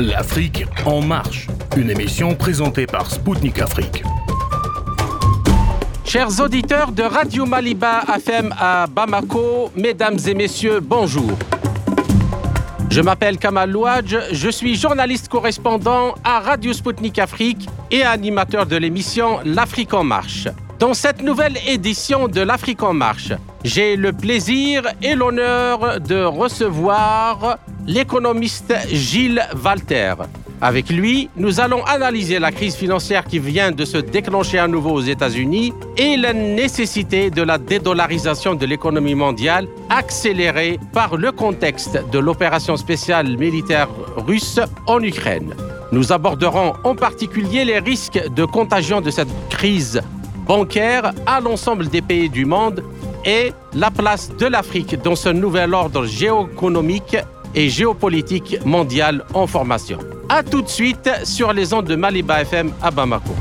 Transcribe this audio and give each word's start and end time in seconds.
L'Afrique 0.00 0.64
en 0.86 1.02
marche, 1.02 1.46
une 1.76 1.90
émission 1.90 2.34
présentée 2.34 2.86
par 2.86 3.10
Spoutnik 3.10 3.58
Afrique. 3.58 4.02
Chers 6.06 6.40
auditeurs 6.40 6.90
de 6.92 7.02
Radio 7.02 7.44
Maliba 7.44 8.04
FM 8.16 8.54
à 8.58 8.86
Bamako, 8.86 9.70
mesdames 9.76 10.16
et 10.26 10.32
messieurs, 10.32 10.80
bonjour. 10.80 11.32
Je 12.88 13.02
m'appelle 13.02 13.36
Kamal 13.36 13.70
Louadj, 13.70 14.16
je 14.32 14.48
suis 14.48 14.74
journaliste 14.74 15.28
correspondant 15.28 16.14
à 16.24 16.40
Radio 16.40 16.72
Spoutnik 16.72 17.18
Afrique 17.18 17.68
et 17.90 18.02
animateur 18.02 18.64
de 18.64 18.76
l'émission 18.76 19.40
L'Afrique 19.44 19.92
en 19.92 20.02
marche. 20.02 20.48
Dans 20.78 20.94
cette 20.94 21.22
nouvelle 21.22 21.58
édition 21.68 22.26
de 22.26 22.40
l'Afrique 22.40 22.82
en 22.82 22.94
marche, 22.94 23.34
j'ai 23.64 23.96
le 23.96 24.14
plaisir 24.14 24.84
et 25.02 25.14
l'honneur 25.14 26.00
de 26.00 26.24
recevoir 26.24 27.58
l'économiste 27.90 28.72
Gilles 28.88 29.42
Walter. 29.64 30.14
Avec 30.60 30.90
lui, 30.90 31.28
nous 31.36 31.58
allons 31.58 31.84
analyser 31.86 32.38
la 32.38 32.52
crise 32.52 32.76
financière 32.76 33.24
qui 33.24 33.40
vient 33.40 33.72
de 33.72 33.84
se 33.84 33.96
déclencher 33.96 34.60
à 34.60 34.68
nouveau 34.68 34.90
aux 34.92 35.00
États-Unis 35.00 35.72
et 35.96 36.16
la 36.16 36.32
nécessité 36.32 37.30
de 37.30 37.42
la 37.42 37.58
dédollarisation 37.58 38.54
de 38.54 38.64
l'économie 38.64 39.16
mondiale 39.16 39.66
accélérée 39.88 40.78
par 40.92 41.16
le 41.16 41.32
contexte 41.32 41.98
de 42.12 42.18
l'opération 42.20 42.76
spéciale 42.76 43.36
militaire 43.36 43.88
russe 44.18 44.60
en 44.86 45.00
Ukraine. 45.02 45.56
Nous 45.90 46.12
aborderons 46.12 46.74
en 46.84 46.94
particulier 46.94 47.64
les 47.64 47.80
risques 47.80 48.22
de 48.36 48.44
contagion 48.44 49.00
de 49.00 49.10
cette 49.10 49.34
crise 49.48 50.00
bancaire 50.46 51.12
à 51.26 51.40
l'ensemble 51.40 51.88
des 51.88 52.02
pays 52.02 52.28
du 52.28 52.44
monde 52.44 52.84
et 53.24 53.52
la 53.74 53.90
place 53.90 54.30
de 54.36 54.46
l'Afrique 54.46 55.02
dans 55.02 55.16
ce 55.16 55.30
nouvel 55.30 55.74
ordre 55.74 56.06
géoéconomique 56.06 57.16
et 57.54 57.68
géopolitique 57.68 58.58
mondial 58.64 59.24
en 59.34 59.46
formation. 59.46 59.98
A 60.28 60.42
tout 60.42 60.62
de 60.62 60.68
suite 60.68 61.10
sur 61.24 61.52
les 61.52 61.72
ondes 61.72 61.86
de 61.86 61.96
Maliba 61.96 62.42
FM 62.42 62.72
à 62.82 62.90
Bamako. 62.90 63.34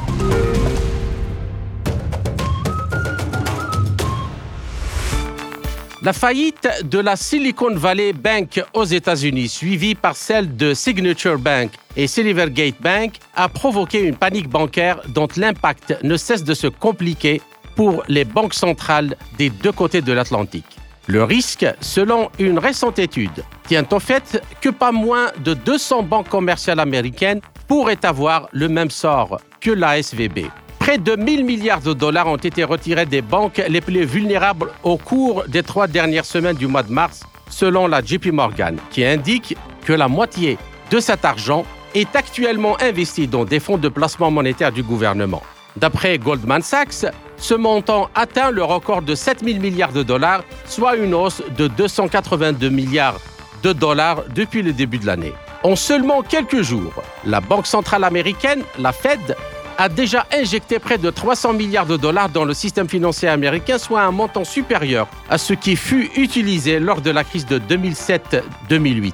La 6.01 6.13
faillite 6.13 6.69
de 6.85 6.97
la 6.97 7.17
Silicon 7.17 7.75
Valley 7.75 8.13
Bank 8.13 8.63
aux 8.73 8.85
États-Unis, 8.85 9.49
suivie 9.49 9.95
par 9.95 10.15
celle 10.15 10.55
de 10.55 10.73
Signature 10.73 11.37
Bank 11.37 11.71
et 11.97 12.07
Silvergate 12.07 12.81
Bank, 12.81 13.15
a 13.35 13.49
provoqué 13.49 14.03
une 14.03 14.15
panique 14.15 14.47
bancaire 14.47 15.01
dont 15.09 15.27
l'impact 15.35 15.97
ne 16.03 16.15
cesse 16.15 16.45
de 16.45 16.53
se 16.53 16.67
compliquer 16.67 17.41
pour 17.75 18.03
les 18.07 18.23
banques 18.23 18.53
centrales 18.53 19.17
des 19.37 19.49
deux 19.49 19.73
côtés 19.73 20.01
de 20.01 20.13
l'Atlantique. 20.13 20.78
Le 21.11 21.23
risque, 21.23 21.65
selon 21.81 22.29
une 22.37 22.59
récente 22.59 22.99
étude, 22.99 23.43
tient 23.67 23.83
au 23.91 23.99
fait 23.99 24.43
que 24.61 24.69
pas 24.69 24.91
moins 24.91 25.31
de 25.43 25.55
200 25.55 26.03
banques 26.03 26.29
commerciales 26.29 26.79
américaines 26.79 27.41
pourraient 27.67 28.05
avoir 28.05 28.47
le 28.51 28.69
même 28.69 28.91
sort 28.91 29.39
que 29.59 29.71
la 29.71 29.97
SVB. 29.97 30.51
Près 30.77 30.99
de 30.99 31.15
1000 31.15 31.45
milliards 31.45 31.81
de 31.81 31.93
dollars 31.93 32.27
ont 32.27 32.35
été 32.35 32.63
retirés 32.63 33.07
des 33.07 33.23
banques 33.23 33.59
les 33.67 33.81
plus 33.81 34.05
vulnérables 34.05 34.69
au 34.83 34.97
cours 34.97 35.45
des 35.47 35.63
trois 35.63 35.87
dernières 35.87 36.25
semaines 36.25 36.57
du 36.57 36.67
mois 36.67 36.83
de 36.83 36.93
mars, 36.93 37.23
selon 37.49 37.87
la 37.87 38.03
JP 38.03 38.27
Morgan, 38.27 38.77
qui 38.91 39.03
indique 39.03 39.57
que 39.85 39.93
la 39.93 40.07
moitié 40.07 40.59
de 40.91 40.99
cet 40.99 41.25
argent 41.25 41.65
est 41.95 42.15
actuellement 42.15 42.79
investi 42.83 43.27
dans 43.27 43.45
des 43.45 43.59
fonds 43.59 43.79
de 43.79 43.89
placement 43.89 44.29
monétaire 44.29 44.71
du 44.71 44.83
gouvernement. 44.83 45.41
D'après 45.75 46.19
Goldman 46.19 46.61
Sachs, 46.61 47.07
ce 47.39 47.53
montant 47.53 48.09
atteint 48.15 48.51
le 48.51 48.63
record 48.63 49.01
de 49.01 49.15
7 49.15 49.43
000 49.43 49.59
milliards 49.59 49.93
de 49.93 50.03
dollars, 50.03 50.43
soit 50.65 50.95
une 50.95 51.13
hausse 51.13 51.41
de 51.57 51.67
282 51.67 52.69
milliards 52.69 53.19
de 53.63 53.73
dollars 53.73 54.23
depuis 54.33 54.61
le 54.61 54.73
début 54.73 54.97
de 54.97 55.05
l'année. 55.05 55.33
En 55.63 55.75
seulement 55.75 56.21
quelques 56.21 56.61
jours, 56.61 57.03
la 57.25 57.41
Banque 57.41 57.67
centrale 57.67 58.03
américaine, 58.03 58.63
la 58.77 58.93
Fed, 58.93 59.35
a 59.77 59.87
déjà 59.87 60.25
injecté 60.33 60.77
près 60.77 60.97
de 60.97 61.09
300 61.09 61.53
milliards 61.53 61.85
de 61.85 61.95
dollars 61.95 62.29
dans 62.29 62.43
le 62.43 62.53
système 62.53 62.89
financier 62.89 63.29
américain, 63.29 63.77
soit 63.77 64.01
un 64.01 64.11
montant 64.11 64.43
supérieur 64.43 65.07
à 65.29 65.37
ce 65.37 65.53
qui 65.53 65.77
fut 65.77 66.11
utilisé 66.17 66.79
lors 66.79 66.99
de 66.99 67.11
la 67.11 67.23
crise 67.23 67.45
de 67.45 67.59
2007-2008. 67.59 69.13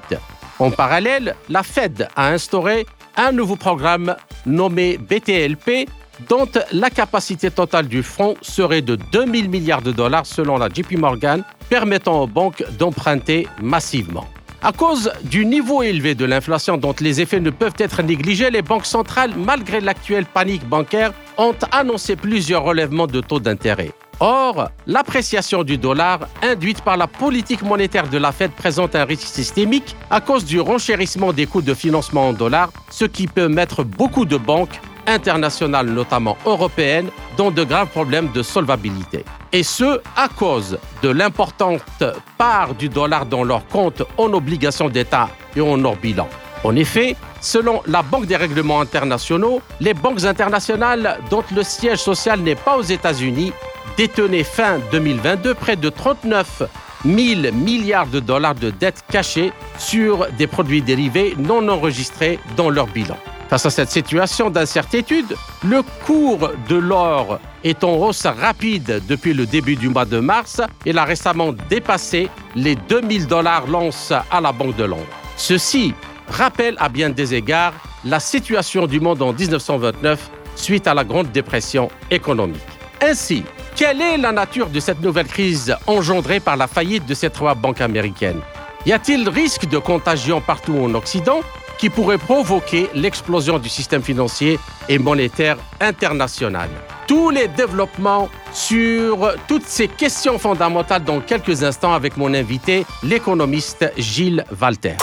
En 0.58 0.72
parallèle, 0.72 1.36
la 1.50 1.62
Fed 1.62 2.08
a 2.16 2.30
instauré 2.30 2.88
un 3.16 3.32
nouveau 3.32 3.56
programme 3.56 4.16
nommé 4.46 4.98
BTLP, 4.98 5.88
dont 6.30 6.48
la 6.72 6.90
capacité 6.90 7.52
totale 7.52 7.88
du 7.88 8.04
fonds 8.04 8.36
serait 8.42 8.82
de 8.82 8.96
2000 9.12 9.50
milliards 9.50 9.82
de 9.82 9.92
dollars 9.92 10.26
selon 10.26 10.58
la 10.58 10.70
JP 10.70 10.98
Morgan, 10.98 11.44
permettant 11.70 12.22
aux 12.22 12.28
banques 12.28 12.64
d'emprunter 12.78 13.48
massivement. 13.62 14.26
À 14.62 14.72
cause 14.72 15.12
du 15.24 15.46
niveau 15.46 15.84
élevé 15.84 16.16
de 16.16 16.26
l'inflation 16.26 16.78
dont 16.78 16.96
les 17.00 17.22
effets 17.22 17.40
ne 17.40 17.52
peuvent 17.52 17.76
être 17.78 18.02
négligés, 18.02 18.50
les 18.50 18.64
banques 18.64 18.88
centrales, 18.88 19.34
malgré 19.36 19.80
l'actuelle 19.80 20.26
panique 20.26 20.68
bancaire, 20.68 21.14
ont 21.38 21.54
annoncé 21.72 22.16
plusieurs 22.16 22.64
relèvements 22.64 23.06
de 23.06 23.22
taux 23.22 23.40
d'intérêt. 23.40 23.92
Or, 24.22 24.70
l'appréciation 24.88 25.64
du 25.64 25.78
dollar 25.78 26.22
induite 26.42 26.82
par 26.82 26.96
la 26.98 27.06
politique 27.06 27.62
monétaire 27.62 28.08
de 28.10 28.18
la 28.18 28.32
Fed 28.32 28.52
présente 28.52 28.96
un 28.96 29.04
risque 29.04 29.28
systémique 29.28 29.96
à 30.10 30.22
cause 30.22 30.46
du 30.46 30.60
renchérissement 30.60 31.34
des 31.34 31.46
coûts 31.46 31.62
de 31.62 31.74
financement 31.74 32.30
en 32.30 32.34
dollars, 32.34 32.72
ce 32.90 33.06
qui 33.06 33.28
peut 33.28 33.50
mettre 33.50 33.84
beaucoup 33.84 34.26
de 34.26 34.38
banques 34.38 34.80
internationales, 35.08 35.88
notamment 35.88 36.38
européennes, 36.46 37.10
dans 37.38 37.52
de 37.52 37.64
graves 37.64 37.90
problèmes 37.90 38.32
de 38.32 38.42
solvabilité. 38.42 39.26
Et 39.52 39.64
ce, 39.64 40.02
à 40.16 40.28
cause 40.28 40.78
de 41.02 41.10
l'importante 41.10 42.04
part 42.38 42.74
du 42.76 42.90
dollar 42.90 43.26
dans 43.26 43.44
leurs 43.44 43.66
comptes 43.68 44.04
en 44.18 44.34
obligations 44.34 44.90
d'État 44.90 45.30
et 45.56 45.62
en 45.62 45.84
hors 45.84 45.96
bilan. 45.96 46.28
En 46.64 46.76
effet, 46.76 47.16
selon 47.42 47.82
la 47.86 48.02
Banque 48.02 48.26
des 48.26 48.36
règlements 48.36 48.82
internationaux, 48.82 49.62
les 49.80 49.94
banques 49.94 50.24
internationales 50.26 51.20
dont 51.30 51.44
le 51.56 51.64
siège 51.64 52.00
social 52.00 52.40
n'est 52.40 52.56
pas 52.56 52.76
aux 52.78 52.82
États-Unis 52.82 53.54
détenaient 53.98 54.44
fin 54.44 54.80
2022 54.92 55.54
près 55.54 55.76
de 55.76 55.90
39 55.90 56.64
000 57.06 57.54
milliards 57.54 58.08
de 58.08 58.20
dollars 58.20 58.56
de 58.56 58.72
dettes 58.72 59.04
cachées 59.10 59.54
sur 59.78 60.28
des 60.38 60.48
produits 60.48 60.82
dérivés 60.82 61.36
non 61.38 61.68
enregistrés 61.70 62.40
dans 62.58 62.70
leur 62.70 62.88
bilan. 62.88 63.18
Face 63.50 63.68
à 63.68 63.70
cette 63.70 63.92
situation 63.92 64.50
d'incertitude, 64.50 65.36
le 65.64 65.84
cours 66.06 66.50
de 66.68 66.76
l'or 66.76 67.40
est 67.64 67.84
en 67.84 67.94
hausse 67.96 68.26
rapide 68.26 69.04
depuis 69.08 69.34
le 69.34 69.46
début 69.46 69.76
du 69.76 69.90
mois 69.90 70.06
de 70.06 70.20
mars. 70.20 70.62
Il 70.86 70.98
a 70.98 71.06
récemment 71.06 71.54
dépassé 71.70 72.30
les 72.56 72.76
2000 72.76 73.28
dollars 73.28 73.68
l'once 73.68 74.12
à 74.12 74.42
la 74.42 74.52
Banque 74.52 74.76
de 74.76 74.86
Londres. 74.86 75.06
Ceci 75.38 75.94
rappelle 76.28 76.76
à 76.80 76.90
bien 76.90 77.12
des 77.12 77.36
égards 77.36 77.74
la 78.04 78.20
situation 78.20 78.88
du 78.88 79.00
monde 79.00 79.22
en 79.22 79.32
1929 79.32 80.32
suite 80.56 80.88
à 80.88 80.94
la 80.94 81.04
Grande 81.04 81.32
Dépression 81.32 81.90
économique. 82.10 82.62
Ainsi, 83.02 83.44
quelle 83.76 84.02
est 84.02 84.18
la 84.18 84.32
nature 84.32 84.70
de 84.70 84.80
cette 84.80 85.02
nouvelle 85.02 85.28
crise 85.28 85.76
engendrée 85.86 86.40
par 86.40 86.56
la 86.56 86.68
faillite 86.68 87.06
de 87.06 87.14
ces 87.14 87.30
trois 87.30 87.56
banques 87.56 87.82
américaines? 87.82 88.40
Y 88.86 88.94
a-t-il 88.94 89.28
risque 89.28 89.66
de 89.66 89.78
contagion 89.78 90.40
partout 90.40 90.78
en 90.78 90.94
Occident 90.94 91.42
qui 91.78 91.90
pourrait 91.90 92.18
provoquer 92.18 92.90
l'explosion 92.94 93.60
du 93.60 93.68
système 93.68 94.02
financier 94.02 94.60
et 94.88 94.98
monétaire 94.98 95.58
international? 95.82 96.70
Tous 97.06 97.30
les 97.30 97.50
développements 97.50 98.30
sur 98.54 99.34
toutes 99.48 99.66
ces 99.66 99.90
questions 99.90 100.40
fondamentales 100.40 101.04
dans 101.04 101.20
quelques 101.20 101.64
instants 101.64 101.94
avec 101.94 102.16
mon 102.16 102.34
invité, 102.34 102.86
l'économiste 103.04 103.92
Gilles 103.98 104.46
Walter. 104.60 104.96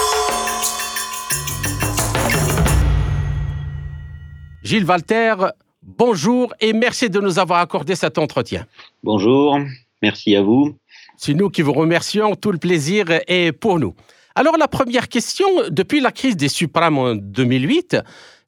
Gilles 4.63 4.87
Walter, 4.87 5.35
bonjour 5.83 6.53
et 6.61 6.73
merci 6.73 7.11
de 7.11 7.21
nous 7.21 7.39
avoir 7.39 7.61
accordé 7.61 7.95
cet 7.95 8.19
entretien. 8.19 8.67
Bonjour, 9.03 9.59
merci 10.01 10.37
à 10.37 10.43
vous. 10.43 10.77
C'est 11.17 11.35
nous 11.35 11.51
qui 11.51 11.63
vous 11.63 11.73
remercions, 11.73 12.35
tout 12.35 12.53
le 12.53 12.59
plaisir 12.59 13.07
est 13.27 13.53
pour 13.53 13.79
nous. 13.79 13.95
Alors 14.35 14.57
la 14.57 14.69
première 14.69 15.09
question, 15.09 15.47
depuis 15.69 16.01
la 16.01 16.11
crise 16.11 16.37
des 16.37 16.49
suprêmes 16.49 16.99
en 16.99 17.15
2008, 17.15 17.99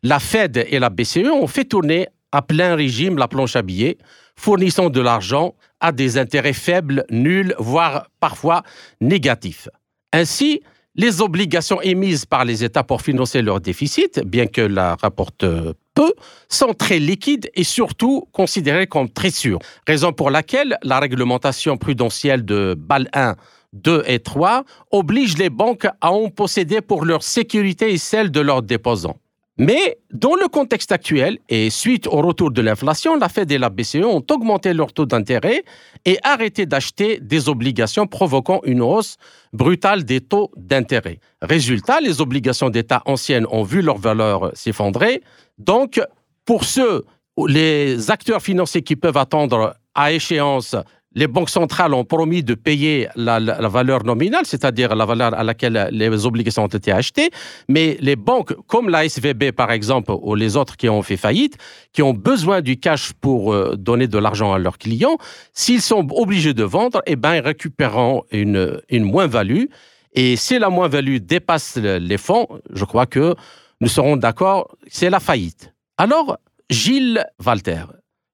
la 0.02 0.18
Fed 0.18 0.66
et 0.68 0.78
la 0.78 0.90
BCE 0.90 1.28
ont 1.32 1.46
fait 1.46 1.64
tourner 1.64 2.08
à 2.32 2.42
plein 2.42 2.74
régime 2.74 3.16
la 3.16 3.28
planche 3.28 3.56
à 3.56 3.62
billets, 3.62 3.98
fournissant 4.36 4.90
de 4.90 5.00
l'argent 5.00 5.54
à 5.80 5.92
des 5.92 6.18
intérêts 6.18 6.52
faibles, 6.52 7.04
nuls, 7.10 7.54
voire 7.58 8.08
parfois 8.18 8.62
négatifs. 9.00 9.68
Ainsi, 10.12 10.62
les 10.96 11.20
obligations 11.20 11.80
émises 11.82 12.24
par 12.24 12.44
les 12.44 12.64
États 12.64 12.84
pour 12.84 13.02
financer 13.02 13.42
leur 13.42 13.60
déficit, 13.60 14.20
bien 14.24 14.46
que 14.46 14.60
la 14.60 14.94
rapporte 14.94 15.44
sont 16.48 16.74
très 16.74 16.98
liquides 16.98 17.50
et 17.54 17.64
surtout 17.64 18.28
considérées 18.32 18.86
comme 18.86 19.08
très 19.08 19.30
sûres. 19.30 19.58
Raison 19.86 20.12
pour 20.12 20.30
laquelle 20.30 20.76
la 20.82 21.00
réglementation 21.00 21.76
prudentielle 21.76 22.44
de 22.44 22.74
BAL 22.76 23.08
1 23.12 23.36
2 23.74 24.04
et 24.06 24.20
3 24.20 24.64
obligent 24.92 25.36
les 25.36 25.50
banques 25.50 25.86
à 26.00 26.12
en 26.12 26.30
posséder 26.30 26.80
pour 26.80 27.04
leur 27.04 27.22
sécurité 27.22 27.92
et 27.92 27.98
celle 27.98 28.30
de 28.30 28.40
leurs 28.40 28.62
déposants. 28.62 29.16
Mais 29.56 29.98
dans 30.12 30.34
le 30.34 30.48
contexte 30.48 30.90
actuel 30.90 31.38
et 31.48 31.70
suite 31.70 32.08
au 32.08 32.20
retour 32.22 32.50
de 32.50 32.60
l'inflation, 32.60 33.16
la 33.16 33.28
Fed 33.28 33.52
et 33.52 33.58
la 33.58 33.70
BCE 33.70 34.02
ont 34.04 34.24
augmenté 34.28 34.72
leur 34.72 34.92
taux 34.92 35.06
d'intérêt 35.06 35.62
et 36.04 36.18
arrêté 36.24 36.66
d'acheter 36.66 37.20
des 37.20 37.48
obligations 37.48 38.08
provoquant 38.08 38.60
une 38.64 38.82
hausse 38.82 39.16
brutale 39.52 40.04
des 40.04 40.20
taux 40.20 40.50
d'intérêt. 40.56 41.20
Résultat, 41.40 42.00
les 42.00 42.20
obligations 42.20 42.68
d'État 42.68 43.02
anciennes 43.06 43.46
ont 43.48 43.62
vu 43.62 43.80
leur 43.80 43.98
valeur 43.98 44.50
s'effondrer. 44.54 45.22
Donc, 45.58 46.00
pour 46.44 46.64
ceux, 46.64 47.04
les 47.46 48.10
acteurs 48.10 48.42
financiers 48.42 48.82
qui 48.82 48.96
peuvent 48.96 49.16
attendre 49.16 49.76
à 49.94 50.12
échéance 50.12 50.74
les 51.14 51.26
banques 51.26 51.50
centrales 51.50 51.94
ont 51.94 52.04
promis 52.04 52.42
de 52.42 52.54
payer 52.54 53.08
la, 53.16 53.38
valeur 53.68 54.04
nominale, 54.04 54.44
c'est-à-dire 54.44 54.94
la 54.94 55.04
valeur 55.04 55.34
à 55.34 55.42
laquelle 55.42 55.88
les 55.92 56.26
obligations 56.26 56.64
ont 56.64 56.68
été 56.68 56.92
achetées, 56.92 57.30
mais 57.68 57.96
les 58.00 58.16
banques 58.16 58.54
comme 58.66 58.88
la 58.88 59.04
SVB 59.04 59.52
par 59.52 59.70
exemple 59.70 60.12
ou 60.12 60.34
les 60.34 60.56
autres 60.56 60.76
qui 60.76 60.88
ont 60.88 61.02
fait 61.02 61.16
faillite, 61.16 61.56
qui 61.92 62.02
ont 62.02 62.14
besoin 62.14 62.60
du 62.60 62.78
cash 62.78 63.12
pour 63.12 63.52
euh, 63.52 63.76
donner 63.76 64.08
de 64.08 64.18
l'argent 64.18 64.52
à 64.52 64.58
leurs 64.58 64.78
clients, 64.78 65.16
s'ils 65.52 65.82
sont 65.82 66.06
obligés 66.10 66.54
de 66.54 66.64
vendre, 66.64 67.02
eh 67.06 67.16
ben, 67.16 67.34
ils 67.34 67.40
récupéreront 67.40 68.24
une, 68.30 68.80
une 68.88 69.04
moins-value. 69.04 69.64
Et 70.12 70.36
si 70.36 70.58
la 70.58 70.70
moins-value 70.70 71.18
dépasse 71.18 71.76
les 71.76 72.18
fonds, 72.18 72.46
je 72.72 72.84
crois 72.84 73.06
que 73.06 73.34
nous 73.80 73.88
serons 73.88 74.16
d'accord, 74.16 74.76
c'est 74.86 75.10
la 75.10 75.20
faillite. 75.20 75.72
Alors, 75.98 76.38
Gilles 76.70 77.24
Walter, 77.44 77.84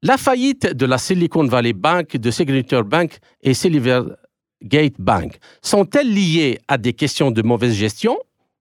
la 0.02 0.16
faillite 0.16 0.74
de 0.74 0.86
la 0.86 0.98
Silicon 0.98 1.44
Valley 1.46 1.72
Bank, 1.72 2.16
de 2.16 2.30
Signature 2.30 2.84
Bank 2.84 3.18
et 3.42 3.54
Silvergate 3.54 4.98
Bank 4.98 5.38
sont-elles 5.62 6.12
liées 6.12 6.58
à 6.68 6.78
des 6.78 6.92
questions 6.92 7.30
de 7.30 7.42
mauvaise 7.42 7.74
gestion, 7.74 8.18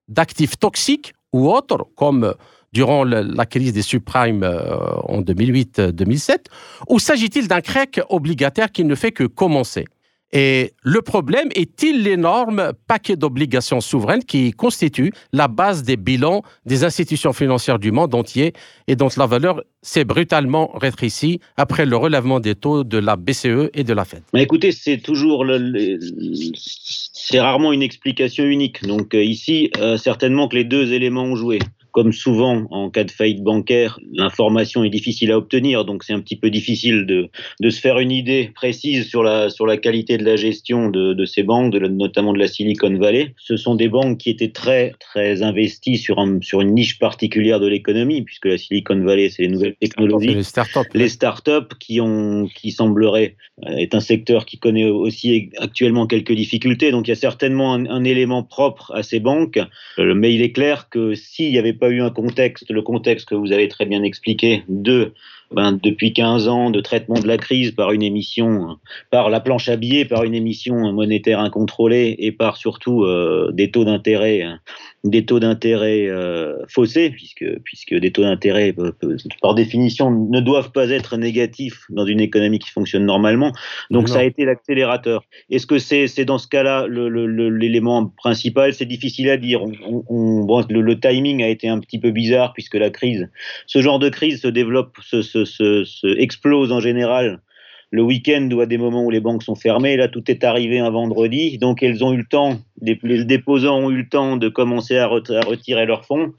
d'actifs 0.08 0.58
toxiques 0.58 1.14
ou 1.32 1.50
autres, 1.50 1.88
comme 1.96 2.34
durant 2.74 3.04
la 3.04 3.46
crise 3.46 3.74
des 3.74 3.82
subprimes 3.82 4.44
euh, 4.44 4.78
en 5.08 5.22
2008-2007, 5.22 6.46
ou 6.88 7.00
s'agit-il 7.00 7.48
d'un 7.48 7.62
crack 7.62 8.00
obligataire 8.10 8.72
qui 8.72 8.84
ne 8.84 8.94
fait 8.94 9.12
que 9.12 9.24
commencer? 9.24 9.86
Et 10.32 10.74
le 10.84 11.02
problème 11.02 11.50
est-il 11.56 12.04
l'énorme 12.04 12.74
paquet 12.88 13.16
d'obligations 13.16 13.82
souveraines 13.82 14.24
qui 14.24 14.52
constitue 14.52 15.12
la 15.34 15.48
base 15.48 15.84
des 15.84 15.98
bilans 15.98 16.44
des 16.66 16.84
institutions 16.84 17.34
financières 17.34 17.80
du 17.80 17.92
monde 17.92 18.14
entier 18.14 18.54
et 18.88 18.96
dont 18.96 19.10
la 19.18 19.26
valeur 19.26 19.64
s'est 19.82 20.04
brutalement 20.04 20.72
rétrécie 20.76 21.40
après 21.58 21.86
le 21.86 21.96
relèvement 21.96 22.40
des 22.40 22.54
taux 22.54 22.84
de 22.84 22.98
la 23.00 23.16
BCE 23.16 23.70
et 23.74 23.84
de 23.84 23.94
la 23.94 24.06
Fed? 24.06 24.22
Mais 24.34 24.44
Écoutez, 24.44 24.72
c'est 24.72 24.98
toujours 24.98 25.46
c'est 27.14 27.40
rarement 27.40 27.74
une 27.74 27.82
explication 27.84 28.44
unique. 28.44 28.84
Donc 28.86 29.16
euh, 29.16 29.24
ici, 29.24 29.72
euh, 29.78 29.98
certainement 29.98 30.48
que 30.48 30.56
les 30.56 30.64
deux 30.64 30.94
éléments 30.94 31.24
ont 31.24 31.36
joué 31.36 31.60
comme 31.92 32.14
souvent 32.14 32.68
en 32.72 32.90
cas 32.90 33.04
de 33.04 33.12
faillite 33.12 33.44
bancaire, 33.44 34.00
l'information 34.14 34.84
est 34.84 34.90
difficile 34.90 35.32
à 35.32 35.38
obtenir, 35.38 35.86
donc 35.86 36.04
c'est 36.04 36.14
un 36.14 36.20
petit 36.20 36.36
peu 36.36 36.50
difficile 36.50 37.06
de, 37.06 37.30
de, 37.60 37.70
se 37.70 37.80
faire 37.80 38.00
une 38.00 38.12
idée 38.12 38.52
précise 38.54 39.08
sur 39.08 39.24
la, 39.24 39.50
sur 39.50 39.66
la 39.66 39.78
qualité 39.78 40.18
de 40.18 40.26
la 40.26 40.36
gestion 40.36 40.90
de, 40.90 41.14
de 41.14 41.26
ces 41.26 41.44
banques, 41.44 41.74
de, 41.74 41.80
notamment 41.88 42.34
de 42.34 42.40
la 42.40 42.48
Silicon 42.48 42.96
Valley. 42.98 43.34
Ce 43.38 43.58
sont 43.58 43.76
des 43.76 43.90
banques 43.90 44.18
qui 44.18 44.30
étaient 44.30 44.52
très, 44.52 44.94
très 45.00 45.44
investies 45.44 45.98
sur, 45.98 46.20
un, 46.20 46.40
sur 46.42 46.62
une 46.62 46.74
niche 46.74 47.00
particulière 47.00 47.60
de 47.60 47.68
l'économie, 47.68 48.22
puisque 48.22 48.46
la 48.46 48.58
Silicon 48.58 49.00
Valley, 49.04 49.30
c'est 49.30 49.44
les 49.44 49.50
nouvelles 49.50 49.76
technologies. 49.76 50.36
Les 50.36 50.44
startups. 50.44 50.90
Les 50.94 51.10
startups 51.10 51.76
qui, 51.80 52.02
ont, 52.02 52.48
qui 52.56 52.72
sembleraient 52.72 53.36
euh, 53.66 53.78
est 53.78 53.96
un 53.96 54.00
secteur 54.00 54.46
qui 54.46 54.58
connaît 54.58 54.90
aussi 54.90 55.50
actuellement 55.58 56.08
quelques 56.08 56.34
difficultés, 56.34 56.92
donc 56.92 57.08
il 57.08 57.12
y 57.12 57.14
a 57.14 57.16
certainement 57.16 57.74
un, 57.74 57.86
un 57.86 58.04
élément 58.04 58.44
propre 58.44 58.92
à 58.94 59.04
ces 59.04 59.20
banques, 59.20 59.60
euh, 59.98 60.14
mais 60.16 60.34
il 60.34 60.42
est 60.42 60.52
clair 60.52 60.90
que 60.90 61.16
s'il 61.16 61.52
y 61.52 61.58
avait 61.58 61.74
pas 61.80 61.90
eu 61.90 62.02
un 62.02 62.10
contexte, 62.10 62.70
le 62.70 62.82
contexte 62.82 63.30
que 63.30 63.36
vous 63.36 63.52
avez 63.52 63.68
très 63.68 63.86
bien 63.86 64.04
expliqué, 64.04 64.64
de 64.68 65.14
ben, 65.52 65.80
depuis 65.82 66.14
15 66.14 66.48
ans 66.48 66.70
de 66.70 66.80
traitement 66.80 67.20
de 67.20 67.28
la 67.28 67.38
crise 67.38 67.72
par 67.72 67.92
une 67.92 68.04
émission, 68.04 68.78
par 69.10 69.32
la 69.32 69.40
planche 69.40 69.68
à 69.68 69.78
billets, 69.78 70.06
par 70.06 70.24
une 70.24 70.36
émission 70.36 70.92
monétaire 70.94 71.40
incontrôlée 71.40 72.16
et 72.20 72.32
par 72.32 72.58
surtout 72.58 73.04
euh, 73.04 73.50
des 73.52 73.72
taux 73.72 73.84
d'intérêt 73.84 74.44
des 75.04 75.26
taux 75.26 75.40
d'intérêt 75.40 76.08
euh, 76.08 76.58
faussés, 76.68 77.10
puisque, 77.10 77.46
puisque 77.64 77.94
des 77.94 78.12
taux 78.12 78.24
d'intérêt, 78.24 78.74
euh, 78.80 78.92
par 79.42 79.56
définition, 79.56 80.12
ne 80.12 80.42
doivent 80.42 80.72
pas 80.72 80.90
être 80.90 81.18
négatifs 81.18 81.86
dans 81.90 82.06
une 82.06 82.20
économie 82.20 82.60
qui 82.60 82.70
fonctionne 82.70 83.06
normalement. 83.06 83.52
Donc 83.92 84.10
ça 84.10 84.20
a 84.20 84.24
été 84.24 84.46
l'accélérateur. 84.46 85.24
Est-ce 85.50 85.66
que 85.66 85.80
c'est 85.80 86.08
c'est 86.08 86.26
dans 86.26 86.38
ce 86.38 86.48
cas-là 86.48 86.88
l'élément 86.88 88.08
principal? 88.08 88.74
C'est 88.74 88.86
difficile 88.86 89.30
à 89.30 89.38
dire. 89.38 89.64
On, 90.10 90.44
bon, 90.44 90.66
le, 90.70 91.00
timing 91.00 91.44
a 91.44 91.48
été 91.48 91.70
un 91.70 91.80
petit 91.80 92.00
peu 92.00 92.12
bizarre, 92.12 92.54
puisque 92.54 92.76
la 92.76 92.90
crise, 92.90 93.30
ce 93.68 93.82
genre 93.82 94.00
de 94.00 94.10
crise 94.10 94.42
se 94.42 94.48
développe, 94.48 94.98
se, 95.02 95.22
se, 95.22 95.46
se, 95.46 95.86
se 95.86 96.08
explose 96.20 96.72
en 96.72 96.80
général 96.80 97.42
le 97.92 98.04
week-end 98.04 98.48
ou 98.52 98.62
à 98.62 98.66
des 98.66 98.78
moments 98.78 99.04
où 99.04 99.10
les 99.10 99.20
banques 99.20 99.44
sont 99.44 99.56
fermées. 99.56 99.98
Là, 99.98 100.08
tout 100.08 100.30
est 100.30 100.44
arrivé 100.44 100.80
un 100.80 100.90
vendredi, 100.90 101.58
donc 101.58 101.82
elles 101.82 102.04
ont 102.04 102.14
eu 102.14 102.18
le 102.18 102.26
temps, 102.26 102.58
les, 102.82 102.96
déposants 103.26 103.80
ont 103.80 103.90
eu 103.90 103.98
le 103.98 104.10
temps 104.10 104.38
de 104.38 104.50
commencer 104.50 104.98
à, 104.98 105.08
retirer 105.08 105.86
leurs 105.86 106.06
fonds. 106.06 106.34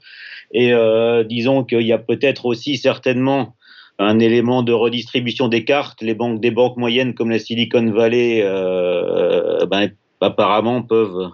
Et 0.53 0.73
euh, 0.73 1.23
disons 1.23 1.63
qu'il 1.63 1.81
y 1.81 1.93
a 1.93 1.97
peut-être 1.97 2.45
aussi 2.45 2.77
certainement 2.77 3.55
un 3.99 4.19
élément 4.19 4.63
de 4.63 4.73
redistribution 4.73 5.47
des 5.47 5.63
cartes. 5.63 6.01
Les 6.01 6.13
banques, 6.13 6.41
des 6.41 6.51
banques 6.51 6.77
moyennes 6.77 7.13
comme 7.13 7.29
la 7.29 7.39
Silicon 7.39 7.91
Valley, 7.91 8.41
euh, 8.43 9.65
ben, 9.65 9.91
apparemment 10.21 10.81
peuvent 10.81 11.31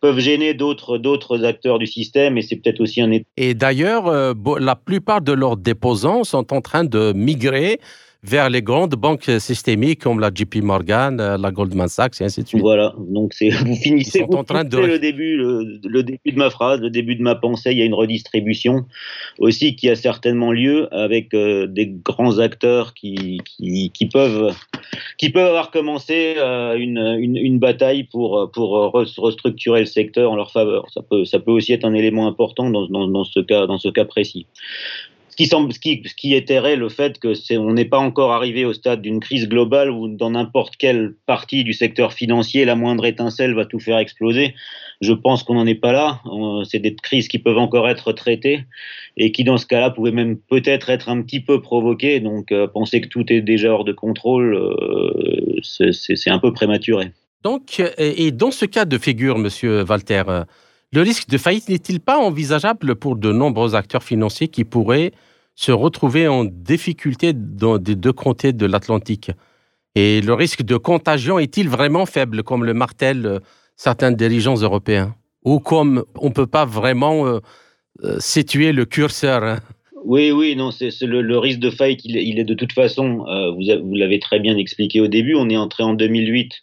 peuvent 0.00 0.18
gêner 0.18 0.54
d'autres 0.54 0.98
d'autres 0.98 1.44
acteurs 1.44 1.78
du 1.78 1.86
système 1.86 2.38
et 2.38 2.42
c'est 2.42 2.56
peut-être 2.56 2.80
aussi 2.80 3.02
un 3.02 3.10
et 3.36 3.54
d'ailleurs 3.54 4.06
euh, 4.06 4.32
la 4.58 4.76
plupart 4.76 5.20
de 5.20 5.32
leurs 5.32 5.58
déposants 5.58 6.24
sont 6.24 6.52
en 6.54 6.62
train 6.62 6.84
de 6.84 7.12
migrer 7.12 7.80
vers 8.22 8.50
les 8.50 8.62
grandes 8.62 8.94
banques 8.94 9.30
systémiques 9.38 10.00
comme 10.02 10.20
la 10.20 10.30
JP 10.34 10.56
Morgan, 10.56 11.18
euh, 11.20 11.38
la 11.38 11.50
Goldman 11.50 11.88
Sachs 11.88 12.20
et 12.20 12.24
ainsi 12.24 12.42
de 12.42 12.48
suite. 12.48 12.60
Voilà, 12.60 12.94
donc 12.98 13.34
vous 13.40 13.76
finissez, 13.76 14.24
vous 14.28 14.36
en 14.36 14.44
train 14.44 14.64
de... 14.64 14.76
le 14.76 14.98
début, 14.98 15.36
le, 15.36 16.02
début 16.02 16.32
de 16.32 16.36
ma 16.36 16.50
phrase, 16.50 16.80
le 16.80 16.90
début 16.90 17.16
de 17.16 17.22
ma 17.22 17.34
pensée. 17.34 17.72
Il 17.72 17.78
y 17.78 17.82
a 17.82 17.86
une 17.86 17.94
redistribution 17.94 18.84
aussi 19.38 19.74
qui 19.74 19.88
a 19.88 19.96
certainement 19.96 20.52
lieu 20.52 20.92
avec 20.94 21.32
euh, 21.34 21.66
des 21.66 21.86
grands 21.86 22.38
acteurs 22.38 22.92
qui, 22.94 23.40
qui, 23.44 23.90
qui, 23.90 24.06
peuvent 24.06 24.54
qui 25.16 25.30
peuvent 25.30 25.48
avoir 25.48 25.70
commencé 25.70 26.34
euh, 26.36 26.76
une, 26.76 26.98
une, 26.98 27.36
une, 27.36 27.58
bataille 27.58 28.04
pour 28.04 28.50
pour 28.52 28.70
restructurer 28.92 29.80
le 29.80 29.86
secteur 29.86 30.30
en 30.30 30.36
leur 30.36 30.52
faveur. 30.52 30.86
Ça 30.92 31.00
peut 31.02 31.24
ça 31.24 31.38
peut 31.38 31.52
aussi 31.52 31.72
être 31.72 31.84
un 31.84 31.94
élément 31.94 32.26
important 32.26 32.70
dans, 32.70 32.86
dans, 32.86 33.08
dans 33.08 33.24
ce 33.24 33.40
cas 33.40 33.66
dans 33.66 33.78
ce 33.78 33.88
cas 33.88 34.04
précis 34.04 34.46
ce 35.46 35.78
qui, 35.78 36.02
ce 36.04 36.34
étairait 36.34 36.76
le 36.76 36.88
fait 36.88 37.18
que 37.18 37.34
c'est, 37.34 37.56
on 37.56 37.72
n'est 37.72 37.84
pas 37.84 37.98
encore 37.98 38.32
arrivé 38.32 38.64
au 38.64 38.72
stade 38.72 39.02
d'une 39.02 39.20
crise 39.20 39.48
globale 39.48 39.90
où 39.90 40.08
dans 40.08 40.30
n'importe 40.30 40.76
quelle 40.76 41.14
partie 41.26 41.64
du 41.64 41.72
secteur 41.72 42.12
financier, 42.12 42.64
la 42.64 42.76
moindre 42.76 43.04
étincelle 43.06 43.54
va 43.54 43.64
tout 43.64 43.80
faire 43.80 43.98
exploser. 43.98 44.54
Je 45.00 45.12
pense 45.12 45.42
qu'on 45.42 45.54
n'en 45.54 45.66
est 45.66 45.74
pas 45.74 45.92
là. 45.92 46.20
C'est 46.68 46.78
des 46.78 46.94
crises 46.94 47.28
qui 47.28 47.38
peuvent 47.38 47.58
encore 47.58 47.88
être 47.88 48.12
traitées 48.12 48.64
et 49.16 49.32
qui, 49.32 49.44
dans 49.44 49.56
ce 49.56 49.66
cas-là, 49.66 49.90
pouvaient 49.90 50.10
même 50.10 50.36
peut-être 50.36 50.90
être 50.90 51.08
un 51.08 51.22
petit 51.22 51.40
peu 51.40 51.60
provoquées. 51.60 52.20
Donc, 52.20 52.52
euh, 52.52 52.66
penser 52.66 53.00
que 53.00 53.08
tout 53.08 53.24
est 53.32 53.40
déjà 53.40 53.72
hors 53.72 53.84
de 53.84 53.92
contrôle, 53.92 54.54
euh, 54.54 55.60
c'est 55.62 56.30
un 56.30 56.38
peu 56.38 56.52
prématuré. 56.52 57.12
Donc, 57.42 57.82
et 57.98 58.32
dans 58.32 58.50
ce 58.50 58.66
cas 58.66 58.84
de 58.84 58.98
figure, 58.98 59.38
Monsieur 59.38 59.84
Walter, 59.84 60.22
euh, 60.28 60.44
le 60.92 61.00
risque 61.02 61.28
de 61.28 61.38
faillite 61.38 61.68
n'est-il 61.68 62.00
pas 62.00 62.18
envisageable 62.18 62.96
pour 62.96 63.16
de 63.16 63.32
nombreux 63.32 63.74
acteurs 63.74 64.02
financiers 64.02 64.48
qui 64.48 64.64
pourraient 64.64 65.12
se 65.54 65.72
retrouver 65.72 66.28
en 66.28 66.44
difficulté 66.44 67.32
dans 67.32 67.78
des 67.78 67.94
deux 67.94 68.12
côtés 68.12 68.52
de 68.52 68.66
l'Atlantique. 68.66 69.30
Et 69.94 70.20
le 70.20 70.34
risque 70.34 70.62
de 70.62 70.76
contagion 70.76 71.38
est-il 71.38 71.68
vraiment 71.68 72.06
faible, 72.06 72.42
comme 72.42 72.64
le 72.64 72.74
martèlent 72.74 73.26
euh, 73.26 73.38
certains 73.76 74.12
dirigeants 74.12 74.56
européens? 74.56 75.14
Ou 75.44 75.58
comme 75.58 76.04
on 76.16 76.28
ne 76.28 76.32
peut 76.32 76.46
pas 76.46 76.64
vraiment 76.64 77.26
euh, 77.26 77.40
euh, 78.04 78.16
situer 78.20 78.72
le 78.72 78.84
curseur 78.84 79.42
hein? 79.42 79.60
Oui, 80.04 80.30
oui, 80.30 80.56
non, 80.56 80.70
c'est 80.70 80.90
le, 81.02 81.38
risque 81.38 81.60
de 81.60 81.70
faillite, 81.70 82.00
il, 82.04 82.38
est 82.38 82.44
de 82.44 82.54
toute 82.54 82.72
façon, 82.72 83.18
vous 83.18 83.94
l'avez 83.94 84.18
très 84.18 84.40
bien 84.40 84.56
expliqué 84.56 84.98
au 84.98 85.08
début, 85.08 85.34
on 85.34 85.50
est 85.50 85.58
entré 85.58 85.82
en 85.82 85.92
2008 85.92 86.54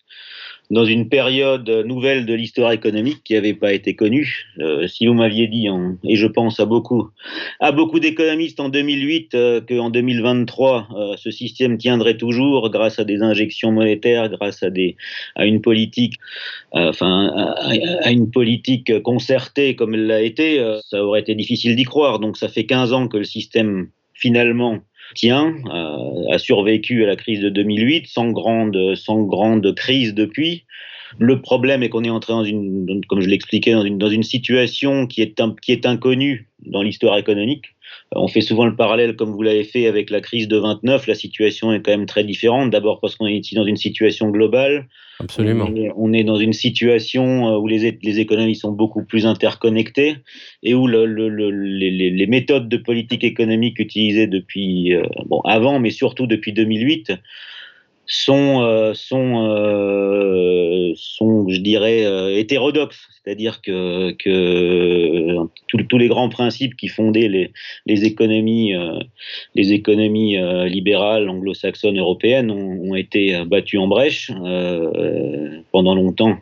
dans 0.69 0.85
une 0.85 1.07
période 1.07 1.69
nouvelle 1.85 2.25
de 2.25 2.33
l'histoire 2.33 2.71
économique 2.71 3.23
qui 3.23 3.33
n'avait 3.33 3.53
pas 3.53 3.73
été 3.73 3.95
connue. 3.95 4.45
Euh, 4.59 4.87
si 4.87 5.07
vous 5.07 5.13
m'aviez 5.13 5.47
dit, 5.47 5.67
et 6.03 6.15
je 6.15 6.27
pense 6.27 6.59
à 6.59 6.65
beaucoup, 6.65 7.09
à 7.59 7.71
beaucoup 7.71 7.99
d'économistes 7.99 8.59
en 8.59 8.69
2008, 8.69 9.35
euh, 9.35 9.61
qu'en 9.61 9.89
2023, 9.89 10.87
euh, 10.95 11.15
ce 11.17 11.31
système 11.31 11.77
tiendrait 11.77 12.17
toujours 12.17 12.69
grâce 12.69 12.99
à 12.99 13.05
des 13.05 13.21
injections 13.21 13.71
monétaires, 13.71 14.29
grâce 14.29 14.61
à, 14.63 15.45
une 15.45 15.61
politique, 15.61 16.15
enfin, 16.71 17.31
à, 17.35 18.07
à, 18.07 18.11
une 18.11 18.29
politique 18.29 19.01
concertée 19.03 19.75
comme 19.75 19.93
elle 19.93 20.07
l'a 20.07 20.21
été, 20.21 20.61
ça 20.89 21.03
aurait 21.03 21.21
été 21.21 21.35
difficile 21.35 21.75
d'y 21.75 21.83
croire. 21.83 22.19
Donc 22.19 22.37
ça 22.37 22.49
fait 22.49 22.65
15 22.65 22.93
ans 22.93 23.07
que 23.07 23.17
le 23.17 23.23
système 23.23 23.89
finalement 24.13 24.79
tient, 25.15 25.55
euh, 25.73 26.33
a 26.33 26.37
survécu 26.37 27.03
à 27.03 27.07
la 27.07 27.15
crise 27.15 27.41
de 27.41 27.49
2008 27.49 28.07
sans 28.07 28.31
grande, 28.31 28.95
sans 28.95 29.23
grande 29.23 29.73
crise 29.75 30.13
depuis. 30.13 30.65
Le 31.19 31.41
problème 31.41 31.83
est 31.83 31.89
qu'on 31.89 32.03
est 32.03 32.09
entré 32.09 32.33
dans 32.33 32.43
une, 32.43 33.01
comme 33.07 33.21
je 33.21 33.29
l'expliquais, 33.29 33.71
dans 33.71 34.09
une, 34.09 34.23
situation 34.23 35.07
qui 35.07 35.21
est, 35.21 35.41
qui 35.61 35.71
est 35.71 35.85
inconnue 35.85 36.49
dans 36.65 36.81
l'histoire 36.81 37.17
économique. 37.17 37.76
On 38.15 38.27
fait 38.27 38.41
souvent 38.41 38.65
le 38.65 38.75
parallèle, 38.75 39.15
comme 39.15 39.31
vous 39.31 39.41
l'avez 39.41 39.63
fait, 39.63 39.87
avec 39.87 40.09
la 40.09 40.21
crise 40.21 40.47
de 40.47 40.57
29. 40.57 41.07
La 41.07 41.15
situation 41.15 41.73
est 41.73 41.81
quand 41.81 41.91
même 41.91 42.05
très 42.05 42.23
différente. 42.23 42.71
D'abord 42.71 42.99
parce 42.99 43.15
qu'on 43.15 43.27
est 43.27 43.35
ici 43.35 43.55
dans 43.55 43.65
une 43.65 43.75
situation 43.75 44.29
globale. 44.29 44.87
Absolument. 45.19 45.67
On 45.95 46.13
est, 46.13 46.23
dans 46.23 46.37
une 46.37 46.53
situation 46.53 47.47
euh, 47.47 47.57
où 47.57 47.67
les, 47.67 47.97
les, 48.03 48.19
économies 48.19 48.55
sont 48.55 48.71
beaucoup 48.71 49.03
plus 49.03 49.25
interconnectées 49.25 50.17
et 50.61 50.75
où 50.75 50.85
le, 50.85 51.05
le, 51.05 51.29
les, 51.49 52.11
les, 52.11 52.27
méthodes 52.27 52.69
de 52.69 52.77
politique 52.77 53.23
économique 53.23 53.79
utilisées 53.79 54.27
depuis, 54.27 54.93
euh, 54.93 55.01
bon, 55.25 55.41
avant, 55.41 55.79
mais 55.79 55.89
surtout 55.89 56.27
depuis 56.27 56.53
2008, 56.53 57.13
sont, 58.07 58.61
euh, 58.61 58.93
sont, 58.93 59.45
euh, 59.49 60.93
sont, 60.95 61.47
je 61.49 61.59
dirais, 61.59 62.05
euh, 62.05 62.37
hétérodoxes. 62.37 63.05
C'est-à-dire 63.23 63.61
que, 63.61 64.11
que 64.13 65.35
tous 65.89 65.97
les 65.97 66.07
grands 66.07 66.29
principes 66.29 66.77
qui 66.77 66.87
fondaient 66.87 67.27
les, 67.27 67.51
les 67.85 68.05
économies, 68.05 68.73
les 69.53 69.73
économies 69.73 70.37
libérales 70.69 71.27
anglo-saxonnes 71.27 71.99
européennes 71.99 72.49
ont, 72.49 72.89
ont, 72.89 72.95
été 72.95 73.43
battus 73.45 73.81
en 73.81 73.87
brèche 73.87 74.31
pendant 75.73 75.93
longtemps 75.93 76.37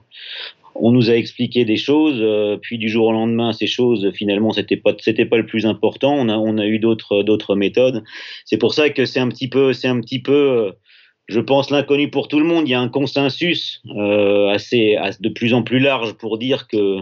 on 0.78 0.92
nous 0.92 1.10
a 1.10 1.14
expliqué 1.14 1.64
des 1.64 1.78
choses, 1.78 2.22
puis 2.62 2.78
du 2.78 2.90
jour 2.90 3.08
au 3.08 3.12
lendemain, 3.14 3.54
ces 3.54 3.66
choses, 3.66 4.12
finalement, 4.14 4.52
c'était 4.52 4.76
pas, 4.76 4.94
c'était 5.00 5.26
pas 5.26 5.38
le 5.38 5.46
plus 5.46 5.66
important. 5.66 6.14
On 6.14 6.28
a, 6.28 6.38
on 6.38 6.58
a 6.58 6.66
eu 6.66 6.80
d'autres, 6.80 7.24
d'autres 7.24 7.56
méthodes. 7.56 8.04
C'est 8.44 8.58
pour 8.58 8.74
ça 8.74 8.90
que 8.90 9.06
c'est 9.06 9.22
un 9.22 9.30
petit 9.30 9.48
peu, 9.48 9.72
c'est 9.72 9.88
un 9.88 10.02
petit 10.02 10.20
peu, 10.20 10.74
je 11.28 11.40
pense, 11.40 11.72
l'inconnu 11.72 12.10
pour 12.10 12.28
tout 12.28 12.40
le 12.40 12.46
monde. 12.46 12.68
Il 12.68 12.72
y 12.72 12.76
a 12.76 12.80
un 12.80 12.90
consensus 12.90 13.82
euh, 13.96 14.50
assez, 14.50 14.98
de 15.20 15.30
plus 15.30 15.54
en 15.54 15.64
plus 15.64 15.80
large 15.80 16.14
pour 16.14 16.38
dire 16.38 16.68
que 16.68 17.00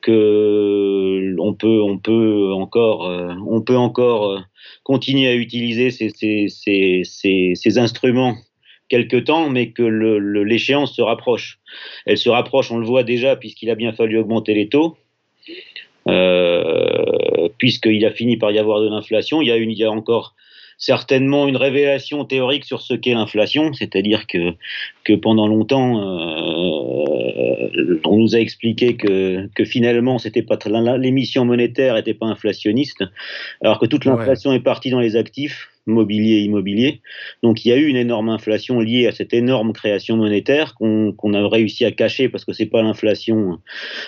que 0.00 1.34
on 1.40 1.54
peut 1.54 1.82
on 1.82 1.98
peut 1.98 2.52
encore 2.52 3.06
euh, 3.06 3.34
on 3.46 3.62
peut 3.62 3.76
encore 3.76 4.30
euh, 4.30 4.38
continuer 4.84 5.28
à 5.28 5.34
utiliser 5.34 5.90
ces, 5.90 6.10
ces, 6.10 6.46
ces, 6.48 7.52
ces, 7.54 7.78
instruments 7.78 8.36
quelque 8.88 9.16
temps, 9.16 9.50
mais 9.50 9.70
que 9.70 9.82
l'échéance 9.82 10.94
se 10.94 11.02
rapproche. 11.02 11.58
Elle 12.06 12.16
se 12.16 12.30
rapproche, 12.30 12.70
on 12.70 12.78
le 12.78 12.86
voit 12.86 13.02
déjà, 13.02 13.36
puisqu'il 13.36 13.70
a 13.70 13.74
bien 13.74 13.92
fallu 13.92 14.18
augmenter 14.18 14.54
les 14.54 14.68
taux. 14.68 14.96
Euh, 16.08 17.48
puisqu'il 17.58 18.04
a 18.06 18.10
fini 18.10 18.38
par 18.38 18.50
y 18.50 18.58
avoir 18.58 18.80
de 18.80 18.88
l'inflation, 18.88 19.42
il 19.42 19.48
y 19.48 19.50
a, 19.50 19.56
une, 19.56 19.70
il 19.70 19.76
y 19.76 19.84
a 19.84 19.90
encore 19.90 20.34
certainement 20.78 21.48
une 21.48 21.56
révélation 21.56 22.24
théorique 22.24 22.64
sur 22.64 22.80
ce 22.80 22.94
qu'est 22.94 23.12
l'inflation, 23.12 23.72
c'est-à-dire 23.72 24.26
que, 24.28 24.54
que 25.04 25.12
pendant 25.12 25.48
longtemps, 25.48 26.00
euh, 26.00 27.98
on 28.04 28.16
nous 28.16 28.36
a 28.36 28.38
expliqué 28.38 28.96
que, 28.96 29.48
que 29.54 29.64
finalement, 29.64 30.18
c'était 30.18 30.42
pas 30.42 30.56
l'émission 30.96 31.44
monétaire 31.44 31.94
n'était 31.94 32.14
pas 32.14 32.26
inflationniste, 32.26 33.04
alors 33.60 33.80
que 33.80 33.86
toute 33.86 34.04
l'inflation 34.04 34.52
est 34.52 34.60
partie 34.60 34.90
dans 34.90 35.00
les 35.00 35.16
actifs 35.16 35.68
mobilier 35.88 36.40
immobilier. 36.40 37.00
Donc 37.42 37.64
il 37.64 37.68
y 37.68 37.72
a 37.72 37.76
eu 37.76 37.86
une 37.86 37.96
énorme 37.96 38.28
inflation 38.28 38.80
liée 38.80 39.06
à 39.06 39.12
cette 39.12 39.34
énorme 39.34 39.72
création 39.72 40.16
monétaire 40.16 40.74
qu'on 40.74 41.34
a 41.34 41.48
réussi 41.48 41.84
à 41.84 41.90
cacher 41.90 42.28
parce 42.28 42.44
que 42.44 42.52
c'est 42.52 42.66
pas 42.66 42.82
l'inflation 42.82 43.58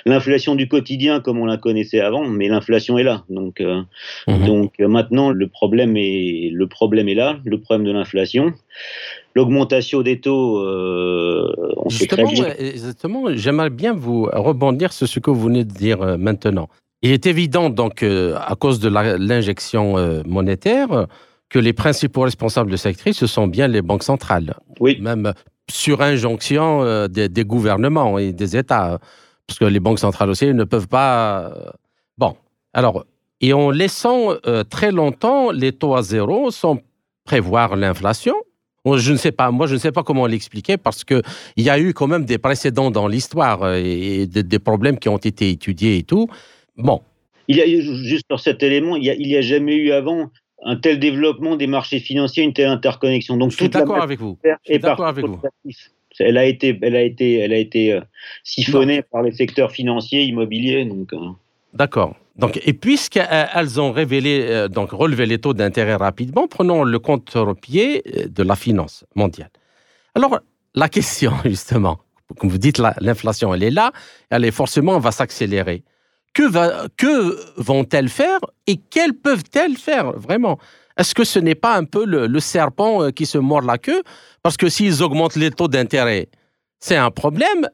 l'inflation 0.07 0.55
du 0.55 0.69
quotidien 0.69 1.21
comme 1.21 1.39
on 1.39 1.47
la 1.47 1.57
connaissait 1.57 2.01
avant, 2.01 2.25
mais 2.25 2.49
l'inflation 2.49 2.99
est 2.99 3.03
là. 3.03 3.25
Donc 3.29 3.61
euh, 3.61 3.83
mhm. 4.29 4.47
donc 4.47 4.73
euh, 4.81 4.89
maintenant 4.89 5.31
le 5.31 5.47
problème 5.49 5.97
est 5.97 6.51
le 6.53 6.67
problème 6.67 7.09
est 7.09 7.15
là, 7.15 7.39
le 7.45 7.59
problème 7.61 7.87
de 7.87 7.93
l'inflation. 7.93 8.53
L'augmentation 9.37 10.03
des 10.03 10.21
taux, 10.21 10.59
euh, 10.59 11.55
on 11.77 11.89
justement, 11.89 12.29
sait 12.29 12.35
très 12.35 12.55
bien. 12.55 12.55
Exactement, 12.59 13.27
j'aimerais 13.35 13.71
bien 13.71 13.95
vous 13.95 14.29
rebondir 14.33 14.93
sur 14.93 15.07
ce 15.07 15.21
que 15.21 15.31
vous 15.31 15.43
venez 15.43 15.65
de 15.65 15.73
dire 15.73 16.19
maintenant. 16.19 16.69
Il 17.03 17.13
est 17.13 17.27
évident 17.27 17.71
donc 17.71 18.03
à 18.03 18.55
cause 18.59 18.81
de 18.81 18.89
l'injection 18.89 19.95
monétaire, 20.27 21.07
que 21.51 21.59
les 21.59 21.73
principaux 21.73 22.23
responsables 22.23 22.71
de 22.71 22.77
cette 22.77 22.97
crise, 22.97 23.17
ce 23.17 23.27
sont 23.27 23.49
bien 23.49 23.69
les 23.69 23.83
banques 23.83 24.05
centrales. 24.05 24.55
Oui. 24.79 24.99
Même 25.01 25.35
sur 25.69 26.01
injonction 26.01 26.83
euh, 26.83 27.09
des, 27.09 27.45
gouvernements 27.45 28.19
et 28.19 28.33
des 28.33 28.57
États. 28.57 28.99
Parce 29.47 29.59
que 29.59 29.65
les 29.65 29.81
banques 29.81 29.99
centrales 29.99 30.31
aussi 30.31 30.47
ne 30.55 30.65
peuvent 30.65 30.89
pas. 30.89 31.53
Euh, 31.55 31.71
bon. 32.17 32.37
Alors, 32.73 33.05
et 33.41 33.53
en 33.53 33.71
laissant 33.71 34.35
euh, 34.47 34.63
très 34.65 34.93
longtemps 34.93 35.51
les 35.51 35.73
taux 35.73 35.95
à 35.95 36.03
zéro 36.03 36.51
sans 36.51 36.79
prévoir 37.25 37.75
l'inflation, 37.77 38.35
je 38.87 39.13
ne 39.13 39.17
sais 39.17 39.33
pas, 39.33 39.51
moi 39.51 39.67
je 39.67 39.75
ne 39.75 39.79
sais 39.79 39.93
pas 39.93 40.03
comment 40.03 40.27
l'expliquer 40.27 40.77
parce 40.77 41.05
qu'il 41.05 41.23
y 41.57 41.69
a 41.69 41.79
eu 41.79 41.93
quand 41.93 42.07
même 42.07 42.25
des 42.25 42.39
précédents 42.39 42.91
dans 42.91 43.09
l'histoire 43.09 43.75
et 43.75 44.27
des, 44.27 44.59
problèmes 44.59 44.99
qui 44.99 45.09
ont 45.09 45.19
été 45.19 45.51
étudiés 45.51 45.99
et 45.99 46.03
tout. 46.03 46.29
Bon, 46.77 47.03
il 47.47 47.57
y 47.57 47.63
a 47.63 47.67
juste 47.67 48.25
sur 48.31 48.41
cet 48.41 48.63
élément, 48.63 48.97
il 48.97 49.03
n'y 49.03 49.37
a, 49.37 49.39
a, 49.39 49.43
jamais 49.43 49.77
eu 49.77 49.93
avant 49.93 50.31
un 50.63 50.77
tel 50.77 50.99
développement 50.99 51.57
des 51.57 51.67
marchés 51.67 52.01
financiers, 52.01 52.45
une 52.45 52.53
telle 52.53 52.69
interconnexion. 52.69 53.37
Donc, 53.37 53.51
je 53.51 53.57
suis 53.57 53.69
d'accord 53.69 54.03
avec 54.03 54.21
vous. 54.21 54.39
Je 54.45 54.51
suis 54.65 54.79
d'accord 54.79 55.07
avec 55.07 55.25
vous. 55.25 55.41
Elle 56.19 56.37
a 56.37 56.45
été, 56.45 56.79
elle 56.83 56.97
a 56.97 57.03
été, 57.03 57.39
elle 57.39 57.53
a 57.53 57.57
été 57.57 57.93
euh, 57.93 58.01
siphonnée 58.43 59.03
par 59.03 59.23
les 59.23 59.33
secteurs 59.33 59.71
financiers, 59.71 60.25
immobiliers. 60.25 60.85
Donc, 60.85 61.13
euh. 61.13 61.19
D'accord. 61.73 62.15
Donc, 62.37 62.61
et 62.65 62.73
puisqu'elles 62.73 63.81
ont 63.81 63.93
révélé, 63.93 64.47
euh, 64.49 64.69
donc 64.69 64.91
relevé 64.91 65.27
les 65.27 65.39
taux 65.39 65.55
d'intérêt 65.55 65.95
rapidement, 65.95 66.47
prenons 66.49 66.85
le 66.85 66.99
contre-pied 66.99 68.03
de 68.29 68.43
la 68.43 68.57
finance 68.57 69.05
mondiale. 69.15 69.51
Alors, 70.15 70.41
la 70.75 70.89
question, 70.89 71.33
justement, 71.45 72.01
comme 72.39 72.51
vous 72.51 72.59
dites, 72.59 72.79
l'inflation, 73.01 73.55
elle 73.55 73.63
est 73.63 73.71
là, 73.71 73.93
elle 74.31 74.45
est 74.45 74.51
forcément, 74.51 74.99
va 74.99 75.13
s'accélérer 75.13 75.83
que, 76.33 77.61
vont-elles 77.61 78.09
faire 78.09 78.39
et 78.67 78.77
quelles 78.77 79.15
peuvent-elles 79.15 79.77
faire 79.77 80.13
vraiment? 80.13 80.59
Est-ce 80.97 81.15
que 81.15 81.25
ce 81.25 81.39
n'est 81.39 81.55
pas 81.55 81.77
un 81.77 81.85
peu 81.85 82.05
le, 82.05 82.41
serpent 82.41 83.03
euh, 83.03 83.11
qui 83.11 83.27
se 83.27 83.39
mord 83.39 83.63
la 83.63 83.79
queue? 83.79 84.03
Parce 84.43 84.57
que 84.57 84.69
s'ils 84.69 85.03
augmentent 85.03 85.37
les 85.37 85.51
taux 85.51 85.69
d'intérêt, 85.69 86.29
c'est 86.79 86.97
un 86.97 87.11
problème. 87.11 87.69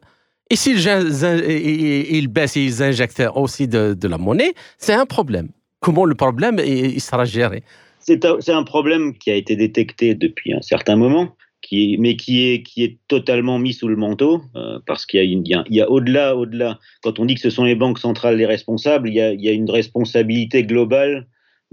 Et 0.49 0.57
s'ils 0.57 0.79
ils 0.79 2.29
baissent 2.29 2.57
et 2.57 2.65
ils 2.65 2.83
injectent 2.83 3.23
aussi 3.35 3.67
de, 3.67 3.97
la 4.07 4.19
monnaie, 4.19 4.55
c'est 4.79 4.95
un 4.95 5.07
problème. 5.07 5.49
Comment 5.81 6.05
le 6.05 6.15
problème 6.15 6.61
il 6.65 7.01
sera 7.01 7.25
géré? 7.25 7.65
C'est 7.99 8.25
un 8.25 8.63
problème 8.63 9.19
qui 9.19 9.33
a 9.33 9.35
été 9.35 9.57
détecté 9.57 10.15
depuis 10.15 10.55
un 10.55 10.63
certain 10.63 10.95
moment 10.95 11.36
mais 11.73 12.17
qui 12.17 12.43
est, 12.43 12.99
totalement 13.09 13.59
mis 13.59 13.73
sous 13.73 13.89
le 13.89 13.97
manteau, 13.97 14.43
euh, 14.55 14.79
parce 14.87 15.07
qu'il 15.07 15.43
y 15.47 15.81
a, 15.81 15.91
au-delà, 15.91 16.79
quand 17.03 17.19
on 17.19 17.25
dit 17.25 17.35
que 17.35 17.41
ce 17.41 17.51
sont 17.51 17.65
les 17.65 17.75
banques 17.75 17.99
centrales 17.99 18.37
les 18.37 18.47
responsables, 18.47 19.09
il 19.09 19.15
y 19.15 19.21
a, 19.21 19.53
une 19.53 19.71
responsabilité 19.71 20.65
globale 20.65 21.27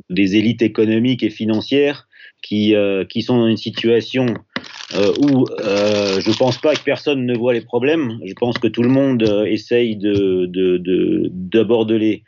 des 0.10 0.36
élites 0.36 0.62
économiques 0.62 1.24
et 1.24 1.30
financières 1.30 2.08
qui, 2.42 2.76
euh, 2.76 3.04
sont 3.22 3.38
dans 3.38 3.48
une 3.48 3.58
situation 3.58 4.26
euh, 4.96 5.14
où 5.22 5.46
je 5.60 6.30
ne 6.30 6.38
pense 6.38 6.58
pas 6.60 6.76
que 6.76 6.84
personne 6.84 7.26
ne 7.26 7.38
voit 7.38 7.54
les 7.54 7.62
problèmes. 7.62 8.20
Je 8.26 8.34
pense 8.34 8.58
que 8.58 8.68
tout 8.68 8.84
le 8.84 8.90
monde 8.90 9.24
essaye 9.48 9.96
de, 9.96 10.46
de, 10.48 10.78
de, 10.78 11.30
d'aborder 11.32 12.00
les, 12.00 12.24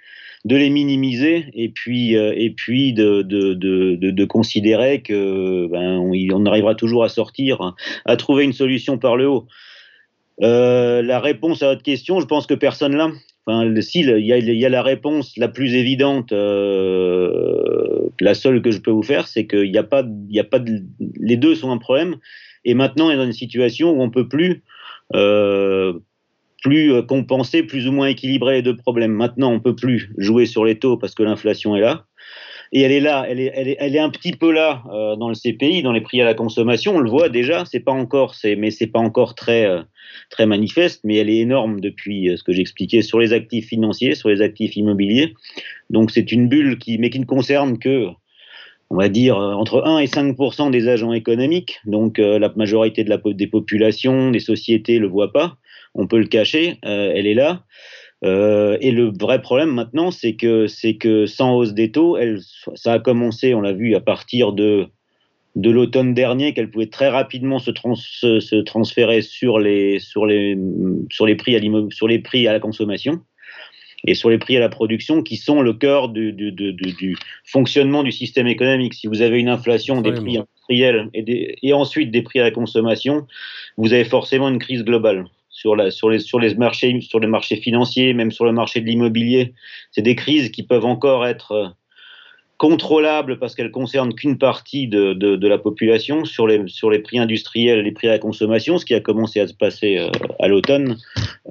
de 0.45 0.55
les 0.55 0.69
minimiser 0.69 1.45
et 1.53 1.69
puis, 1.69 2.15
euh, 2.15 2.31
et 2.35 2.51
puis 2.51 2.93
de, 2.93 3.23
de, 3.23 3.55
de, 3.55 3.95
de, 3.95 4.25
considérer 4.25 5.01
que 5.01 5.67
ben, 5.67 5.97
on, 5.97 6.45
arrivera 6.45 6.75
toujours 6.75 7.03
à 7.03 7.09
sortir, 7.09 7.73
à 8.05 8.15
trouver 8.15 8.43
une 8.43 8.53
solution 8.53 8.99
par 8.99 9.17
le 9.17 9.27
haut. 9.27 9.47
Euh, 10.43 11.01
la 11.01 11.19
réponse 11.19 11.63
à 11.63 11.69
votre 11.69 11.81
question, 11.81 12.19
je 12.19 12.27
pense 12.27 12.45
que 12.45 12.53
personne 12.53 12.95
l'a. 12.95 13.09
Enfin, 13.47 13.81
si, 13.81 14.01
il 14.01 14.25
y, 14.25 14.65
a, 14.65 14.69
la 14.69 14.83
réponse 14.83 15.35
la 15.37 15.47
plus 15.47 15.73
évidente, 15.73 16.31
euh, 16.31 18.09
la 18.19 18.33
seule 18.35 18.61
que 18.61 18.71
je 18.71 18.79
peux 18.79 18.91
vous 18.91 19.03
faire, 19.03 19.27
c'est 19.27 19.47
qu'il 19.47 19.71
n'y 19.71 19.77
a 19.77 19.83
pas, 19.83 20.03
il 20.29 20.39
a 20.39 20.43
pas 20.43 20.59
les 20.99 21.37
deux 21.37 21.55
sont 21.55 21.71
un 21.71 21.77
problème. 21.77 22.17
Et 22.65 22.75
maintenant, 22.75 23.07
on 23.07 23.11
est 23.11 23.17
dans 23.17 23.25
une 23.25 23.33
situation 23.33 23.91
où 23.91 24.01
on 24.01 24.09
peut 24.09 24.27
plus 24.27 24.63
plus 26.65 26.93
euh, 26.93 27.03
compenser, 27.03 27.61
plus 27.61 27.87
ou 27.87 27.91
moins 27.91 28.07
équilibrer 28.07 28.55
les 28.55 28.61
deux 28.63 28.75
problèmes. 28.75 29.11
Maintenant, 29.11 29.51
on 29.51 29.59
peut 29.59 29.75
plus 29.75 30.09
jouer 30.17 30.47
sur 30.47 30.65
les 30.65 30.79
taux 30.79 30.97
parce 30.97 31.13
que 31.13 31.21
l'inflation 31.21 31.75
est 31.75 31.79
là. 31.79 32.05
Et 32.71 32.81
elle 32.81 32.91
est 32.91 32.99
là, 32.99 33.23
elle 33.29 33.39
est, 33.39 33.99
un 33.99 34.09
petit 34.09 34.31
peu 34.31 34.51
là 34.51 34.81
euh, 34.91 35.15
dans 35.15 35.29
le 35.29 35.35
CPI, 35.35 35.83
dans 35.83 35.91
les 35.91 36.01
prix 36.01 36.19
à 36.21 36.25
la 36.25 36.33
consommation. 36.33 36.95
On 36.95 36.99
le 36.99 37.09
voit 37.09 37.29
déjà, 37.29 37.65
c'est 37.65 37.81
pas 37.81 37.91
encore, 37.91 38.33
mais 38.57 38.71
c'est 38.71 38.87
pas 38.87 38.99
encore 38.99 39.35
très, 39.35 39.67
euh, 39.67 39.83
très 40.31 40.47
manifeste, 40.47 41.01
mais 41.03 41.17
elle 41.17 41.29
est 41.29 41.37
énorme 41.37 41.79
depuis 41.79 42.35
ce 42.35 42.41
que 42.41 42.51
j'expliquais 42.51 43.03
sur 43.03 43.19
les 43.19 43.31
actifs 43.31 43.67
financiers, 43.67 44.15
sur 44.15 44.29
les 44.29 44.41
actifs 44.41 44.75
immobiliers. 44.75 45.35
Donc 45.91 46.09
c'est 46.09 46.31
une 46.31 46.49
bulle 46.49 46.79
qui, 46.79 46.97
mais 46.97 47.11
qui 47.11 47.19
ne 47.19 47.25
concerne 47.25 47.77
que, 47.77 48.07
on 48.89 48.95
va 48.95 49.07
dire, 49.07 49.37
entre 49.37 49.85
1 49.85 49.99
et 49.99 50.07
5 50.07 50.35
des 50.71 50.87
agents 50.87 51.13
économiques. 51.13 51.79
Donc 51.85 52.17
la 52.17 52.51
majorité 52.55 53.03
de 53.03 53.11
la, 53.11 53.19
des 53.23 53.47
populations, 53.47 54.31
des 54.31 54.39
sociétés 54.39 54.97
le 54.97 55.07
voient 55.07 55.31
pas 55.31 55.57
on 55.95 56.07
peut 56.07 56.19
le 56.19 56.27
cacher, 56.27 56.77
euh, 56.85 57.11
elle 57.15 57.27
est 57.27 57.33
là. 57.33 57.63
Euh, 58.23 58.77
et 58.81 58.91
le 58.91 59.11
vrai 59.19 59.41
problème 59.41 59.71
maintenant, 59.71 60.11
c'est 60.11 60.35
que, 60.35 60.67
c'est 60.67 60.95
que 60.95 61.25
sans 61.25 61.55
hausse 61.55 61.73
des 61.73 61.91
taux, 61.91 62.17
elle, 62.17 62.39
ça 62.75 62.93
a 62.93 62.99
commencé, 62.99 63.53
on 63.53 63.61
l'a 63.61 63.73
vu, 63.73 63.95
à 63.95 64.01
partir 64.01 64.53
de 64.53 64.87
de 65.55 65.69
l'automne 65.69 66.13
dernier 66.13 66.53
qu'elle 66.53 66.69
pouvait 66.69 66.87
très 66.87 67.07
rapidement 67.07 67.59
se, 67.59 67.71
se, 67.71 68.61
transférer 68.63 69.21
sur 69.21 69.57
les, 69.57 69.99
sur 69.99 70.25
les, 70.25 70.57
sur 71.09 71.25
les 71.25 71.35
prix 71.35 71.55
à 71.55 71.61
sur 71.91 72.07
les 72.09 72.19
prix 72.19 72.45
à 72.47 72.51
la 72.51 72.59
consommation 72.59 73.21
et 74.05 74.15
sur 74.15 74.29
les 74.29 74.37
prix 74.37 74.57
à 74.57 74.59
la 74.59 74.69
production 74.69 75.23
qui 75.23 75.37
sont 75.37 75.61
le 75.61 75.73
cœur 75.73 76.09
du, 76.09 76.33
du, 76.33 76.51
du, 76.51 76.73
du 76.73 77.17
fonctionnement 77.45 78.03
du 78.03 78.11
système 78.11 78.47
économique. 78.47 78.93
Si 78.93 79.07
vous 79.07 79.21
avez 79.21 79.39
une 79.39 79.49
inflation 79.49 80.01
des 80.01 80.11
prix 80.11 80.37
industriels 80.37 81.09
et, 81.13 81.57
et, 81.63 81.73
ensuite 81.73 82.11
des 82.11 82.21
prix 82.21 82.39
à 82.39 82.43
la 82.43 82.51
consommation, 82.51 83.25
vous 83.77 83.93
avez 83.93 84.03
forcément 84.03 84.49
une 84.49 84.59
crise 84.59 84.83
globale. 84.83 85.25
Sur, 85.65 85.75
la, 85.75 85.89
sur, 85.89 86.11
les, 86.11 86.19
sur 86.19 86.39
les 86.39 86.53
marchés, 86.53 87.01
sur 87.01 87.19
les 87.19 87.25
marchés 87.25 87.55
financiers, 87.55 88.13
même 88.13 88.29
sur 88.29 88.45
le 88.45 88.51
marché 88.51 88.81
de 88.81 88.85
l'immobilier, 88.85 89.55
c'est 89.89 90.03
des 90.03 90.15
crises 90.15 90.51
qui 90.51 90.61
peuvent 90.61 90.85
encore 90.85 91.25
être 91.25 91.73
contrôlable 92.57 93.39
parce 93.39 93.55
qu'elle 93.55 93.71
concerne 93.71 94.13
qu'une 94.13 94.37
partie 94.37 94.87
de, 94.87 95.13
de, 95.13 95.47
la 95.47 95.57
population 95.57 96.23
sur 96.23 96.45
les, 96.45 96.61
sur 96.67 96.91
les 96.91 96.99
prix 96.99 97.17
industriels, 97.17 97.81
les 97.81 97.91
prix 97.91 98.09
à 98.09 98.11
la 98.11 98.19
consommation, 98.19 98.77
ce 98.77 98.85
qui 98.85 98.93
a 98.93 98.99
commencé 98.99 99.39
à 99.39 99.47
se 99.47 99.55
passer 99.55 99.97
euh, 99.97 100.11
à 100.39 100.47
l'automne. 100.47 100.97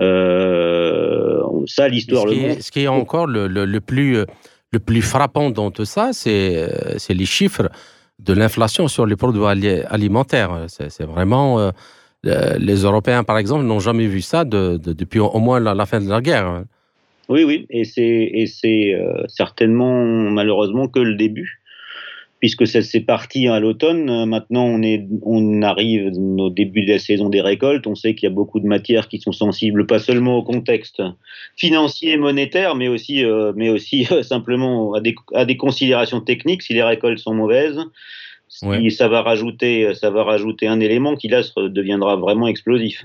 Euh, 0.01 1.43
ça, 1.67 1.89
l'histoire 1.89 2.27
le 2.27 2.37
montre. 2.37 2.63
Ce 2.63 2.71
qui 2.71 2.85
est 2.85 2.87
encore 2.87 3.27
le, 3.27 3.49
le, 3.49 3.81
plus, 3.81 4.25
le 4.71 4.79
plus 4.79 5.03
frappant 5.03 5.51
dans 5.51 5.73
tout 5.73 5.87
ça, 5.87 6.11
c'est 6.13 6.55
euh, 6.57 6.97
les 7.09 7.27
chiffres 7.27 7.69
de 8.21 8.33
l'inflation 8.33 8.87
sur 8.87 9.07
les 9.07 9.17
produits 9.17 9.43
alimentaires. 9.89 10.67
C'est 10.69 11.03
vraiment... 11.03 11.73
les 12.25 12.83
Européens, 12.83 13.25
par 13.25 13.39
exemple, 13.39 13.65
n'ont 13.65 13.81
jamais 13.81 14.07
vu 14.07 14.21
ça 14.21 14.45
de, 14.45 14.77
depuis 14.77 15.21
au 15.21 15.39
moins 15.39 15.61
la, 15.61 15.87
fin 15.87 16.01
de 16.01 16.09
la 16.09 16.21
guerre. 16.21 16.65
Oui, 17.29 17.45
oui, 17.45 17.67
et 17.71 17.85
c'est 17.85 18.95
euh, 18.95 19.25
certainement 19.29 20.05
malheureusement 20.05 20.89
que 20.89 21.01
le 21.01 21.15
début, 21.15 21.63
puisque 22.41 22.67
c'est 22.67 23.01
parti 23.01 23.49
à 23.49 23.61
l'automne. 23.61 24.27
Maintenant, 24.27 24.79
on, 25.23 25.63
arrive 25.63 26.13
au 26.39 26.51
début 26.51 26.85
de 26.85 26.93
la 26.93 26.99
saison 26.99 27.31
des 27.31 27.41
récoltes. 27.41 27.87
On 27.87 27.95
sait 27.95 28.15
qu'il 28.15 28.29
y 28.29 28.33
a 28.33 28.35
beaucoup 28.35 28.61
de 28.61 28.67
matières 28.67 29.09
qui 29.09 29.19
sont 29.19 29.33
sensibles, 29.33 29.87
pas 29.87 29.99
seulement 29.99 30.37
au 30.37 30.43
contexte 30.43 31.03
financier 31.57 32.13
et 32.13 32.17
monétaire, 32.19 32.75
mais 32.75 32.89
aussi, 32.89 33.25
euh, 33.25 34.23
simplement 34.23 34.93
à 35.33 35.45
des 35.47 35.57
considérations 35.57 36.21
techniques. 36.21 36.63
Si 36.63 36.75
les 36.75 36.83
récoltes 36.83 37.19
sont 37.19 37.35
mauvaises, 37.35 37.81
ça 38.91 39.09
va 39.09 39.23
rajouter, 39.23 39.95
ça 39.95 40.11
va 40.11 40.23
rajouter 40.23 40.69
un 40.69 40.81
élément 40.81 41.17
qui 41.17 41.29
là 41.29 41.43
deviendra 41.57 42.17
vraiment 42.17 42.47
explosif. 42.47 43.03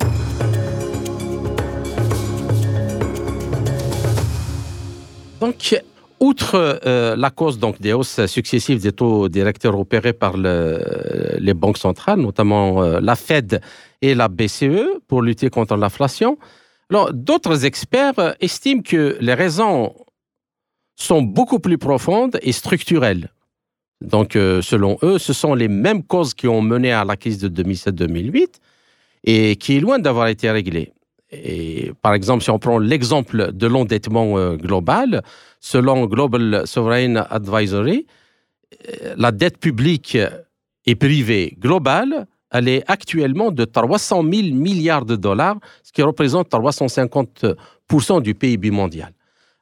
Donc, 5.39 5.82
outre 6.20 6.79
euh, 6.86 7.15
la 7.15 7.29
cause 7.29 7.60
donc, 7.60 7.82
des 7.82 7.94
hausses 7.94 8.25
successives 8.25 8.82
des 8.82 8.91
taux 8.91 9.29
directeurs 9.29 9.79
opérés 9.79 10.13
par 10.13 10.36
les 10.38 11.53
banques 11.53 11.77
centrales, 11.77 12.20
notamment 12.20 12.84
euh, 12.84 13.00
la 13.01 13.15
Fed 13.15 13.62
et 14.01 14.15
la 14.15 14.27
BCE, 14.27 15.01
pour 15.08 15.22
lutter 15.22 15.50
contre 15.50 15.75
l'inflation, 15.75 16.38
d'autres 17.13 17.65
experts 17.65 18.36
estiment 18.39 18.82
que 18.82 19.18
les 19.20 19.34
raisons 19.34 19.94
sont 20.96 21.22
beaucoup 21.22 21.60
plus 21.60 21.77
profondes 21.77 22.38
et 22.41 22.51
structurelles. 22.51 23.29
Donc, 24.01 24.36
euh, 24.36 24.62
selon 24.62 24.98
eux, 25.03 25.18
ce 25.18 25.34
sont 25.34 25.53
les 25.53 25.68
mêmes 25.68 26.03
causes 26.03 26.34
qui 26.34 26.48
ont 26.48 26.62
mené 26.62 26.91
à 26.91 27.03
la 27.03 27.18
crise 27.18 27.38
de 27.39 27.50
2007-2008 27.50 28.48
et 29.25 29.56
qui 29.58 29.77
est 29.77 29.79
loin 29.82 30.00
d'avoir 30.00 30.27
été 30.27 30.50
réglée. 30.50 30.94
Et 31.32 31.91
par 32.01 32.13
exemple, 32.13 32.44
si 32.44 32.50
on 32.50 32.60
prend 32.60 32.79
l'exemple 32.79 33.51
de 33.51 33.68
l'endettement 33.68 34.38
euh, 34.38 34.56
global, 34.56 35.22
selon 35.60 36.06
Global 36.06 36.63
Sovereign 36.65 37.25
Advisory, 37.29 38.08
euh, 38.74 39.15
la 39.18 39.32
dette 39.32 39.58
publique 39.58 40.18
et 40.86 40.96
privée 40.96 41.58
globale, 41.60 42.25
elle 42.51 42.68
est 42.70 42.84
actuellement 42.88 43.51
de 43.51 43.65
300 43.65 44.24
000 44.24 44.56
milliards 44.56 45.06
de 45.06 45.18
dollars, 45.18 45.58
ce 45.84 45.91
qui 45.91 46.01
représente 46.01 46.50
350% 46.50 48.22
du 48.22 48.34
PIB 48.34 48.72
mondial. 48.72 49.13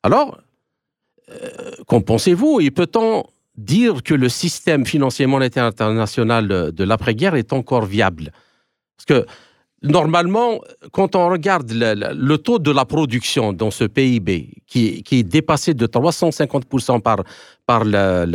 Alors, 0.03 0.39
qu'en 1.87 1.99
pensez-vous? 1.99 2.61
Peut-on 2.73 3.25
dire 3.57 4.03
que 4.03 4.13
le 4.13 4.29
système 4.29 4.85
financier 4.85 5.25
monétaire 5.25 5.65
international 5.65 6.71
de 6.71 6.83
l'après-guerre 6.83 7.35
est 7.35 7.53
encore 7.53 7.85
viable 7.85 8.31
Parce 8.97 9.05
que 9.05 9.27
Normalement, 9.83 10.59
quand 10.91 11.15
on 11.15 11.29
regarde 11.29 11.71
le, 11.71 12.35
taux 12.37 12.57
de 12.57 12.71
la 12.71 12.83
production 12.85 13.53
dans 13.53 13.69
ce 13.69 13.83
PIB, 13.83 14.63
qui, 14.65 15.03
est 15.11 15.23
dépassé 15.23 15.75
de 15.75 15.85
350% 15.85 16.99
par, 17.01 17.23
par, 17.67 17.85
la, 17.85 18.25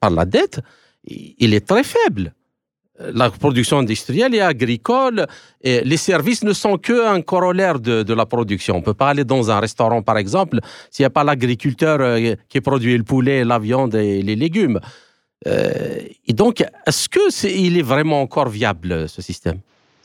par 0.00 0.10
la 0.10 0.24
dette, 0.24 0.60
il 1.04 1.54
est 1.54 1.66
très 1.66 1.84
faible. 1.84 2.34
La 2.98 3.30
production 3.30 3.78
industrielle 3.78 4.34
et 4.34 4.40
agricole, 4.40 5.26
et 5.62 5.80
les 5.82 5.96
services 5.96 6.44
ne 6.44 6.52
sont 6.52 6.76
qu'un 6.76 7.22
corollaire 7.22 7.80
de, 7.80 8.12
la 8.12 8.26
production. 8.26 8.74
On 8.74 8.78
ne 8.80 8.84
peut 8.84 8.94
pas 8.94 9.08
aller 9.08 9.24
dans 9.24 9.50
un 9.50 9.60
restaurant, 9.60 10.02
par 10.02 10.18
exemple, 10.18 10.60
s'il 10.90 11.02
n'y 11.02 11.06
a 11.06 11.10
pas 11.10 11.24
l'agriculteur 11.24 12.00
euh, 12.00 12.34
qui 12.50 12.60
produit 12.60 12.96
le 12.96 13.02
poulet, 13.02 13.44
la 13.44 13.58
viande 13.58 13.94
et 13.94 14.22
les 14.22 14.36
légumes. 14.36 14.78
Euh, 15.46 15.72
et 16.26 16.32
donc, 16.34 16.62
est-ce 16.86 17.08
que 17.08 17.48
il 17.48 17.78
est 17.78 17.82
vraiment 17.82 18.20
encore 18.20 18.50
viable 18.50 19.08
ce 19.08 19.22
système? 19.22 19.60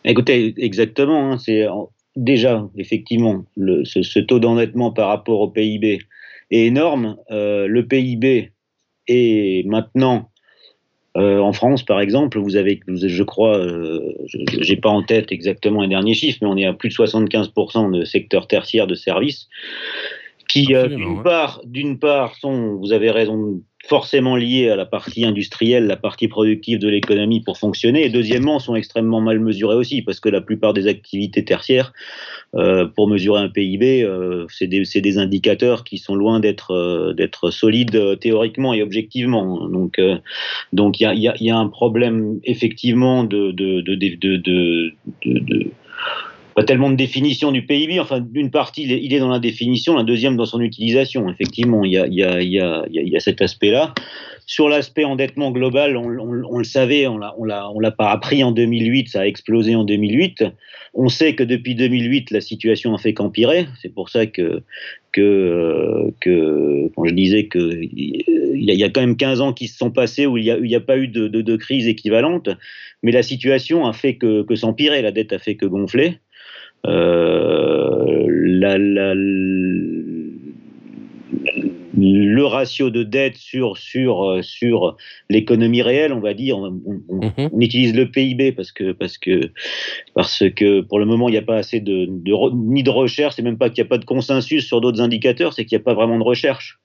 Écoutez, 0.06 0.54
exactement. 0.58 1.34
Hein, 1.34 1.38
c'est 1.38 1.68
déjà 2.16 2.68
effectivement 2.78 3.46
ce, 3.58 4.20
taux 4.20 4.40
d'endettement 4.40 4.92
par 4.92 5.10
rapport 5.10 5.42
au 5.42 5.50
PIB 5.50 6.00
est 6.52 6.66
énorme. 6.66 7.18
Euh, 7.32 7.68
le 7.68 7.86
PIB 7.86 8.52
est 9.08 9.66
maintenant 9.68 10.32
euh, 11.18 11.40
en 11.40 11.52
France, 11.52 11.84
par 11.84 12.00
exemple, 12.00 12.40
vous 12.40 12.56
avez, 12.56 12.80
je 12.88 13.24
crois, 13.24 13.60
je 13.62 14.70
n'ai 14.70 14.78
pas 14.78 14.90
en 14.90 15.04
tête 15.04 15.32
exactement 15.32 15.82
les 15.82 15.88
derniers 15.88 16.14
chiffres, 16.14 16.40
mais 16.42 16.48
on 16.48 16.58
est 16.58 16.66
à 16.66 16.74
plus 16.74 16.90
de 16.90 16.94
75% 16.94 17.92
de 17.92 18.06
secteur 18.06 18.48
tertiaire 18.48 18.88
de 18.88 18.96
services 18.96 19.48
qui, 20.48 20.68
d'une 20.68 21.22
part, 21.24 21.62
d'une 21.66 22.00
part, 22.00 22.36
sont, 22.36 22.76
vous 22.76 22.94
avez 22.94 23.12
raison 23.12 23.62
forcément 23.88 24.36
liés 24.36 24.70
à 24.70 24.76
la 24.76 24.86
partie 24.86 25.24
industrielle, 25.24 25.88
la 25.88 25.96
partie 25.96 26.28
productive 26.28 26.80
de 26.80 26.90
l'économie 26.90 27.42
pour 27.42 27.58
fonctionner, 27.58 28.06
et 28.06 28.10
deuxièmement 28.10 28.60
sont 28.60 28.76
extrêmement 28.76 29.22
mal 29.22 29.40
mesurés 29.40 29.76
aussi, 29.76 30.02
parce 30.02 30.20
que 30.20 30.30
la 30.30 30.42
plupart 30.42 30.74
des 30.74 30.88
activités 30.88 31.46
tertiaires, 31.46 31.94
euh, 32.56 32.86
pour 32.86 33.08
mesurer 33.08 33.42
un 33.42 33.50
PIB, 33.50 34.04
euh, 34.04 34.46
c'est 34.50 34.68
des, 34.68 34.84
des, 34.84 35.18
indicateurs 35.18 35.84
qui 35.84 35.98
sont 35.98 36.16
loin 36.16 36.40
d'être 36.40 36.72
euh, 36.72 37.14
d'être 37.14 37.52
solides 37.52 37.96
euh, 37.96 38.16
théoriquement 38.16 38.74
et 38.74 38.82
objectivement. 38.82 39.68
Donc 39.68 40.00
donc 40.74 41.00
il 41.00 41.04
y 41.04 41.06
a, 41.06 41.14
y, 41.14 41.28
a, 41.28 41.36
y 41.40 41.50
a, 41.50 41.58
un 41.58 41.68
problème 41.68 42.40
effectivement 42.44 43.24
de, 43.24 43.52
de, 43.52 43.82
de, 43.82 43.96
de 43.96 45.72
pas 46.58 46.64
tellement 46.64 46.90
de 46.90 46.96
définition 46.96 47.52
du 47.52 47.64
PIB. 47.68 48.00
Enfin, 48.00 48.20
d'une 48.20 48.50
partie, 48.50 48.82
il 48.82 49.14
est, 49.14 49.20
dans 49.20 49.30
la 49.30 49.38
définition, 49.38 49.96
la 49.96 50.04
deuxième 50.04 50.36
dans 50.36 50.48
son 50.48 50.60
utilisation. 50.60 51.30
Effectivement, 51.30 51.84
il 51.86 51.94
y 51.94 52.00
a, 52.00 53.20
cet 53.20 53.44
aspect-là. 53.44 53.94
Sur 54.48 54.68
l'aspect 54.68 55.04
endettement 55.04 55.52
global, 55.52 55.96
on, 55.96 56.08
le 56.10 56.64
savait, 56.64 57.06
on 57.06 57.20
on 57.38 57.80
l'a, 57.80 57.92
pas 57.92 58.10
appris 58.10 58.44
en 58.44 58.52
2008, 58.52 59.10
ça 59.10 59.22
a 59.22 59.28
explosé 59.28 59.76
en 59.76 59.84
2008. 59.84 60.46
On 60.96 61.10
sait 61.10 61.36
que 61.36 61.44
depuis 61.44 61.76
2008, 61.76 62.32
la 62.32 62.42
situation 62.42 62.96
a 62.96 62.98
fait 62.98 63.14
qu'empirer. 63.14 63.68
C'est 63.80 63.94
pour 63.94 64.10
ça 64.10 64.26
que, 64.26 64.64
quand 65.14 67.06
je 67.06 67.14
disais 67.14 67.46
que 67.46 67.80
il 67.84 68.24
y, 68.56 68.84
a, 68.84 68.90
quand 68.90 69.02
même 69.02 69.16
15 69.16 69.42
ans 69.42 69.54
qui 69.54 69.68
se 69.68 69.78
sont 69.78 69.92
passés 69.92 70.26
où 70.26 70.40
il 70.40 70.60
n'y 70.60 70.76
a, 70.76 70.82
pas 70.82 70.98
eu 70.98 71.08
de, 71.08 71.56
crise 71.56 71.88
équivalente, 71.88 72.50
mais 73.04 73.12
la 73.12 73.22
situation 73.22 73.86
a 73.86 73.94
fait 73.94 74.16
que, 74.16 74.42
que 74.42 74.56
s'empirer, 74.56 75.04
la 75.04 75.12
dette 75.12 75.34
a 75.34 75.38
fait 75.38 75.54
que 75.54 75.68
gonfler. 75.68 76.18
Euh, 76.86 78.26
le 82.00 82.46
ratio 82.46 82.90
de 82.90 83.04
dette 83.04 83.38
sur, 83.38 83.78
sur, 83.78 84.40
sur 84.42 84.98
l'économie 85.30 85.82
réelle, 85.82 86.14
on 86.14 86.20
va 86.20 86.34
dire, 86.34 86.58
on, 86.58 86.72
mhm. 87.10 87.50
utilise 87.60 87.96
le 87.96 88.10
PIB 88.10 88.52
parce 88.52 88.72
que, 88.72 88.92
parce, 88.92 89.18
que, 89.18 89.52
parce 90.14 90.44
que 90.56 90.82
pour 90.82 91.00
le 91.00 91.06
moment, 91.06 91.28
il 91.28 91.32
n'y 91.32 91.38
a 91.38 91.44
pas 91.44 91.58
assez 91.58 91.80
de, 91.80 92.08
ni 92.54 92.84
de 92.84 92.90
recherche, 92.90 93.36
c'est 93.36 93.42
même 93.42 93.58
pas 93.58 93.70
qu'il 93.70 93.84
n'y 93.84 93.88
a 93.88 93.90
pas 93.90 93.98
de 93.98 94.06
consensus 94.06 94.66
sur 94.66 94.82
d'autres 94.82 95.02
indicateurs, 95.02 95.54
c'est 95.54 95.66
qu'il 95.66 95.78
n'y 95.78 95.82
a 95.82 95.86
pas 95.86 95.96
vraiment 95.96 96.20
de 96.20 96.24
recherche. 96.24 96.80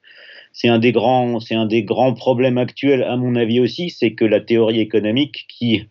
C'est 0.53 0.69
un 0.69 0.79
des 0.79 0.93
grands, 0.93 1.41
c'est 1.41 1.55
un 1.55 1.67
des 1.67 1.83
grands 1.83 2.13
problèmes 2.15 2.59
actuels, 2.59 3.03
à 3.03 3.17
mon 3.17 3.37
avis 3.37 3.61
aussi, 3.61 3.91
c'est 3.91 4.13
que 4.13 4.25
la 4.25 4.41
théorie 4.41 4.81
économique 4.81 5.47
qui 5.49 5.85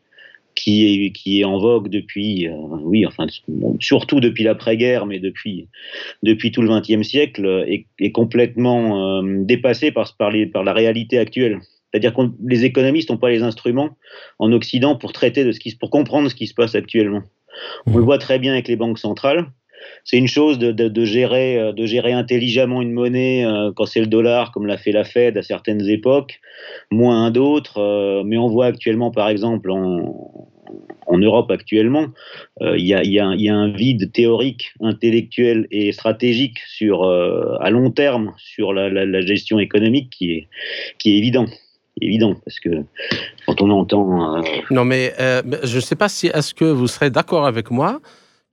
qui 0.61 1.05
est, 1.05 1.11
qui 1.11 1.41
est 1.41 1.43
en 1.43 1.57
vogue 1.57 1.89
depuis, 1.89 2.47
euh, 2.47 2.53
oui, 2.83 3.05
enfin, 3.05 3.25
surtout 3.79 4.19
depuis 4.19 4.43
l'après-guerre, 4.43 5.05
mais 5.05 5.19
depuis, 5.19 5.67
depuis 6.23 6.51
tout 6.51 6.61
le 6.61 6.69
XXe 6.69 7.07
siècle, 7.07 7.65
est, 7.67 7.85
est 7.99 8.11
complètement 8.11 9.21
euh, 9.21 9.43
dépassé 9.43 9.91
par, 9.91 10.15
par, 10.17 10.29
les, 10.29 10.45
par 10.45 10.63
la 10.63 10.73
réalité 10.73 11.17
actuelle. 11.17 11.59
C'est-à-dire 11.91 12.13
que 12.13 12.21
les 12.45 12.63
économistes 12.63 13.09
n'ont 13.09 13.17
pas 13.17 13.29
les 13.29 13.43
instruments 13.43 13.97
en 14.39 14.51
Occident 14.51 14.95
pour 14.95 15.13
traiter 15.13 15.43
de 15.43 15.51
ce 15.51 15.59
qui, 15.59 15.75
pour 15.75 15.89
comprendre 15.89 16.29
ce 16.29 16.35
qui 16.35 16.47
se 16.47 16.53
passe 16.53 16.75
actuellement. 16.75 17.23
On 17.87 17.95
le 17.95 18.01
mmh. 18.01 18.05
voit 18.05 18.17
très 18.17 18.39
bien 18.39 18.53
avec 18.53 18.67
les 18.67 18.75
banques 18.75 18.99
centrales. 18.99 19.47
C'est 20.03 20.17
une 20.17 20.27
chose 20.27 20.59
de, 20.59 21.05
gérer, 21.05 21.73
de 21.73 21.85
gérer 21.85 22.13
intelligemment 22.13 22.81
une 22.81 22.91
monnaie 22.91 23.45
quand 23.75 23.85
c'est 23.85 23.99
le 23.99 24.07
dollar, 24.07 24.51
comme 24.51 24.65
l'a 24.65 24.77
fait 24.77 24.91
la 24.91 25.03
Fed 25.03 25.37
à 25.37 25.41
certaines 25.41 25.87
époques, 25.87 26.39
moins 26.89 27.31
d'autres. 27.31 28.23
mais 28.25 28.37
on 28.37 28.47
voit 28.47 28.65
actuellement, 28.65 29.11
par 29.11 29.29
exemple, 29.29 29.71
en, 29.71 31.17
Europe 31.17 31.51
actuellement, 31.51 32.07
euh, 32.61 32.77
il 32.77 32.85
y, 32.85 33.19
a, 33.19 33.55
un 33.55 33.71
vide 33.71 34.11
théorique, 34.11 34.73
intellectuel 34.81 35.67
et 35.71 35.91
stratégique 35.91 36.59
sur, 36.67 37.03
euh, 37.03 37.57
à 37.59 37.69
long 37.69 37.91
terme 37.91 38.33
sur 38.37 38.73
la, 38.73 39.21
gestion 39.21 39.59
économique 39.59 40.09
qui 40.09 40.31
est, 40.31 40.47
évident 41.05 41.45
évident 41.99 42.35
parce 42.45 42.59
que 42.59 42.69
quand 43.45 43.61
on 43.61 43.69
entend. 43.69 44.37
Euh, 44.37 44.41
non, 44.71 44.85
mais 44.85 45.13
je 45.17 45.75
ne 45.75 45.81
sais 45.81 45.95
pas 45.95 46.09
si 46.09 46.27
est-ce 46.27 46.53
que 46.53 46.65
vous 46.65 46.87
serez 46.87 47.09
d'accord 47.09 47.45
avec 47.45 47.69
moi 47.69 47.99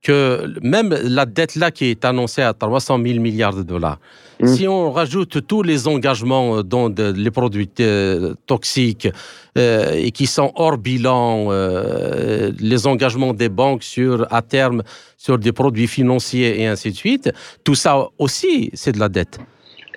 que 0.01 0.53
même 0.61 0.97
la 1.03 1.25
dette 1.25 1.55
là 1.55 1.71
qui 1.71 1.85
est 1.85 2.05
annoncée 2.05 2.41
à 2.41 2.53
300 2.53 2.99
000 3.03 3.19
milliards 3.19 3.53
de 3.53 3.63
dollars, 3.63 3.99
mmh. 4.39 4.47
si 4.47 4.67
on 4.67 4.91
rajoute 4.91 5.45
tous 5.45 5.61
les 5.61 5.87
engagements 5.87 6.63
dans 6.63 6.87
les 6.87 7.31
produits 7.31 7.69
euh, 7.81 8.33
toxiques 8.45 9.09
euh, 9.57 9.93
et 9.93 10.11
qui 10.11 10.25
sont 10.25 10.51
hors 10.55 10.77
bilan, 10.77 11.47
euh, 11.49 12.51
les 12.59 12.87
engagements 12.87 13.33
des 13.33 13.49
banques 13.49 13.83
sur 13.83 14.25
à 14.33 14.41
terme 14.41 14.83
sur 15.17 15.37
des 15.37 15.51
produits 15.51 15.87
financiers 15.87 16.61
et 16.61 16.67
ainsi 16.67 16.91
de 16.91 16.95
suite, 16.95 17.29
tout 17.63 17.75
ça 17.75 18.07
aussi 18.17 18.69
c'est 18.73 18.93
de 18.93 18.99
la 18.99 19.09
dette. 19.09 19.39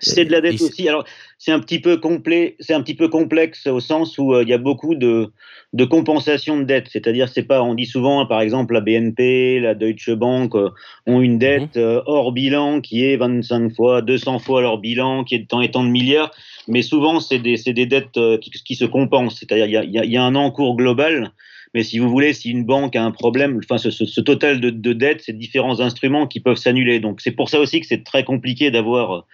C'est 0.01 0.25
de 0.25 0.33
la 0.33 0.41
dette 0.41 0.61
aussi. 0.61 0.89
Alors 0.89 1.05
c'est 1.45 1.51
un 1.51 1.59
petit 1.59 1.81
peu 1.81 1.97
complet, 1.97 2.55
c'est 2.61 2.73
un 2.73 2.83
petit 2.83 2.95
peu 2.95 3.09
complexe 3.09 3.67
au 3.67 3.81
sens 3.81 4.17
où 4.17 4.41
il 4.41 4.49
y 4.49 4.53
a 4.53 4.59
beaucoup 4.59 4.95
de 4.95 5.33
de 5.73 5.85
compensation 5.85 6.59
de 6.59 6.65
dette. 6.65 6.89
C'est-à-dire, 6.91 7.29
c'est 7.29 7.43
pas, 7.45 7.63
on 7.63 7.75
dit 7.75 7.87
souvent, 7.87 8.27
par 8.27 8.41
exemple, 8.41 8.75
la 8.75 8.81
BNP, 8.81 9.59
la 9.61 9.75
Deutsche 9.75 10.11
Bank 10.11 10.55
euh, 10.55 10.71
ont 11.07 11.21
une 11.21 11.39
dette 11.39 11.77
mhm. 11.77 11.83
euh, 11.83 12.03
hors 12.07 12.33
bilan 12.33 12.81
qui 12.81 13.05
est 13.05 13.17
25 13.17 13.75
fois, 13.75 14.03
200 14.03 14.39
fois 14.39 14.61
leur 14.61 14.79
bilan, 14.79 15.25
qui 15.25 15.35
est 15.35 15.53
en 15.53 15.61
étant 15.61 15.85
de 15.85 15.89
milliards. 15.89 16.31
Mais 16.69 16.83
souvent, 16.83 17.21
c'est 17.21 17.39
des, 17.39 17.57
des, 17.57 17.87
dettes 17.87 18.17
euh, 18.19 18.39
qui, 18.39 18.75
se 18.75 18.85
compensent. 18.85 19.39
C'est-à-dire, 19.39 19.67
il 19.67 19.91
y 19.93 19.99
a, 19.99 20.05
y 20.05 20.17
a, 20.17 20.23
un 20.23 20.35
encours 20.35 20.77
global. 20.77 21.33
Mais 21.75 21.83
si 21.83 21.99
vous 21.99 22.11
voulez, 22.11 22.35
si 22.35 22.51
une 22.51 22.67
banque 22.67 22.95
a 22.95 23.03
un 23.03 23.11
problème, 23.11 23.59
enfin, 23.65 23.79
ce, 23.79 23.91
ce, 23.91 24.21
total 24.21 24.61
de, 24.61 24.69
de 24.69 24.93
dettes, 24.93 25.23
c'est 25.25 25.33
différents 25.33 25.81
instruments 25.81 26.27
qui 26.27 26.41
peuvent 26.41 26.59
s'annuler. 26.59 27.01
Donc, 27.01 27.23
c'est 27.23 27.31
pour 27.33 27.49
ça 27.49 27.59
aussi 27.59 27.81
que 27.81 27.87
c'est 27.87 28.05
très 28.05 28.25
compliqué 28.25 28.71
d'avoir, 28.71 29.27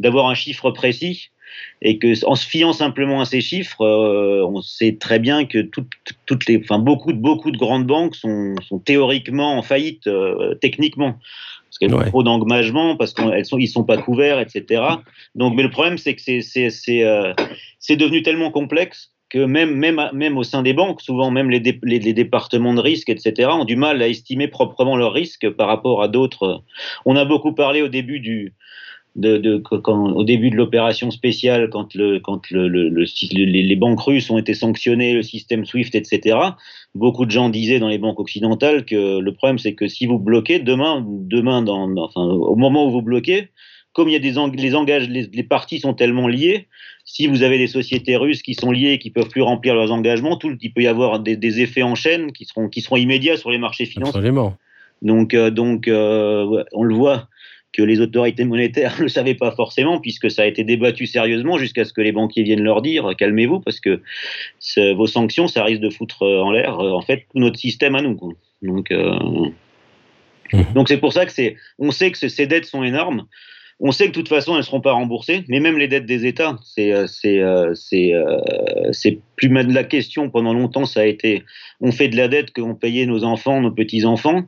d'avoir 0.00 0.26
un 0.26 0.34
chiffre 0.34 0.72
précis 0.72 1.30
et 1.82 1.98
que 1.98 2.24
en 2.26 2.34
se 2.34 2.46
fiant 2.46 2.72
simplement 2.72 3.20
à 3.20 3.24
ces 3.24 3.40
chiffres, 3.40 3.82
euh, 3.82 4.46
on 4.46 4.62
sait 4.62 4.96
très 4.98 5.18
bien 5.18 5.44
que 5.44 5.58
toutes, 5.60 6.48
les, 6.48 6.60
enfin 6.62 6.78
beaucoup 6.78 7.12
de 7.12 7.18
beaucoup 7.18 7.50
de 7.50 7.58
grandes 7.58 7.86
banques 7.86 8.16
sont, 8.16 8.54
théoriquement 8.84 9.58
en 9.58 9.62
faillite 9.62 10.06
euh, 10.06 10.54
techniquement 10.56 11.18
parce 11.64 11.78
qu'elles 11.78 11.94
ont 11.94 12.08
trop 12.08 12.22
d'engagement, 12.22 12.96
parce 12.96 13.12
qu'ils 13.12 13.44
sont 13.44 13.58
ils 13.58 13.66
sont 13.66 13.84
pas 13.84 13.98
couverts, 13.98 14.38
etc. 14.38 14.82
Donc, 15.34 15.56
mais 15.56 15.62
le 15.64 15.70
problème 15.70 15.98
c'est 15.98 16.14
que 16.14 16.22
c'est 16.22 16.40
c'est 16.40 16.70
c'est 16.70 17.02
euh, 17.02 17.34
devenu 17.90 18.22
tellement 18.22 18.50
complexe 18.50 19.10
que 19.30 19.44
même, 19.44 19.74
même, 19.74 20.00
même 20.12 20.38
au 20.38 20.44
sein 20.44 20.62
des 20.62 20.74
banques, 20.74 21.00
souvent 21.00 21.32
même 21.32 21.50
les, 21.50 21.58
les, 21.82 21.98
les, 21.98 22.12
départements 22.12 22.72
de 22.72 22.80
risque, 22.80 23.08
etc., 23.08 23.48
ont 23.52 23.64
du 23.64 23.74
mal 23.74 24.00
à 24.00 24.06
estimer 24.06 24.46
proprement 24.46 24.96
leurs 24.96 25.12
risques 25.12 25.50
par 25.50 25.66
rapport 25.66 26.04
à 26.04 26.08
d'autres. 26.08 26.62
On 27.04 27.16
a 27.16 27.24
beaucoup 27.24 27.52
parlé 27.52 27.82
au 27.82 27.88
début 27.88 28.20
du, 28.20 28.54
de, 29.16 29.58
quand, 29.58 30.12
au 30.12 30.24
début 30.24 30.50
de 30.50 30.56
l'opération 30.56 31.10
spéciale, 31.10 31.70
quand, 31.70 31.94
le, 31.94 32.18
quand 32.18 32.50
le, 32.50 32.68
le, 32.68 32.88
les 32.90 33.76
banques 33.76 34.00
russes 34.00 34.28
ont 34.30 34.38
été 34.38 34.54
sanctionnées, 34.54 35.14
le 35.14 35.22
système 35.22 35.64
SWIFT, 35.64 35.94
etc., 35.94 36.36
beaucoup 36.94 37.24
de 37.24 37.30
gens 37.30 37.48
disaient 37.48 37.78
dans 37.78 37.88
les 37.88 37.98
banques 37.98 38.18
occidentales 38.18 38.84
que 38.84 39.18
le 39.20 39.34
problème, 39.34 39.58
c'est 39.58 39.74
que 39.74 39.86
si 39.86 40.06
vous 40.06 40.18
bloquez, 40.18 40.58
demain, 40.58 41.04
demain 41.06 41.62
dans, 41.62 41.96
enfin, 41.96 42.22
au 42.22 42.56
moment 42.56 42.86
où 42.86 42.90
vous 42.90 43.02
bloquez, 43.02 43.50
comme 43.92 44.08
il 44.08 44.12
y 44.12 44.16
a 44.16 44.18
des 44.18 44.34
les 44.56 44.74
engages, 44.74 45.08
les, 45.08 45.28
les, 45.32 45.42
parties 45.44 45.78
sont 45.78 45.94
tellement 45.94 46.26
liées, 46.26 46.66
si 47.04 47.28
vous 47.28 47.44
avez 47.44 47.58
des 47.58 47.68
sociétés 47.68 48.16
russes 48.16 48.42
qui 48.42 48.54
sont 48.54 48.72
liées 48.72 48.92
et 48.92 48.98
qui 48.98 49.10
peuvent 49.10 49.28
plus 49.28 49.42
remplir 49.42 49.76
leurs 49.76 49.92
engagements, 49.92 50.36
tout, 50.36 50.56
il 50.60 50.72
peut 50.72 50.82
y 50.82 50.88
avoir 50.88 51.20
des, 51.20 51.36
des, 51.36 51.60
effets 51.60 51.84
en 51.84 51.94
chaîne 51.94 52.32
qui 52.32 52.44
seront, 52.44 52.68
qui 52.68 52.80
seront 52.80 52.96
immédiats 52.96 53.36
sur 53.36 53.50
les 53.50 53.58
marchés 53.58 53.86
financiers. 53.86 54.18
Absolument. 54.18 54.56
Donc, 55.02 55.34
euh, 55.34 55.50
donc 55.50 55.86
euh, 55.86 56.64
on 56.72 56.82
le 56.82 56.94
voit 56.94 57.28
que 57.74 57.82
les 57.82 58.00
autorités 58.00 58.44
monétaires 58.44 58.94
ne 58.98 59.02
le 59.02 59.08
savaient 59.08 59.34
pas 59.34 59.50
forcément, 59.50 60.00
puisque 60.00 60.30
ça 60.30 60.42
a 60.42 60.46
été 60.46 60.64
débattu 60.64 61.06
sérieusement 61.06 61.58
jusqu'à 61.58 61.84
ce 61.84 61.92
que 61.92 62.00
les 62.00 62.12
banquiers 62.12 62.42
viennent 62.42 62.62
leur 62.62 62.80
dire 62.80 63.10
calmez-vous, 63.18 63.60
parce 63.60 63.80
que 63.80 64.00
vos 64.94 65.06
sanctions, 65.06 65.48
ça 65.48 65.64
risque 65.64 65.82
de 65.82 65.90
foutre 65.90 66.22
en 66.22 66.50
l'air, 66.50 66.78
en 66.78 67.02
fait, 67.02 67.26
tout 67.30 67.38
notre 67.38 67.58
système 67.58 67.94
à 67.94 68.02
nous. 68.02 68.16
Donc, 68.62 68.90
euh, 68.90 69.18
mmh. 70.52 70.72
donc 70.74 70.88
c'est 70.88 70.98
pour 70.98 71.12
ça 71.12 71.26
que 71.26 71.32
c'est, 71.32 71.56
on 71.78 71.90
sait 71.90 72.10
que 72.10 72.28
ces 72.28 72.46
dettes 72.46 72.64
sont 72.64 72.82
énormes. 72.82 73.26
On 73.80 73.90
sait 73.90 74.04
que 74.04 74.10
de 74.10 74.14
toute 74.14 74.28
façon, 74.28 74.52
elles 74.52 74.58
ne 74.58 74.62
seront 74.62 74.80
pas 74.80 74.92
remboursées, 74.92 75.44
mais 75.48 75.58
même 75.58 75.78
les 75.78 75.88
dettes 75.88 76.06
des 76.06 76.26
États, 76.26 76.56
c'est 76.62 76.92
euh, 76.92 77.06
euh, 77.34 77.74
c'est 78.92 79.18
plus 79.36 79.48
mal 79.48 79.66
de 79.66 79.74
la 79.74 79.82
question. 79.82 80.30
Pendant 80.30 80.54
longtemps, 80.54 80.84
ça 80.84 81.00
a 81.00 81.04
été 81.04 81.42
on 81.80 81.90
fait 81.90 82.08
de 82.08 82.16
la 82.16 82.28
dette 82.28 82.52
que 82.52 82.60
vont 82.60 82.76
payer 82.76 83.04
nos 83.06 83.24
enfants, 83.24 83.60
nos 83.60 83.72
petits-enfants. 83.72 84.44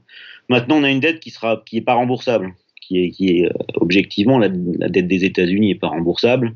Maintenant, 0.48 0.76
on 0.76 0.84
a 0.84 0.90
une 0.90 1.00
dette 1.00 1.18
qui 1.18 1.30
sera 1.30 1.62
qui 1.66 1.78
est 1.78 1.82
pas 1.82 1.94
remboursable 1.94 2.54
qui 2.87 3.05
est, 3.05 3.11
qui 3.11 3.38
est 3.38 3.46
euh, 3.46 3.51
objectivement 3.75 4.38
la, 4.38 4.49
dette 4.49 5.09
des 5.09 5.25
États-Unis 5.25 5.68
n'est 5.68 5.75
pas 5.79 5.88
remboursable. 5.88 6.55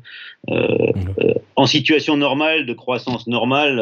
Euh, 0.49 0.91
euh, 1.19 1.33
en 1.55 1.65
situation 1.65 2.17
normale, 2.17 2.65
de 2.65 2.73
croissance 2.73 3.27
normale, 3.27 3.81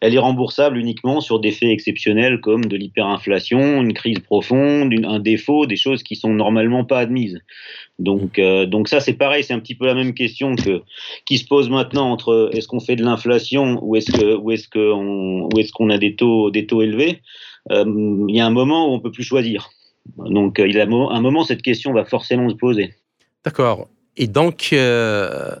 elle 0.00 0.14
est 0.14 0.18
remboursable 0.18 0.76
uniquement 0.76 1.20
sur 1.20 1.40
des 1.40 1.52
faits 1.52 1.70
exceptionnels 1.70 2.40
comme 2.40 2.64
de 2.66 2.76
l'hyperinflation, 2.76 3.82
une 3.82 3.94
crise 3.94 4.18
profonde, 4.18 4.92
un 5.04 5.20
défaut, 5.20 5.66
des 5.66 5.76
choses 5.76 6.02
qui 6.02 6.16
sont 6.16 6.30
normalement 6.30 6.84
pas 6.84 6.98
admises. 6.98 7.40
Donc, 7.98 8.40
donc 8.40 8.88
ça 8.88 9.00
c'est 9.00 9.14
pareil, 9.14 9.44
c'est 9.44 9.52
un 9.54 9.60
petit 9.60 9.74
peu 9.74 9.86
la 9.86 9.94
même 9.94 10.14
question 10.14 10.56
que 10.56 10.82
qui 11.26 11.38
se 11.38 11.46
pose 11.46 11.70
maintenant 11.70 12.10
entre 12.10 12.50
est-ce 12.52 12.66
qu'on 12.66 12.80
fait 12.80 12.96
de 12.96 13.04
l'inflation 13.04 13.78
ou 13.82 13.96
est-ce 13.96 14.10
que 14.10 14.34
ou 14.36 14.50
est-ce 14.50 14.68
qu'on 14.68 15.48
est-ce 15.56 15.72
qu'on 15.72 15.90
a 15.90 15.98
des 15.98 16.16
taux 16.16 16.50
des 16.50 16.66
taux 16.66 16.82
élevés? 16.82 17.20
Il 17.70 18.34
y 18.34 18.40
a 18.40 18.46
un 18.46 18.50
moment 18.50 18.88
où 18.88 18.94
on 18.94 19.00
peut 19.00 19.12
plus 19.12 19.24
choisir. 19.24 19.70
Donc, 20.16 20.58
euh, 20.58 20.68
il 20.68 20.80
a 20.80 20.84
un 20.84 21.20
moment, 21.20 21.44
cette 21.44 21.62
question 21.62 21.92
va 21.92 22.04
forcément 22.04 22.48
se 22.48 22.54
poser. 22.54 22.94
D'accord. 23.44 23.88
Et 24.16 24.26
donc, 24.26 24.70
euh, 24.72 25.54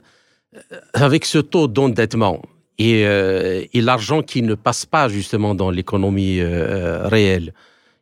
avec 0.92 1.24
ce 1.24 1.38
taux 1.38 1.68
d'endettement 1.68 2.42
euh, 2.80 3.64
et, 3.72 3.80
l'argent 3.80 4.22
qui 4.22 4.42
ne 4.42 4.54
passe 4.54 4.86
pas 4.86 5.08
justement 5.08 5.54
dans 5.54 5.70
l'économie 5.70 6.42
réelle, 6.42 7.52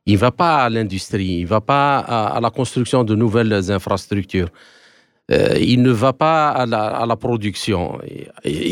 il 0.07 0.15
ne 0.15 0.19
va 0.19 0.31
pas 0.31 0.65
à 0.65 0.71
l'industrie, 0.71 1.39
il 1.41 1.43
ne 1.43 1.49
va 1.49 1.61
pas 1.61 1.99
à, 1.99 2.41
la 2.41 2.51
construction 2.51 3.05
de 3.05 3.15
nouvelles 3.15 3.71
infrastructures. 3.71 4.49
il 5.29 5.83
ne 5.83 5.91
va 5.91 6.13
pas 6.13 6.49
à 6.49 6.65
la, 6.67 7.17
production. 7.17 7.99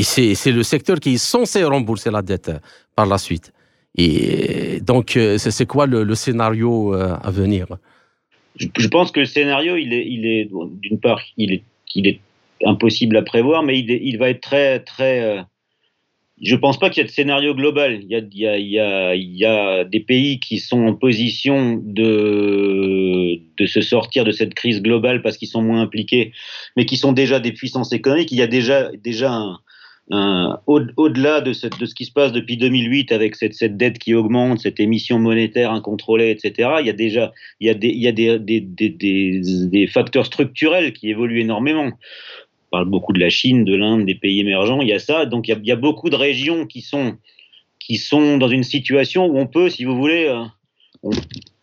c'est 0.03 0.53
le 0.53 0.63
secteur 0.63 0.99
qui 0.99 1.15
est 1.15 1.19
censé 1.19 1.63
rembourser 1.65 2.11
la 2.11 2.23
dette 2.23 2.53
par 2.95 3.07
la 3.07 3.19
suite. 3.19 3.53
Et 3.97 4.81
donc, 4.83 5.17
euh, 5.17 5.39
c'est 5.39 5.67
quoi 5.67 5.87
le, 5.87 6.15
scénario 6.15 6.95
euh, 6.95 7.17
à 7.23 7.31
venir? 7.31 7.67
Je, 8.57 8.89
pense 8.89 9.11
que 9.11 9.21
le 9.21 9.27
scénario, 9.27 9.77
il 9.77 9.93
est, 9.93 10.49
d'une 10.83 11.01
part, 11.01 11.23
il 11.37 11.63
est, 11.95 12.21
impossible 12.65 13.17
à 13.17 13.23
prévoir, 13.23 13.63
mais 13.63 13.79
il, 13.79 14.19
va 14.19 14.31
être 14.31 14.41
très, 14.41 14.81
très. 14.81 15.23
Euh, 15.23 15.43
je 16.41 16.55
ne 16.55 16.61
pense 16.61 16.79
pas 16.79 16.91
qu'il 16.91 17.03
y 17.03 17.05
ait 17.05 17.09
de 17.09 17.13
scénario 17.13 17.55
global. 17.55 18.01
Il 18.03 18.11
y, 18.11 19.47
a, 19.47 19.85
des 19.85 20.01
pays 20.01 20.41
qui 20.41 20.59
sont 20.59 20.87
en 20.87 20.95
position 20.95 21.81
de, 21.83 23.41
se 23.67 23.81
sortir 23.81 24.25
de 24.25 24.33
cette 24.33 24.55
crise 24.55 24.83
globale 24.83 25.23
parce 25.23 25.39
qu'ils 25.39 25.49
sont 25.49 25.63
moins 25.63 25.81
impliqués, 25.81 26.33
mais 26.77 26.85
qui 26.85 26.99
sont 26.99 27.13
déjà 27.13 27.41
des 27.41 27.53
puissances 27.53 27.93
économiques. 27.93 28.33
Il 28.33 28.39
y 28.39 28.43
a 28.43 28.47
déjà, 28.47 28.91
déjà 28.93 29.59
au-delà 30.11 31.41
de, 31.41 31.53
ce 31.53 31.95
qui 31.95 32.05
se 32.05 32.13
passe 32.13 32.33
depuis 32.33 32.57
2008 32.57 33.13
avec 33.13 33.35
cette, 33.35 33.77
dette 33.77 33.99
qui 33.99 34.15
augmente, 34.15 34.61
cette 34.61 34.79
émission 34.79 35.19
monétaire 35.19 35.73
incontrôlée, 35.73 36.31
etc., 36.31 36.71
il 36.81 36.87
y 36.87 36.91
a 36.91 36.93
déjà 36.93 37.33
il 37.61 37.67
y 37.67 38.09
a 38.09 38.13
des, 38.13 39.87
facteurs 39.89 40.27
structurels 40.27 40.93
qui 40.93 41.11
évoluent 41.11 41.41
énormément. 41.41 41.87
On 41.87 42.71
parle 42.71 42.89
beaucoup 42.89 43.13
de 43.13 43.21
la 43.21 43.31
Chine, 43.31 43.65
de 43.65 43.75
l'Inde, 43.75 44.07
des 44.07 44.15
pays 44.15 44.41
émergents, 44.41 44.81
il 44.81 44.89
y 44.89 44.93
a 44.93 44.99
ça. 44.99 45.27
Donc 45.27 45.49
il 45.49 45.59
y 45.65 45.73
a, 45.73 45.77
beaucoup 45.77 46.11
de 46.11 46.17
régions 46.17 46.67
qui 46.67 46.83
sont, 46.83 47.17
qui 47.81 47.97
sont 47.97 48.39
dans 48.39 48.49
une 48.49 48.65
situation 48.65 49.27
où 49.27 49.39
on 49.39 49.47
peut, 49.47 49.71
si 49.71 49.85
vous 49.85 49.97
voulez, 49.97 50.27
euh, 50.29 51.11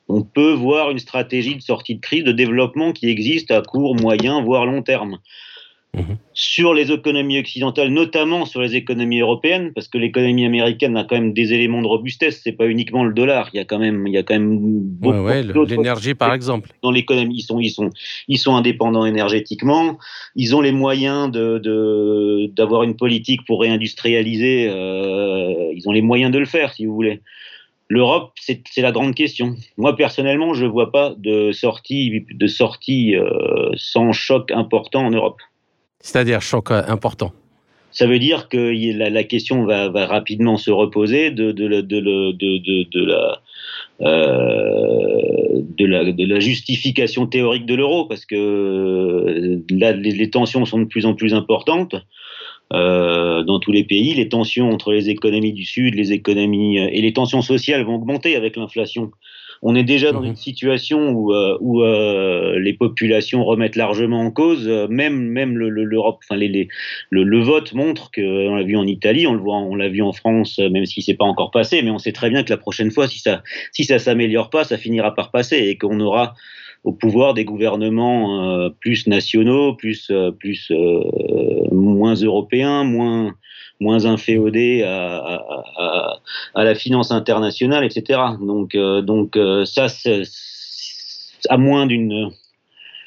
on 0.10 0.22
peut 0.22 0.54
voir 0.54 0.92
une 0.92 1.00
stratégie 1.00 1.56
de 1.56 1.62
sortie 1.62 1.96
de 1.96 2.02
crise, 2.02 2.24
de 2.24 2.32
développement 2.32 2.92
qui 2.92 3.08
existe 3.08 3.52
à 3.52 3.62
court, 3.62 3.96
moyen, 3.96 4.42
voire 4.42 4.66
long 4.66 4.82
terme. 4.82 5.20
Mhm. 5.96 6.18
Sur 6.34 6.74
les 6.74 6.92
économies 6.92 7.38
occidentales, 7.38 7.90
notamment 7.90 8.46
sur 8.46 8.62
les 8.62 8.76
économies 8.76 9.20
européennes, 9.20 9.72
parce 9.76 9.88
que 9.88 10.00
l'économie 10.00 10.44
américaine 10.44 10.98
a 10.98 11.04
quand 11.04 11.16
même 11.16 11.34
des 11.34 11.54
éléments 11.54 11.84
de 11.84 11.88
robustesse. 11.88 12.42
C'est 12.44 12.54
pas 12.54 12.66
uniquement 12.66 13.04
le 13.04 13.14
dollar. 13.14 13.52
Il 13.54 13.58
y 13.58 13.60
a 13.60 13.66
quand 13.66 13.78
même, 13.78 14.08
il 14.08 14.14
y 14.14 14.18
a 14.18 14.24
quand 14.24 14.34
même 14.34 14.58
beaucoup 14.60 15.20
ouais, 15.20 15.44
l'énergie 15.44 16.16
par 16.16 16.34
exemple. 16.34 16.72
Dans 16.82 16.90
l'économie, 16.90 17.36
ils 17.38 17.44
sont, 17.44 17.60
ils 17.60 17.70
sont, 17.70 17.92
ils 18.28 18.40
sont 18.40 18.56
indépendants 18.56 19.06
énergétiquement. 19.06 20.00
Ils 20.36 20.56
ont 20.56 20.62
les 20.62 20.72
moyens 20.72 21.30
de 21.30 22.50
d'avoir 22.56 22.82
une 22.82 22.96
politique 22.96 23.46
pour 23.46 23.62
réindustrialiser. 23.62 24.70
Euh, 24.70 25.72
ils 25.76 25.88
ont 25.88 25.92
les 25.92 26.02
moyens 26.02 26.32
de 26.32 26.40
le 26.40 26.46
faire, 26.46 26.74
si 26.74 26.88
vous 26.88 26.96
voulez. 26.96 27.22
l'Europe, 27.88 28.32
c'est 28.40 28.64
la 28.78 28.92
grande 28.92 29.14
question. 29.14 29.56
Moi, 29.78 29.96
personnellement, 29.96 30.56
je 30.56 30.66
ne 30.66 30.72
vois 30.72 30.92
pas 30.92 31.14
de 31.18 31.52
sortie, 31.52 32.26
de 32.32 32.48
sortie 32.48 33.16
euh, 33.16 33.70
sans 33.76 34.12
choc 34.12 34.50
important 34.50 35.06
en 35.06 35.12
Europe. 35.12 35.40
C'est-à-dire 36.04 36.42
choc 36.42 36.70
euh, 36.70 36.84
important 36.88 37.34
ça 37.94 38.06
veut 38.08 38.18
dire 38.18 38.50
que 38.50 38.74
la, 38.98 39.24
question 39.24 39.66
va, 39.66 39.88
rapidement 40.08 40.58
se 40.58 40.72
reposer 40.72 41.30
de, 41.30 41.54
la, 41.68 41.84
euh, 44.02 45.62
justification 46.40 47.28
théorique 47.28 47.68
de 47.68 47.76
l'euro, 47.76 48.06
parce 48.06 48.26
que 48.26 49.62
là, 49.70 49.92
les, 49.92 50.30
tensions 50.32 50.66
sont 50.66 50.80
de 50.80 50.86
plus 50.86 51.06
en 51.06 51.14
plus 51.14 51.36
importantes. 51.36 51.96
Euh, 52.74 53.44
dans 53.44 53.60
tous 53.60 53.72
les 53.72 53.84
pays. 53.84 54.16
Les 54.16 54.30
tensions 54.30 54.72
entre 54.72 54.94
les 54.94 55.10
économies 55.10 55.54
du 55.54 55.64
Sud, 55.64 55.94
les 55.94 56.12
économies 56.12 56.80
euh, 56.80 56.90
et 56.92 57.02
les 57.02 57.14
tensions 57.14 57.44
sociales 57.44 57.84
vont 57.84 57.96
augmenter 57.96 58.36
avec 58.36 58.56
l'inflation. 58.56 59.12
On 59.66 59.76
est 59.76 59.84
déjà 59.84 60.12
dans 60.12 60.20
mhm. 60.20 60.28
une 60.28 60.36
situation 60.36 61.12
où, 61.12 61.34
euh, 61.34 61.58
où 61.62 61.84
euh, 61.84 62.60
les 62.60 62.74
populations 62.74 63.46
remettent 63.46 63.78
largement 63.78 64.20
en 64.20 64.30
cause, 64.30 64.68
euh, 64.68 64.88
même 64.90 65.18
même 65.30 65.58
l'Europe, 65.58 66.20
enfin 66.24 66.36
les, 66.36 66.50
les, 66.50 66.68
le, 67.10 67.24
le, 67.24 67.40
vote 67.40 67.74
montre 67.74 68.12
que 68.12 68.22
on 68.22 68.56
l'a 68.56 68.64
vu 68.64 68.76
en 68.76 68.86
Italie, 68.86 69.26
on 69.26 69.34
le 69.34 69.40
voit, 69.40 69.56
on 69.56 69.76
l'a 69.76 69.88
vu 69.88 70.02
en 70.02 70.12
France, 70.12 70.60
même 70.60 70.86
si 70.86 71.02
c'est 71.02 71.14
pas 71.14 71.24
encore 71.24 71.50
passé, 71.50 71.82
mais 71.82 71.92
on 71.92 71.98
sait 71.98 72.12
très 72.12 72.30
bien 72.30 72.44
que 72.44 72.50
la 72.50 72.58
prochaine 72.58 72.92
fois, 72.92 73.08
si 73.08 73.20
ça 73.20 73.42
si 73.72 73.86
ça 73.86 74.00
s'améliore 74.00 74.50
pas, 74.50 74.66
ça 74.66 74.78
finira 74.78 75.16
par 75.16 75.32
passer 75.32 75.58
et 75.58 75.78
qu'on 75.78 76.02
aura 76.02 76.36
au 76.84 76.92
pouvoir 76.92 77.34
des 77.34 77.46
gouvernements 77.46 78.44
euh, 78.44 78.70
plus 78.70 79.08
nationaux, 79.08 79.76
plus, 79.76 80.12
plus 80.40 80.74
moins 81.72 82.16
européens, 82.16 82.84
moins, 82.84 83.34
moins 83.84 84.06
inféodés 84.06 84.84
à, 84.84 85.18
à, 85.18 85.64
à, 85.78 86.20
à, 86.56 86.64
la 86.64 86.76
finance 86.76 87.12
internationale, 87.12 87.84
etc. 87.84 88.20
Donc, 88.42 88.76
donc 88.76 89.38
ça, 89.66 89.88
à 91.50 91.58
moins 91.58 91.86
d'une 91.86 92.32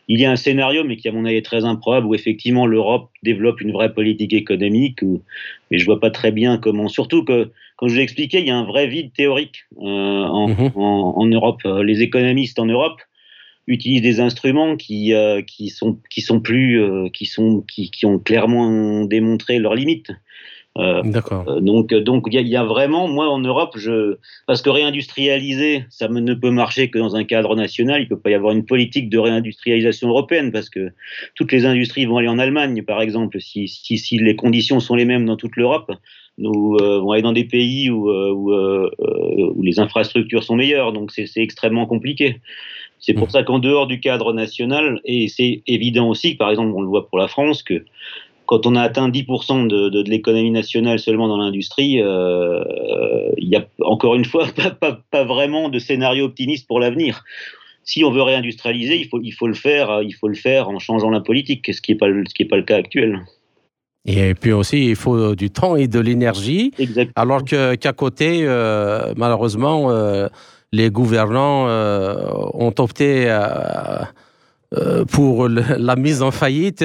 il 0.09 0.21
y 0.21 0.25
a 0.25 0.31
un 0.31 0.37
scénario, 0.37 0.85
mais 0.85 0.97
qui 0.97 1.09
à 1.09 1.13
mon 1.13 1.25
avis 1.25 1.37
est 1.37 1.45
très 1.45 1.65
improbable, 1.65 2.07
où 2.07 2.15
effectivement 2.15 2.67
l'Europe 2.67 3.11
développe 3.23 3.61
une 3.61 3.73
vraie 3.73 3.93
politique 3.93 4.33
économique, 4.33 5.03
où, 5.03 5.23
mais 5.71 5.79
je 5.79 5.85
vois 5.85 6.01
pas 6.01 6.11
très 6.11 6.31
bien 6.31 6.59
comment. 6.59 6.89
Surtout 6.89 7.25
que, 7.25 7.51
comme 7.77 7.89
je 7.89 7.97
l'ai 7.97 8.03
expliqué, 8.03 8.39
il 8.39 8.47
y 8.47 8.51
a 8.51 8.57
un 8.57 8.65
vrai 8.65 8.87
vide 8.87 9.13
théorique 9.13 9.65
euh, 9.79 9.83
en, 9.83 10.49
mmh. 10.49 10.73
en, 10.77 11.15
en, 11.17 11.27
Europe. 11.27 11.63
Les 11.83 12.03
économistes 12.03 12.59
en 12.59 12.67
Europe 12.67 13.01
utilisent 13.67 14.03
des 14.03 14.21
instruments 14.21 14.77
qui 14.77 15.13
euh, 15.13 15.43
qui 15.43 15.71
sont 15.71 15.99
qui 16.09 16.21
sont 16.21 16.41
plus 16.41 16.81
euh, 16.81 17.09
qui 17.13 17.27
sont 17.27 17.63
qui, 17.63 17.91
qui 17.91 18.07
ont 18.07 18.21
clairement 18.21 19.05
démontré 19.05 19.59
leurs 19.59 19.75
limites. 19.75 20.13
Euh, 20.77 21.03
D'accord. 21.05 21.45
Euh, 21.49 21.61
donc 21.61 21.95
donc 21.95 22.25
il 22.31 22.39
y, 22.39 22.51
y, 22.51 22.57
a 22.57 22.65
vraiment 22.65 23.09
moi 23.09 23.29
en 23.29 23.39
Europe 23.39 23.75
je 23.77 24.17
parce 24.47 24.61
que 24.61 24.69
réindustrialiser 24.69 25.85
ça 25.89 26.09
ne 26.09 26.35
peut 26.35 26.51
marcher 26.51 26.91
que 26.91 26.99
dans 26.99 27.17
un 27.17 27.25
cadre 27.25 27.57
national. 27.57 28.03
Il 28.03 28.09
peut 28.09 28.19
pas 28.19 28.31
y 28.31 28.35
avoir 28.35 28.53
une 28.53 28.65
politique 28.65 29.09
de 29.09 29.19
réindustrialisation 29.19 30.09
européenne 30.09 30.53
parce 30.53 30.69
que 30.69 30.91
toutes 31.35 31.53
les 31.53 31.65
industries 31.65 32.05
vont 32.05 32.19
aller 32.19 32.29
en 32.29 32.39
Allemagne 32.39 32.83
par 32.83 33.01
exemple 33.01 33.41
si 33.41 33.69
si, 33.69 33.97
si 33.97 34.19
les 34.19 34.37
conditions 34.37 34.81
sont 34.81 34.95
les 34.95 35.07
mêmes 35.07 35.25
dans 35.25 35.37
toute 35.37 35.57
l'Europe 35.57 35.91
nous 36.39 36.77
euh, 36.81 37.01
vont 37.01 37.13
aller 37.13 37.23
dans 37.23 37.33
des 37.33 37.45
pays 37.45 37.91
où, 37.91 38.11
euh, 38.11 38.31
où, 38.31 38.53
euh, 38.53 38.91
où, 39.55 39.63
les 39.63 39.79
infrastructures 39.79 40.45
sont 40.45 40.57
meilleures, 40.57 40.93
donc 40.93 41.11
c'est 41.13 41.29
extrêmement 41.37 41.87
compliqué. 41.87 42.41
C'est 42.99 43.15
pour 43.15 43.29
mmh. 43.29 43.31
ça 43.31 43.43
qu'en 43.43 43.59
dehors 43.59 43.87
du 43.87 44.01
cadre 44.01 44.33
national, 44.33 45.01
et 45.05 45.29
c'est 45.29 45.63
évident 45.67 46.09
aussi, 46.09 46.35
par 46.35 46.51
exemple, 46.51 46.73
on 46.75 46.81
le 46.81 46.89
voit 46.89 47.09
pour 47.09 47.19
la 47.19 47.29
France, 47.29 47.63
que 47.63 47.85
quand 48.47 48.67
on 48.67 48.75
a 48.75 48.83
atteint 48.83 49.09
10% 49.09 49.67
de, 49.67 49.89
de, 49.89 50.03
de 50.03 50.11
l'économie 50.11 50.51
nationale 50.51 50.99
seulement 50.99 51.29
dans 51.29 51.39
l'industrie, 51.39 52.01
euh, 52.01 52.63
il 53.37 53.49
y 53.49 53.57
a 53.57 53.67
encore 53.81 54.15
une 54.15 54.25
fois 54.25 54.47
pas, 54.57 54.71
pas, 54.71 55.01
pas 55.11 55.25
vraiment 55.25 55.69
de 55.69 55.79
scénario 55.79 56.27
optimiste 56.27 56.67
pour 56.67 56.81
l'avenir. 56.81 57.25
Si 57.85 58.03
on 58.03 58.11
veut 58.11 58.23
réindustrialiser, 58.23 58.97
il 58.97 59.09
faut, 59.09 59.21
il 59.23 59.33
faut 59.33 59.47
le 59.47 59.55
faire, 59.55 60.03
il 60.03 60.13
faut 60.13 60.29
le 60.29 60.35
faire 60.35 60.69
en 60.69 60.79
changeant 60.79 61.11
la 61.11 61.21
politique, 61.21 61.73
ce 61.73 61.81
qui 61.81 61.93
n'est 61.93 61.99
pas, 61.99 62.09
ce 62.09 62.35
qui 62.35 62.43
est 62.43 62.47
pas 62.47 62.57
le 62.57 62.65
cas 62.65 62.77
actuel. 62.77 63.23
Et 64.07 64.35
puis 64.35 64.53
aussi, 64.53 64.87
il 64.87 64.97
faut 64.97 65.35
du 65.35 65.51
temps 65.51 65.75
et 65.75 65.89
de 65.89 65.99
l'énergie. 65.99 66.71
Alors 67.17 67.45
qu'à 67.45 67.77
qu 67.77 67.93
côté, 67.93 68.41
euh, 68.45 69.13
malheureusement, 69.17 69.91
euh, 69.91 70.29
les 70.73 70.91
gouvernants 70.91 71.67
ont 72.55 72.75
opté 72.79 73.25
euh, 73.29 74.05
pour 75.13 75.49
la 75.49 75.97
mise 75.97 76.23
en 76.23 76.31
faillite 76.31 76.85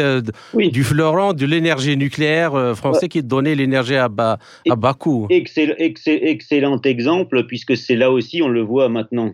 oui. 0.54 0.72
du 0.72 0.84
fleuron 0.84 1.34
de 1.34 1.46
l'énergie 1.46 1.98
nucléaire 1.98 2.76
français 2.76 3.04
ouais. 3.04 3.10
qui 3.10 3.24
donnait 3.24 3.56
l'énergie 3.56 3.96
à 3.96 4.08
bas, 4.08 4.38
à 4.70 4.76
bas 4.76 4.94
coût. 4.94 5.28
Excellent, 5.30 5.76
excellent 5.78 6.82
exemple, 6.82 7.46
puisque 7.46 7.76
c'est 7.76 7.96
là 7.96 8.12
aussi, 8.12 8.42
on 8.42 8.48
le 8.48 8.62
voit 8.62 8.90
maintenant 8.90 9.34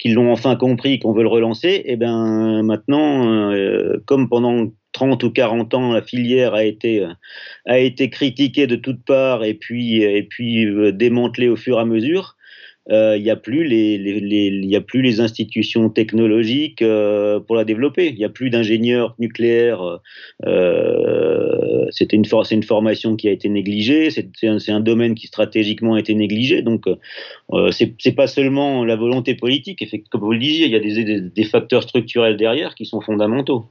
qu'ils 0.00 0.14
l'ont 0.14 0.32
enfin 0.32 0.56
compris, 0.56 0.98
qu'on 0.98 1.12
veut 1.12 1.22
le 1.22 1.28
relancer, 1.28 1.68
et 1.68 1.92
eh 1.92 1.96
bien 1.96 2.62
maintenant, 2.62 3.52
euh, 3.52 4.02
comme 4.06 4.28
pendant 4.28 4.72
30 4.92 5.22
ou 5.22 5.30
40 5.30 5.74
ans, 5.74 5.92
la 5.92 6.02
filière 6.02 6.54
a 6.54 6.64
été, 6.64 7.06
a 7.66 7.78
été 7.78 8.10
critiquée 8.10 8.66
de 8.66 8.76
toutes 8.76 9.04
parts 9.04 9.44
et 9.44 9.54
puis, 9.54 10.02
et 10.02 10.22
puis 10.22 10.64
euh, 10.66 10.90
démantelée 10.90 11.48
au 11.48 11.56
fur 11.56 11.78
et 11.78 11.82
à 11.82 11.84
mesure, 11.84 12.36
euh, 12.38 12.39
il 12.88 13.22
n'y 13.22 13.30
a, 13.30 13.36
plus 13.36 13.64
les, 13.64 14.76
a 14.76 14.80
plus 14.80 15.02
les 15.02 15.20
institutions 15.20 15.90
technologiques 15.90 16.82
euh, 16.82 17.38
pour 17.38 17.56
la 17.56 17.64
développer. 17.64 18.08
Il 18.08 18.16
n'y 18.16 18.24
a 18.24 18.28
plus 18.28 18.50
d'ingénieurs 18.50 19.14
nucléaires. 19.18 20.00
Euh, 20.46 21.86
C'était 21.90 22.16
une, 22.16 22.24
for 22.24 22.46
une 22.50 22.62
formation 22.62 23.16
qui 23.16 23.28
a 23.28 23.32
été 23.32 23.48
négligée. 23.48 24.10
C'est 24.10 24.30
un, 24.44 24.58
un, 24.68 24.80
domaine 24.80 25.14
qui 25.14 25.26
stratégiquement 25.26 25.94
a 25.94 26.00
été 26.00 26.14
négligé. 26.14 26.62
Donc, 26.62 26.86
euh, 27.52 27.70
c'est 27.70 28.12
pas 28.12 28.26
seulement 28.26 28.84
la 28.84 28.96
volonté 28.96 29.34
politique. 29.34 29.84
Comme 30.10 30.22
vous 30.22 30.32
le 30.32 30.38
disiez, 30.38 30.66
il 30.66 30.72
y 30.72 30.76
a 30.76 30.80
des, 30.80 31.20
des, 31.20 31.44
facteurs 31.44 31.82
structurels 31.82 32.36
derrière 32.36 32.74
qui 32.74 32.86
sont 32.86 33.00
fondamentaux. 33.00 33.66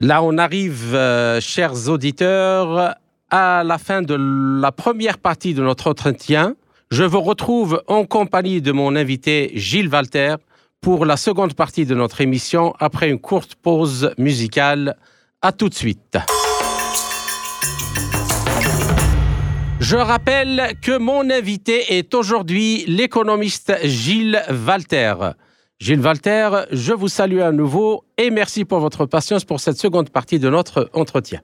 Là, 0.00 0.22
on 0.22 0.38
arrive, 0.38 0.94
euh, 0.94 1.40
chers 1.40 1.88
auditeurs, 1.88 2.94
à 3.30 3.62
la 3.64 3.78
fin 3.78 4.02
de 4.02 4.16
la 4.60 4.70
première 4.70 5.18
partie 5.18 5.54
de 5.54 5.62
notre 5.62 5.88
entretien. 5.90 6.54
Je 6.90 7.04
vous 7.04 7.20
retrouve 7.20 7.82
en 7.86 8.06
compagnie 8.06 8.62
de 8.62 8.72
mon 8.72 8.96
invité 8.96 9.50
Gilles 9.54 9.90
Walter 9.90 10.36
pour 10.80 11.04
la 11.04 11.18
seconde 11.18 11.52
partie 11.52 11.84
de 11.84 11.94
notre 11.94 12.22
émission 12.22 12.72
après 12.78 13.10
une 13.10 13.18
courte 13.18 13.56
pause 13.56 14.14
musicale. 14.16 14.96
À 15.42 15.52
tout 15.52 15.68
de 15.68 15.74
suite. 15.74 16.16
Je 19.80 19.96
rappelle 19.96 20.72
que 20.82 20.96
mon 20.96 21.30
invité 21.30 21.98
est 21.98 22.12
aujourd'hui 22.14 22.84
l'économiste 22.88 23.74
Gilles 23.84 24.42
Walter. 24.66 25.14
Gilles 25.78 26.00
Walter, 26.00 26.64
je 26.72 26.92
vous 26.94 27.08
salue 27.08 27.40
à 27.40 27.52
nouveau 27.52 28.04
et 28.16 28.30
merci 28.30 28.64
pour 28.64 28.80
votre 28.80 29.04
patience 29.04 29.44
pour 29.44 29.60
cette 29.60 29.78
seconde 29.78 30.08
partie 30.08 30.38
de 30.38 30.48
notre 30.48 30.90
entretien. 30.94 31.40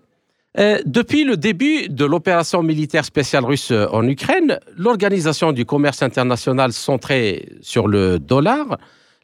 Euh, 0.57 0.79
depuis 0.87 1.25
le 1.25 1.37
début 1.37 1.89
de 1.89 2.05
l'opération 2.05 2.63
militaire 2.63 3.05
spéciale 3.05 3.45
russe 3.45 3.73
en 3.73 4.07
Ukraine, 4.07 4.61
l'organisation 4.77 5.51
du 5.51 5.65
commerce 5.65 6.01
international 6.03 6.73
centrée 6.73 7.49
sur 7.61 7.89
le 7.89 8.21
dollar, 8.21 8.79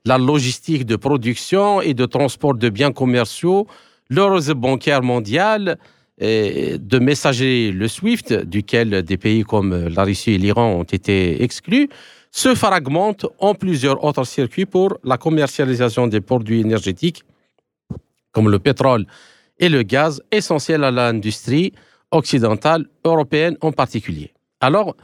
la 0.04 0.18
logistique 0.18 0.86
de 0.86 0.96
production 0.96 1.80
et 1.82 1.94
de 1.94 2.04
transport 2.06 2.54
de 2.54 2.68
biens 2.68 2.90
commerciaux, 2.90 3.68
le 4.08 4.54
bancaire 4.54 5.02
mondial, 5.02 5.78
et 6.18 6.76
de 6.78 6.98
messager 6.98 7.72
le 7.72 7.88
SWIFT, 7.88 8.44
duquel 8.44 9.02
des 9.02 9.16
pays 9.16 9.42
comme 9.42 9.88
la 9.88 10.04
Russie 10.04 10.32
et 10.32 10.38
l'Iran 10.38 10.74
ont 10.74 10.82
été 10.84 11.42
exclus, 11.42 11.88
se 12.30 12.54
fragmente 12.54 13.26
en 13.38 13.54
plusieurs 13.54 14.04
autres 14.04 14.24
circuits 14.24 14.66
pour 14.66 14.98
la 15.02 15.16
commercialisation 15.16 16.08
des 16.08 16.20
produits 16.20 16.60
énergétiques, 16.60 17.22
comme 18.32 18.50
le 18.50 18.58
pétrole 18.58 19.06
et 19.60 19.68
le 19.68 19.82
gaz 19.82 20.20
essentiel 20.32 20.82
à 20.82 20.90
l'industrie 20.90 21.72
occidentale, 22.10 22.86
européenne 23.04 23.56
en 23.60 23.70
particulier. 23.70 24.32
Alors, 24.60 24.96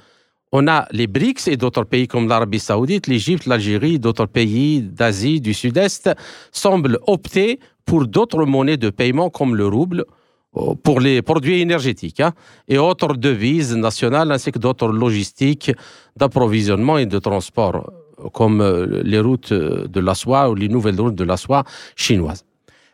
on 0.53 0.67
a 0.69 0.87
les 0.91 1.07
BRICS 1.07 1.49
et 1.49 1.57
d'autres 1.57 1.85
pays 1.85 2.09
comme 2.09 2.29
l'Arabie 2.29 2.59
saoudite, 2.59 3.07
l'Égypte, 3.07 3.47
l'Algérie, 3.47 3.99
d'autres 3.99 4.27
pays 4.27 4.81
d'Asie 4.81 5.41
du 5.41 5.55
Sud-Est 5.55 6.11
semblent 6.51 6.99
opter 7.07 7.61
pour 7.85 8.07
d'autres 8.07 8.45
monnaies 8.45 8.77
de 8.77 8.91
paiement 8.91 9.29
comme 9.31 9.55
le 9.55 9.67
rouble 9.67 10.05
euh, 10.57 10.75
pour 10.83 11.01
les 11.01 11.23
produits 11.23 11.61
énergétiques 11.61 12.21
hein, 12.21 12.33
et 12.69 12.79
autres 12.79 13.15
devises 13.15 13.77
nationales 13.77 14.33
ainsi 14.33 14.51
que 14.53 14.59
d'autres 14.59 14.89
logistiques 14.89 15.73
d'approvisionnement 16.17 16.99
et 16.99 17.07
de 17.07 17.19
transport 17.19 17.93
comme 18.33 18.61
euh, 18.61 19.03
les 19.05 19.21
routes 19.21 19.53
de 19.53 20.01
la 20.01 20.15
soie 20.15 20.49
ou 20.49 20.55
les 20.55 20.69
nouvelles 20.69 21.01
routes 21.01 21.15
de 21.15 21.25
la 21.25 21.37
soie 21.37 21.65
chinoises. 21.97 22.45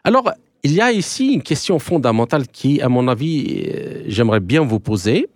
Alors, 0.05 0.33
il 0.65 0.73
y 0.73 0.81
a 0.81 0.93
ici 0.93 1.33
une 1.33 1.43
question 1.43 1.79
fondamentale 1.79 2.47
qui, 2.47 2.81
à 2.81 2.89
mon 2.89 3.09
avis, 3.09 3.65
euh, 3.67 4.05
j'aimerais 4.07 4.41
bien 4.41 4.63
vous 4.63 4.79
poser. 4.79 5.29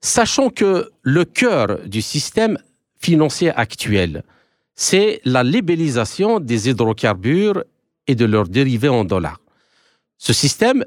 Sachant 0.00 0.48
que 0.50 0.90
le 1.02 1.24
cœur 1.24 1.80
du 1.86 2.02
système 2.02 2.58
financier 3.00 3.50
actuel, 3.50 4.22
c'est 4.76 5.20
la 5.24 5.42
libellisation 5.42 6.40
des 6.40 6.68
hydrocarbures 6.68 7.64
et 8.06 8.14
de 8.14 8.24
leurs 8.24 8.48
dérivés 8.48 8.88
en 8.88 9.04
dollars. 9.04 9.40
Ce 10.18 10.32
système 10.32 10.84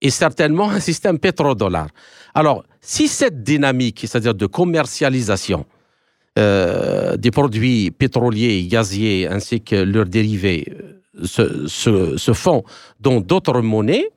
est 0.00 0.10
certainement 0.10 0.70
un 0.78 0.80
système 0.80 1.18
pétrodollar. 1.18 1.88
Alors, 2.34 2.64
si 2.80 3.08
cette 3.08 3.42
dynamique, 3.42 4.00
c'est-à-dire 4.06 4.34
de 4.34 4.46
commercialisation, 4.46 5.66
des 6.36 7.30
produits 7.30 7.90
pétroliers, 7.90 8.66
gaziers 8.66 9.28
ainsi 9.28 9.60
que 9.60 9.76
leurs 9.76 10.06
dérivés 10.06 10.72
se, 11.24 12.32
font 12.32 12.64
dans 13.00 13.20
d'autres 13.20 13.60
monnaies, 13.60 14.08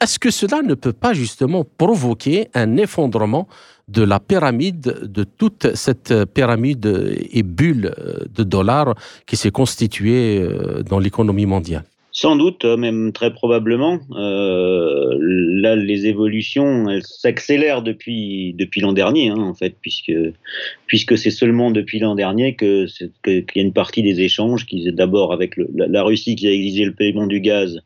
est-ce 0.00 0.18
que 0.18 0.30
cela 0.30 0.62
ne 0.62 0.74
peut 0.74 0.94
pas 0.94 1.12
justement 1.12 1.64
provoquer 1.76 2.48
un 2.54 2.76
effondrement 2.76 3.48
de 3.88 4.02
la 4.02 4.20
pyramide, 4.20 5.00
de 5.02 5.24
toute 5.24 5.74
cette 5.74 6.24
pyramide 6.26 7.18
et 7.32 7.42
bulle 7.42 7.92
de 8.32 8.42
dollars 8.44 8.94
qui 9.26 9.36
s'est 9.36 9.50
constituée 9.50 10.38
euh, 10.40 10.82
dans 10.82 10.98
l'économie 10.98 11.46
mondiale? 11.46 11.84
Sans 12.12 12.36
doute, 12.36 12.64
euh, 12.64 12.76
même 12.76 13.12
très 13.12 13.32
probablement. 13.32 14.00
Euh, 14.12 15.16
là, 15.20 15.76
les 15.76 16.06
évolutions 16.06 16.86
s'accélèrent 17.02 17.82
depuis, 17.82 18.54
depuis 18.54 18.80
l'an 18.80 18.92
dernier, 18.92 19.28
hein, 19.28 19.38
en 19.38 19.54
fait, 19.54 19.76
puisque, 19.80 20.12
puisque 20.86 21.16
c'est 21.16 21.30
seulement 21.30 21.70
depuis 21.70 21.98
l'an 21.98 22.14
dernier 22.14 22.54
que, 22.54 22.86
qu'il 23.24 23.44
y 23.54 23.58
a 23.58 23.62
une 23.62 23.72
partie 23.72 24.02
des 24.02 24.20
échanges 24.20 24.66
qui, 24.66 24.90
d'abord 24.92 25.32
avec 25.32 25.54
la, 25.74 26.02
Russie 26.02 26.36
qui 26.36 26.48
a 26.48 26.52
exigé 26.52 26.84
le 26.84 26.94
paiement 26.94 27.26
du 27.26 27.40
gaz, 27.40 27.80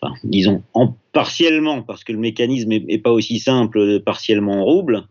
enfin, 0.00 0.14
disons 0.24 0.62
en, 0.74 0.96
partiellement, 1.12 1.82
parce 1.82 2.04
que 2.04 2.12
le 2.12 2.18
mécanisme 2.18 2.68
n'est 2.68 2.98
pas 2.98 3.12
aussi 3.12 3.38
simple, 3.38 4.00
partiellement 4.00 4.60
en 4.60 4.64
rouble. 4.64 5.04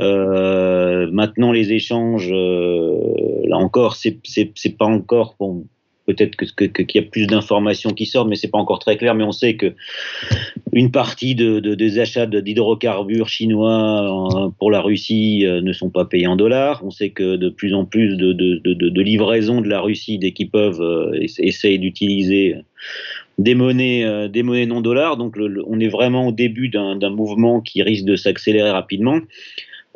Euh, 0.00 1.10
maintenant, 1.10 1.52
les 1.52 1.72
échanges, 1.72 2.30
euh, 2.32 3.42
là 3.44 3.58
encore, 3.58 3.96
c'est 3.96 4.20
pas 4.78 4.86
encore 4.86 5.36
bon, 5.38 5.66
peut-être 6.06 6.36
qu'il 6.36 6.86
y 6.94 6.98
a 6.98 7.02
plus 7.02 7.26
d'informations 7.26 7.90
qui 7.90 8.06
sortent, 8.06 8.28
mais 8.28 8.36
c'est 8.36 8.50
pas 8.50 8.58
encore 8.58 8.78
très 8.78 8.96
clair. 8.96 9.14
Mais 9.14 9.24
on 9.24 9.32
sait 9.32 9.56
que 9.56 9.74
une 10.72 10.90
partie 10.90 11.34
de, 11.34 11.60
des 11.60 11.98
achats 11.98 12.26
d'hydrocarbures 12.26 13.28
chinois 13.28 14.46
euh, 14.46 14.50
pour 14.58 14.70
la 14.70 14.80
Russie 14.80 15.44
ne 15.46 15.72
sont 15.72 15.90
pas 15.90 16.04
payés 16.04 16.26
en 16.26 16.36
dollars. 16.36 16.82
On 16.84 16.90
sait 16.90 17.10
que 17.10 17.36
de 17.36 17.48
plus 17.48 17.74
en 17.74 17.84
plus 17.84 18.16
de, 18.16 19.00
livraisons 19.00 19.60
de 19.60 19.68
la 19.68 19.80
Russie, 19.80 20.18
dès 20.18 20.32
qu'ils 20.32 20.50
peuvent, 20.50 20.82
essayent 21.38 21.78
d'utiliser 21.78 22.56
des 23.38 23.54
monnaies, 23.54 24.28
des 24.28 24.42
monnaies 24.42 24.66
non 24.66 24.80
dollars. 24.80 25.16
Donc 25.16 25.36
on 25.66 25.80
est 25.80 25.88
vraiment 25.88 26.28
au 26.28 26.32
début 26.32 26.68
d'un 26.68 27.10
mouvement 27.10 27.60
qui 27.60 27.82
risque 27.82 28.04
de 28.04 28.16
s'accélérer 28.16 28.70
rapidement. 28.70 29.20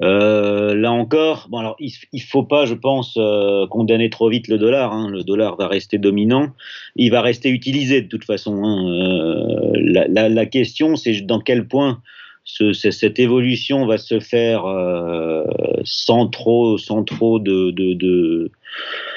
Euh, 0.02 0.74
là 0.74 0.92
encore, 0.92 1.46
bon 1.48 1.58
alors 1.58 1.76
il, 1.78 1.90
il 2.12 2.20
faut 2.20 2.42
pas, 2.42 2.66
je 2.66 2.74
pense, 2.74 3.14
euh, 3.16 3.66
condamner 3.66 4.10
trop 4.10 4.28
vite 4.28 4.46
le 4.48 4.58
dollar. 4.58 4.92
Hein. 4.92 5.08
Le 5.10 5.22
dollar 5.22 5.56
va 5.56 5.68
rester 5.68 5.96
dominant, 5.96 6.48
il 6.96 7.10
va 7.10 7.22
rester 7.22 7.48
utilisé 7.48 8.02
de 8.02 8.08
toute 8.08 8.24
façon. 8.24 8.62
Hein. 8.62 8.90
Euh, 8.90 9.72
la, 9.74 10.06
la, 10.06 10.28
la, 10.28 10.46
question, 10.46 10.96
c'est 10.96 11.22
dans 11.22 11.40
quel 11.40 11.66
point 11.66 12.02
ce, 12.44 12.72
cette 12.72 13.18
évolution 13.18 13.86
va 13.86 13.96
se 13.96 14.20
faire 14.20 14.66
euh, 14.66 15.44
sans 15.84 16.28
trop, 16.28 16.76
sans 16.76 17.02
trop 17.02 17.38
de, 17.38 17.70
de, 17.70 17.94
de 17.94 18.50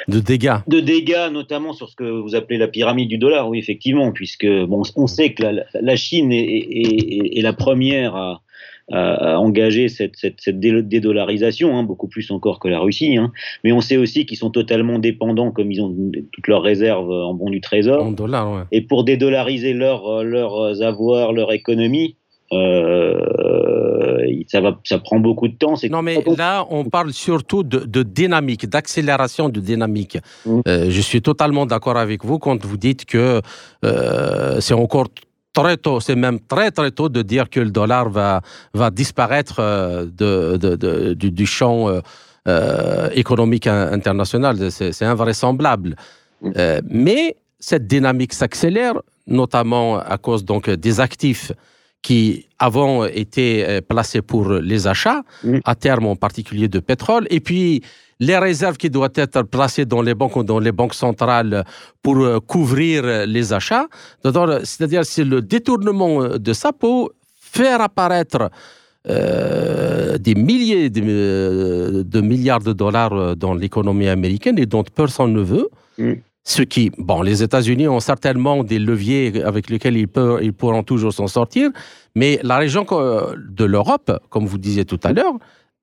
de 0.07 0.19
dégâts. 0.19 0.57
De 0.67 0.79
dégâts, 0.79 1.29
notamment 1.31 1.73
sur 1.73 1.89
ce 1.89 1.95
que 1.95 2.03
vous 2.03 2.33
appelez 2.33 2.57
la 2.57 2.67
pyramide 2.67 3.09
du 3.09 3.17
dollar, 3.17 3.47
oui, 3.47 3.59
effectivement, 3.59 4.11
puisque 4.11 4.47
bon, 4.47 4.81
on 4.95 5.07
sait 5.07 5.33
que 5.33 5.43
la, 5.43 5.65
la 5.79 5.95
Chine 5.95 6.31
est, 6.31 6.43
est, 6.43 7.37
est, 7.37 7.41
la 7.41 7.53
première 7.53 8.15
à, 8.15 8.41
à 8.91 9.39
engager 9.39 9.87
cette, 9.87 10.15
cette, 10.15 10.39
cette 10.39 10.59
dédollarisation, 10.59 11.77
hein, 11.77 11.83
beaucoup 11.83 12.07
plus 12.07 12.31
encore 12.31 12.59
que 12.59 12.67
la 12.67 12.79
Russie. 12.79 13.17
Hein. 13.17 13.31
Mais 13.63 13.71
on 13.71 13.81
sait 13.81 13.97
aussi 13.97 14.25
qu'ils 14.25 14.37
sont 14.37 14.49
totalement 14.49 14.99
dépendants, 14.99 15.51
comme 15.51 15.71
ils 15.71 15.81
ont 15.81 15.95
toutes 16.31 16.47
leurs 16.47 16.63
réserves 16.63 17.11
en 17.11 17.33
bon 17.33 17.49
du 17.49 17.61
trésor. 17.61 18.03
En 18.03 18.11
dollars, 18.11 18.51
ouais. 18.51 18.63
Et 18.71 18.81
pour 18.81 19.03
dédollariser 19.03 19.73
leurs 19.73 20.23
leurs 20.23 20.81
avoirs, 20.81 21.33
leur 21.33 21.51
économie, 21.51 22.15
euh, 22.51 23.19
ça, 24.47 24.61
va, 24.61 24.79
ça 24.83 24.97
prend 24.99 25.19
beaucoup 25.19 25.47
de 25.47 25.53
temps. 25.53 25.75
Non, 25.89 26.01
mais 26.01 26.23
là, 26.37 26.65
on 26.69 26.85
parle 26.85 27.13
surtout 27.13 27.63
de, 27.63 27.79
de 27.79 28.03
dynamique, 28.03 28.67
d'accélération 28.67 29.49
de 29.49 29.59
dynamique. 29.59 30.17
Mmh. 30.45 30.61
Euh, 30.67 30.85
je 30.89 31.01
suis 31.01 31.21
totalement 31.21 31.65
d'accord 31.65 31.97
avec 31.97 32.25
vous 32.25 32.39
quand 32.39 32.65
vous 32.65 32.77
dites 32.77 33.05
que 33.05 33.41
euh, 33.85 34.59
c'est 34.59 34.73
encore 34.73 35.09
très 35.53 35.77
tôt, 35.77 35.99
c'est 35.99 36.15
même 36.15 36.39
très 36.39 36.71
très 36.71 36.91
tôt 36.91 37.09
de 37.09 37.21
dire 37.21 37.49
que 37.49 37.59
le 37.59 37.71
dollar 37.71 38.09
va, 38.09 38.41
va 38.73 38.89
disparaître 38.89 39.57
euh, 39.59 40.05
de, 40.05 40.57
de, 40.57 40.75
de, 40.75 41.13
du, 41.13 41.31
du, 41.31 41.45
champ 41.45 41.89
euh, 41.89 42.01
euh 42.47 43.09
économique 43.13 43.67
international. 43.67 44.71
C'est 44.71 45.05
invraisemblable. 45.05 45.95
Mm. 46.41 46.51
Euh, 46.57 46.81
mais 46.89 47.35
cette 47.59 47.87
dynamique 47.87 48.33
s'accélère, 48.33 48.95
notamment 49.27 49.99
à 49.99 50.17
cause 50.17 50.45
donc 50.45 50.69
des 50.69 50.99
actifs 50.99 51.51
qui 52.01 52.47
avant 52.57 53.03
étaient 53.05 53.81
placés 53.81 54.21
pour 54.21 54.49
les 54.53 54.87
achats, 54.87 55.23
mm. 55.43 55.57
à 55.65 55.75
terme 55.75 56.05
en 56.05 56.15
particulier 56.15 56.69
de 56.69 56.79
pétrole, 56.79 57.27
et 57.29 57.41
puis 57.41 57.83
les 58.19 58.37
réserves 58.37 58.77
qui 58.77 58.89
doivent 58.89 59.11
être 59.15 59.43
placées 59.43 59.85
dans 59.85 60.01
les 60.01 60.13
banques 60.13 60.35
ou 60.35 60.43
dans 60.43 60.59
les 60.59 60.71
banques 60.71 60.93
centrales 60.93 61.63
pour 62.03 62.17
euh, 62.17 62.39
couvrir 62.39 63.25
les 63.25 63.53
achats. 63.53 63.87
C'est-à-dire 64.23 65.05
c'est 65.05 65.23
le 65.23 65.41
détournement 65.41 66.37
de 66.37 66.53
ça 66.53 66.73
pour 66.73 67.11
faire 67.39 67.81
apparaître 67.81 68.49
euh, 69.07 70.17
des 70.17 70.35
milliers 70.35 70.89
de, 70.89 71.01
euh, 71.07 72.03
de, 72.03 72.21
milliards 72.21 72.59
de 72.59 72.73
dollars 72.73 73.35
dans 73.37 73.53
l'économie 73.53 74.09
américaine 74.09 74.59
et 74.59 74.65
dont 74.65 74.83
personne 74.83 75.33
ne 75.33 75.41
veut. 75.41 75.69
Mm. 75.97 76.13
Ce 76.43 76.63
qui, 76.63 76.91
bon, 76.97 77.21
les 77.21 77.43
États-Unis 77.43 77.87
ont 77.87 77.99
certainement 77.99 78.63
des 78.63 78.79
leviers 78.79 79.43
avec 79.43 79.69
lesquels 79.69 79.95
ils, 79.95 80.07
peuvent, 80.07 80.39
ils 80.41 80.53
pourront 80.53 80.83
toujours 80.83 81.13
s'en 81.13 81.27
sortir, 81.27 81.69
mais 82.15 82.39
la 82.43 82.57
région 82.57 82.85
de 82.89 83.65
l'Europe, 83.65 84.11
comme 84.29 84.47
vous 84.47 84.57
disiez 84.57 84.83
tout 84.83 84.99
à 85.03 85.13
l'heure, 85.13 85.35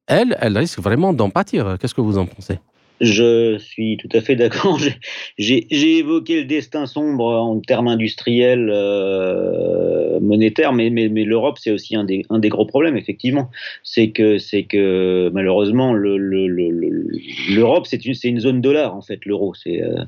elle, 0.06 0.36
elle 0.40 0.56
risque 0.56 0.78
vraiment 0.78 1.12
d'en 1.12 1.30
pâtir. 1.30 1.76
Qu'est-ce 1.80 1.94
que 1.94 2.00
vous 2.00 2.18
en 2.18 2.26
pensez? 2.26 2.60
Je 3.00 3.58
suis 3.58 3.98
tout 3.98 4.08
à 4.12 4.20
fait 4.20 4.36
d'accord. 4.36 4.78
J'ai 5.38 5.98
évoqué 5.98 6.40
le 6.40 6.44
destin 6.44 6.86
sombre 6.86 7.26
en 7.26 7.60
termes 7.60 7.88
industriels, 7.88 8.70
euh, 8.72 10.18
monétaires, 10.20 10.72
mais, 10.72 10.88
l'Europe, 10.90 11.58
c'est 11.60 11.70
aussi 11.70 11.94
un 11.96 12.04
des, 12.04 12.48
gros 12.48 12.64
problèmes, 12.64 12.96
effectivement. 12.96 13.50
C'est 13.82 14.10
que, 14.10 15.28
malheureusement, 15.30 15.92
l'Europe, 15.92 17.84
le, 17.84 18.14
c'est 18.14 18.24
une, 18.28 18.40
zone 18.40 18.60
dollar, 18.60 18.96
en 18.96 19.02
fait, 19.02 19.24
l'euro. 19.26 19.52
C'est 19.54 19.82
euh, 19.82 20.04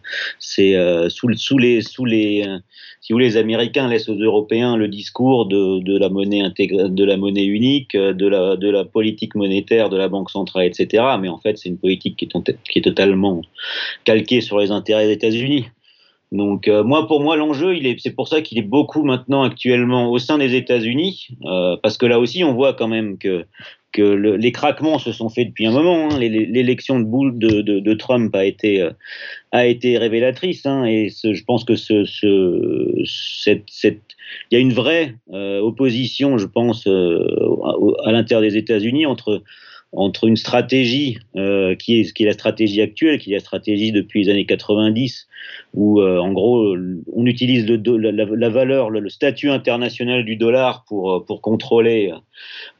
euh, 0.59 1.09
sous, 1.09 1.59
les, 1.59 1.81
si 1.83 1.96
vous 1.98 2.05
voulez, 2.05 3.27
les 3.29 3.37
Américains 3.37 3.88
laissent 3.88 4.09
aux 4.09 4.18
Européens 4.18 4.77
le 4.77 4.88
discours 4.88 5.46
de, 5.46 5.98
la 5.98 6.09
monnaie 6.09 7.44
unique, 7.44 7.96
de 7.96 8.27
la, 8.70 8.85
politique 8.85 9.35
monétaire 9.35 9.90
de 9.90 9.96
la 9.96 10.09
Banque 10.09 10.31
centrale, 10.31 10.64
etc. 10.66 11.05
Mais 11.20 11.29
en 11.29 11.38
fait, 11.38 11.59
c'est 11.59 11.68
une 11.68 11.79
politique 11.79 12.16
qui 12.16 12.24
est, 12.24 12.57
qui 12.70 12.78
totalement 12.81 13.43
calquée 14.05 14.41
sur 14.41 14.59
les 14.59 14.71
intérêts 14.71 15.07
des 15.07 15.12
États-Unis. 15.12 15.67
Donc 16.33 16.69
euh, 16.69 16.85
moi, 16.85 17.07
pour 17.07 17.21
moi, 17.21 17.37
l'enjeu, 17.37 17.77
il 17.77 17.87
est, 17.87 17.99
c'est 17.99 18.14
pour 18.14 18.29
ça 18.29 18.43
qu'il 18.43 18.59
est 18.59 18.62
beaucoup 18.62 19.03
maintenant 19.03 19.43
actuellement 19.43 20.11
au 20.11 20.19
sein 20.19 20.38
des 20.38 20.55
États-Unis, 20.55 21.29
euh, 21.47 21.77
parce 21.83 21.97
que 21.97 22.07
là 22.07 22.19
aussi, 22.21 22.45
on 22.45 22.55
voit 22.55 22.75
quand 22.75 22.88
même 22.88 23.19
que 23.19 23.47
que 23.91 24.03
le, 24.03 24.37
les 24.37 24.53
craquements 24.53 24.99
se 24.99 25.12
sont 25.12 25.31
faits 25.31 25.49
depuis 25.49 25.64
un 25.67 25.73
moment. 25.73 26.11
Hein. 26.11 26.19
L'élection 26.19 27.01
de, 27.01 27.62
de, 27.62 27.95
Trump 27.95 28.37
a 28.37 28.45
été, 28.45 28.83
euh, 28.83 28.91
révélatrice. 29.53 30.67
Hein, 30.67 30.85
et 30.85 31.09
je 31.09 31.43
pense 31.45 31.64
que 31.64 31.73
il 34.51 34.55
y 34.55 34.57
a 34.57 34.59
une 34.59 34.75
vraie 34.75 35.14
opposition, 35.33 36.37
je 36.37 36.45
pense, 36.45 36.87
à, 36.87 36.91
à 38.05 38.12
l'intérieur 38.12 38.43
des 38.43 38.59
États-Unis 38.59 39.07
entre 39.07 39.43
entre 39.92 40.24
une 40.24 40.37
stratégie 40.37 41.18
euh, 41.37 41.74
qui, 41.74 42.01
est, 42.01 42.12
qui 42.12 42.24
est 42.24 42.27
la 42.27 42.33
stratégie 42.33 42.83
actuelle, 42.83 43.18
qui 43.18 43.33
est 43.33 43.37
la 43.37 43.40
stratégie 43.40 43.90
depuis 43.90 44.24
les 44.24 44.31
années 44.31 44.44
90, 44.44 45.29
où 45.72 46.01
euh, 46.01 46.18
en 46.18 46.33
gros 46.33 46.77
on 47.14 47.27
utilise 47.27 47.66
la, 47.66 48.48
valeur, 48.51 48.90
le, 48.90 49.01
le, 49.01 49.09
statut 49.09 49.51
international 49.51 50.24
du 50.24 50.37
dollar 50.37 50.85
pour, 50.87 51.12
euh, 51.12 51.24
pour, 51.24 51.40
contrôler, 51.40 52.12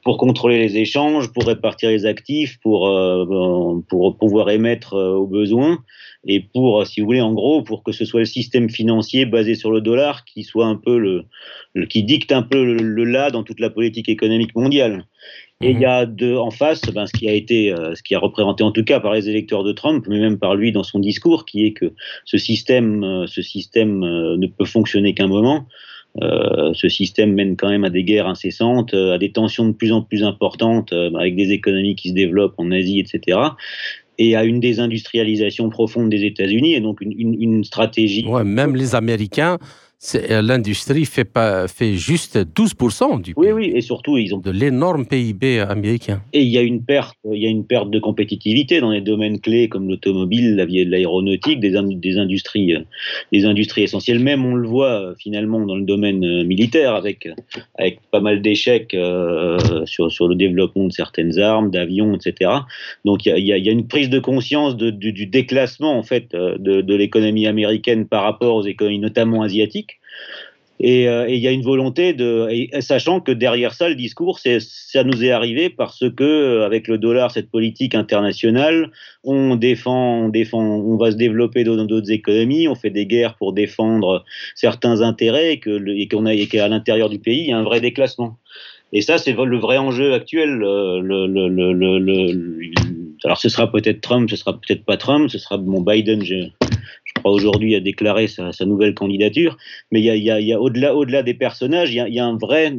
pour 0.09 0.17
contrôler 0.17 0.57
les 0.57 0.79
échanges, 0.79 1.31
pour 1.35 1.45
répartir 1.45 1.91
les 1.91 2.07
actifs, 2.07 2.59
pour, 2.63 2.89
euh, 2.89 3.79
pour 3.91 4.17
pouvoir 4.17 4.49
émettre 4.49 4.95
euh, 4.95 5.13
au 5.13 5.27
besoin, 5.27 5.85
et 6.27 6.41
pour, 6.41 6.87
si 6.87 7.03
vous 7.03 7.07
voulez, 7.09 7.21
en 7.21 7.35
gros, 7.35 7.63
pour 7.63 7.83
que 7.83 7.93
ce 7.93 8.07
soit 8.07 8.21
le 8.21 8.25
système 8.25 8.71
financier 8.71 9.27
basé 9.27 9.55
sur 9.55 9.71
le 9.71 9.83
dollar 9.83 10.25
qui 10.25 10.45
soit 10.45 10.65
un 10.65 10.77
peu 10.77 10.97
le, 10.97 11.27
qui 11.91 12.05
dicte 12.05 12.33
un 12.33 12.41
peu 12.41 12.65
le, 12.65 13.05
là 13.05 13.31
dans 13.31 13.43
toute 13.43 13.61
la 13.61 13.69
politique 13.69 14.09
économique 14.09 14.55
mondiale. 14.55 15.05
Et 15.61 15.73
il 15.73 15.81
y 15.81 15.85
a 15.85 16.07
en 16.41 16.51
face 16.51 16.83
ben, 16.83 17.07
ce 17.07 17.13
qui 17.13 17.29
a 17.29 17.33
été, 17.33 17.73
euh, 17.73 17.95
ce 17.95 18.03
qui 18.03 18.15
a 18.15 18.19
représenté 18.21 18.63
en 18.63 18.71
tout 18.71 18.85
cas 18.85 19.01
par 19.01 19.13
les 19.13 19.29
électeurs 19.29 19.65
de 19.65 19.73
Trump, 19.73 20.07
mais 20.09 20.21
même 20.21 20.39
par 20.39 20.55
lui 20.55 20.71
dans 20.71 20.85
son 20.85 21.01
discours, 21.01 21.45
qui 21.45 21.67
est 21.67 21.73
que 21.73 21.93
ce 22.25 22.39
système, 22.39 23.03
euh, 23.03 23.27
ce 23.27 23.43
système 23.43 24.05
euh, 24.05 24.37
ne 24.37 24.47
peut 24.47 24.65
fonctionner 24.65 25.15
qu'un 25.15 25.27
moment. 25.27 25.67
Euh, 26.23 26.73
ce 26.75 26.89
système 26.89 27.35
mène 27.35 27.57
quand 27.57 27.69
même 27.69 27.85
à 27.85 27.91
des 27.91 28.03
guerres 28.03 28.27
incessantes, 28.27 28.95
à 28.95 29.19
des 29.19 29.31
tensions 29.31 29.69
de 29.69 29.73
plus 29.73 29.93
en 29.93 30.03
plus 30.03 30.25
importantes, 30.25 30.93
avec 30.93 31.37
des 31.37 31.53
économies 31.53 31.95
qui 31.95 32.09
se 32.09 32.15
développent 32.15 32.55
en 32.59 32.71
Asie, 32.71 32.99
etc 32.99 33.39
et 34.19 34.35
à 34.37 34.45
une 34.45 34.61
désindustrialisation 34.61 35.71
profonde 35.71 36.11
des 36.11 36.25
États-Unis 36.25 36.75
et 36.75 36.81
donc 36.81 37.01
une, 37.01 37.13
une, 37.41 37.65
stratégie. 37.65 38.27
Ouais, 38.27 38.45
même 38.45 38.75
les 38.75 38.95
Américains 38.95 39.59
euh, 39.63 39.67
l'industrie 40.31 41.05
fait, 41.07 41.25
pas, 41.25 41.67
fait 41.67 41.95
juste 41.95 42.39
12% 42.39 43.21
du 43.21 43.35
Oui, 43.37 43.51
oui, 43.51 43.73
et 43.75 43.81
surtout, 43.81 44.17
ils 44.17 44.33
ont 44.33 44.39
de 44.39 44.51
l'énorme 44.51 45.07
PIB 45.07 45.61
américain. 45.61 46.23
Et 46.33 46.43
il 46.43 46.49
y 46.49 46.59
a 46.59 46.63
une 46.63 46.85
perte, 46.85 47.17
il 47.33 47.43
y 47.43 47.47
a 47.47 47.49
une 47.49 47.67
perte 47.67 47.91
de 47.91 47.99
compétitivité 47.99 48.81
dans 48.81 48.91
les 48.91 49.01
domaines 49.01 49.41
clés 49.41 49.69
comme 49.69 49.89
l'automobile, 49.89 50.55
l'aéronautique, 50.57 51.59
des, 51.59 51.71
des, 51.97 52.19
industries, 52.19 52.75
euh, 52.75 52.81
des 53.33 53.45
industries 53.45 53.83
essentielles. 53.83 54.21
Même, 54.21 54.45
on 54.45 54.55
le 54.55 54.69
voit 54.69 55.01
euh, 55.01 55.15
finalement 55.19 55.67
dans 55.67 55.77
le 55.77 55.85
domaine 55.85 56.45
militaire 56.45 56.95
avec, 56.95 57.29
avec 57.77 57.99
pas 58.13 58.21
mal 58.21 58.41
d'échecs 58.41 58.97
sur, 59.85 60.13
sur 60.13 60.29
le 60.29 60.37
développement 60.37 60.87
de 60.87 60.93
certaines 60.93 61.39
armes, 61.39 61.71
d'avions, 61.71 62.15
etc. 62.15 62.51
Donc, 63.05 63.27
il 63.27 63.31
y, 63.31 63.33
a, 63.53 63.59
il 63.59 63.65
y 63.65 63.69
a, 63.69 63.73
une 63.73 63.89
prise 63.89 64.11
de 64.11 64.19
conscience 64.21 64.77
de, 64.77 64.91
du, 64.91 65.27
déclassement 65.27 65.99
en 65.99 66.03
fait 66.03 66.33
de, 66.33 66.81
de 66.81 66.95
l'économie 66.95 67.47
américaine 67.47 68.07
par 68.07 68.23
rapport 68.23 68.55
aux 68.55 68.65
économies, 68.65 68.99
notamment 68.99 69.43
asiatiques. 69.43 69.88
Euh, 70.81 71.27
et 71.27 71.35
il 71.35 71.41
y 71.41 71.49
a 71.49 71.51
une 71.51 71.63
volonté 71.63 72.13
de, 72.13 72.49
sachant 72.81 73.21
que 73.21 73.33
derrière 73.33 73.75
ça, 73.75 73.89
le 73.89 73.97
discours, 73.97 74.39
ça 74.39 75.05
nous 75.05 75.25
est 75.25 75.31
arrivé 75.31 75.71
parce 75.71 76.05
que 76.17 76.25
euh, 76.25 76.67
avec 76.67 76.87
le 76.87 76.99
dollar, 76.99 77.31
cette 77.31 77.51
politique 77.51 77.95
internationale, 77.95 78.93
on 79.25 79.57
défend, 79.57 80.25
on 80.25 80.29
défend, 80.29 80.63
on 80.63 80.97
va 80.97 81.11
se 81.11 81.17
développer 81.17 81.65
dans 81.65 81.85
d'autres 81.85 82.13
économies, 82.13 82.69
on 82.69 82.77
fait 82.77 82.91
des 82.91 83.07
guerres 83.07 83.35
pour 83.35 83.53
défendre 83.53 84.25
certains 84.55 85.01
intérêts 85.01 85.55
et 85.55 86.09
qu'on 86.09 86.27
a 86.27 86.35
et 86.35 86.47
qu'à 86.47 86.69
l'intérieur 86.69 87.09
du 87.09 87.19
pays, 87.19 87.41
il 87.41 87.49
y 87.49 87.53
a 87.53 87.59
un 87.59 87.65
vrai 87.65 87.81
déclassement. 87.81 88.39
Et 88.93 89.03
ça, 89.03 89.19
c'est 89.19 89.33
le 89.33 89.59
vrai 89.59 89.77
enjeu 89.79 90.15
actuel. 90.15 90.63
Euh, 90.63 91.03
alors, 93.25 93.39
ce 93.39 93.49
sera 93.49 93.71
peut-être 93.71 94.01
Trump, 94.01 94.31
ce 94.31 94.37
sera 94.37 94.55
peut-être 94.55 94.85
pas 94.85 94.97
Trump, 94.97 95.29
ce 95.29 95.39
sera 95.39 95.59
mon 95.59 95.83
Biden. 95.83 96.23
Crois 97.19 97.33
aujourd'hui 97.33 97.75
a 97.75 97.81
déclaré 97.81 98.29
sa, 98.29 98.53
nouvelle 98.65 98.95
candidature. 98.95 99.57
Mais 99.91 100.01
il 100.01 100.23
y 100.23 100.53
a, 100.53 100.61
au-delà, 100.61 101.23
des 101.23 101.35
personnages, 101.35 101.93
il 101.93 102.15
y 102.15 102.21
a, 102.21 102.25
un 102.25 102.37
vrai, 102.37 102.75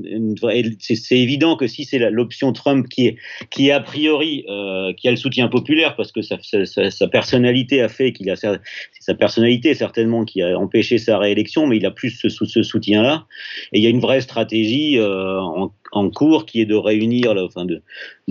c'est, 0.79 1.17
évident 1.17 1.55
que 1.55 1.67
si 1.67 1.85
c'est 1.85 1.99
l'option 2.09 2.53
Trump 2.53 2.87
qui 2.87 3.07
est, 3.07 3.71
a 3.71 3.79
priori, 3.79 4.45
euh, 4.49 4.93
qui 4.93 5.07
a 5.07 5.11
le 5.11 5.17
soutien 5.17 5.47
populaire, 5.47 5.95
parce 5.95 6.11
que 6.11 6.21
sa, 6.21 7.07
personnalité 7.07 7.81
a 7.81 7.89
fait 7.89 8.13
qu'il 8.13 8.29
a, 8.29 8.35
c'est 8.35 8.59
sa 8.99 9.13
personnalité 9.13 9.73
certainement 9.73 10.25
qui 10.25 10.41
a 10.41 10.57
empêché 10.57 10.97
sa 10.97 11.17
réélection, 11.17 11.67
mais 11.67 11.77
il 11.77 11.85
a 11.85 11.91
plus 11.91 12.11
ce, 12.11 12.29
ce 12.29 12.63
soutien-là. 12.63 13.25
Et 13.73 13.79
il 13.79 13.83
y 13.83 13.87
a 13.87 13.89
une 13.89 13.99
vraie 13.99 14.21
stratégie 14.21 14.97
euh, 14.97 15.39
en 15.39 15.71
en 15.91 16.09
cours, 16.09 16.45
qui 16.45 16.61
est 16.61 16.65
de 16.65 16.75
réunir, 16.75 17.33
enfin 17.37 17.65
de, 17.65 17.81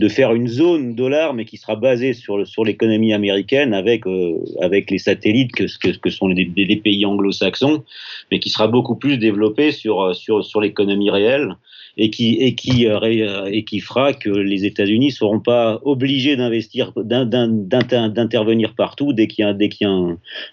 faire 0.08 0.32
une 0.32 0.48
zone 0.48 0.94
dollar, 0.94 1.34
mais 1.34 1.44
qui 1.44 1.56
sera 1.56 1.76
basée 1.76 2.12
sur, 2.12 2.38
l'économie 2.64 3.12
américaine 3.12 3.74
avec, 3.74 4.06
euh, 4.06 4.38
avec 4.60 4.90
les 4.90 4.98
satellites 4.98 5.52
que, 5.52 5.64
que, 5.98 6.10
sont 6.10 6.28
les, 6.28 6.76
pays 6.76 7.04
anglo-saxons, 7.04 7.84
mais 8.30 8.38
qui 8.38 8.50
sera 8.50 8.68
beaucoup 8.68 8.96
plus 8.96 9.18
développée 9.18 9.72
sur, 9.72 10.14
sur, 10.14 10.60
l'économie 10.60 11.10
réelle 11.10 11.56
euh, 11.98 12.04
euh, 12.04 13.50
et 13.50 13.64
qui 13.64 13.80
fera 13.80 14.12
que 14.12 14.30
les 14.30 14.64
États-Unis 14.64 15.06
ne 15.06 15.12
seront 15.12 15.40
pas 15.40 15.80
obligés 15.82 16.36
d'intervenir 16.36 18.74
partout 18.76 19.12
dès 19.12 19.26
qu'il 19.26 19.44
y 19.44 19.48
a, 19.48 19.56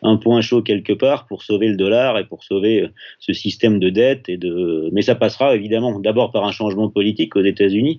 un, 0.01 0.17
point 0.17 0.41
chaud 0.41 0.63
quelque 0.63 0.93
part 0.93 1.27
pour 1.27 1.43
sauver 1.43 1.67
le 1.67 1.75
dollar 1.75 2.17
et 2.17 2.25
pour 2.25 2.43
sauver 2.43 2.87
ce 3.19 3.33
système 3.33 3.77
de 3.79 3.89
dette. 3.89 4.27
Et 4.27 4.37
de... 4.37 4.89
Mais 4.91 5.03
ça 5.03 5.13
passera 5.13 5.55
évidemment 5.55 5.99
d'abord 5.99 6.31
par 6.31 6.45
un 6.45 6.51
changement 6.51 6.89
politique 6.97 7.35
aux 7.35 7.45
États-Unis 7.53 7.97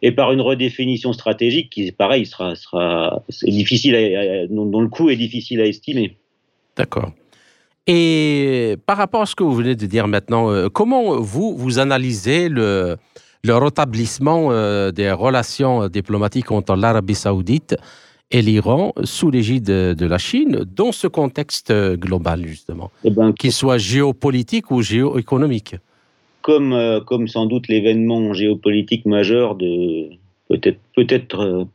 et 0.00 0.12
par 0.18 0.28
une 0.34 0.40
redéfinition 0.50 1.12
stratégique 1.12 1.68
qui, 1.74 1.92
pareil, 1.92 2.24
sera, 2.32 2.48
sera 2.54 3.22
difficile 3.42 3.94
à, 3.96 4.46
dont 4.46 4.80
le 4.86 4.88
coût 4.88 5.10
est 5.12 5.20
difficile 5.26 5.60
à 5.60 5.66
estimer. 5.66 6.08
D'accord. 6.78 7.10
Et 7.86 8.76
par 8.86 8.96
rapport 9.02 9.22
à 9.22 9.26
ce 9.26 9.34
que 9.34 9.42
vous 9.42 9.56
venez 9.62 9.74
de 9.74 9.86
dire 9.86 10.06
maintenant, 10.08 10.44
euh, 10.50 10.68
comment 10.78 11.04
vous, 11.20 11.56
vous 11.56 11.78
analysez 11.78 12.48
le, 12.48 12.96
le 13.42 13.54
rétablissement 13.56 14.40
euh, 14.50 14.90
des 14.92 15.10
relations 15.10 15.88
diplomatiques 15.88 16.50
entre 16.50 16.76
l'Arabie 16.76 17.14
saoudite 17.14 17.76
et 18.30 18.42
l'Iran 18.42 18.92
sous 19.04 19.30
l'égide 19.30 19.64
de 20.02 20.06
la 20.06 20.18
Chine 20.18 20.54
dans 20.80 20.92
ce 20.92 21.06
contexte 21.06 21.72
global, 21.96 22.46
justement, 22.46 22.90
eh 23.04 23.10
ben, 23.10 23.32
qu'il 23.32 23.52
soit 23.52 23.78
géopolitique 23.78 24.70
ou 24.70 24.82
géoéconomique? 24.82 25.76
Comme, 26.48 26.72
euh, 26.72 27.00
comme 27.00 27.28
sans 27.28 27.44
doute 27.44 27.68
l'événement 27.68 28.32
géopolitique 28.32 29.04
majeur 29.04 29.54
de 29.54 30.08
peut-être 30.48 30.78
peut-être 30.96 31.66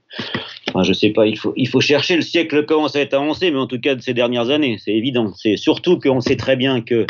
je 0.68 0.82
je 0.82 0.94
sais 0.94 1.12
pas, 1.12 1.28
il 1.28 1.38
faut, 1.38 1.80
chercher, 1.80 2.16
le 2.16 2.24
siècle 2.24 2.66
commence 2.66 2.96
à 2.96 3.02
être 3.02 3.14
avancé, 3.14 3.52
mais 3.52 3.60
en 3.60 3.68
tout 3.68 3.80
cas 3.80 3.94
de 3.94 4.02
ces 4.02 4.16
dernières 4.16 4.50
années, 4.50 4.78
c'est 4.80 4.94
évident. 4.94 5.32
C'est 5.36 5.58
surtout 5.58 6.00
qu'on 6.00 6.22
sait 6.22 6.38
très 6.38 6.56
bien 6.56 6.82
que 6.82 7.06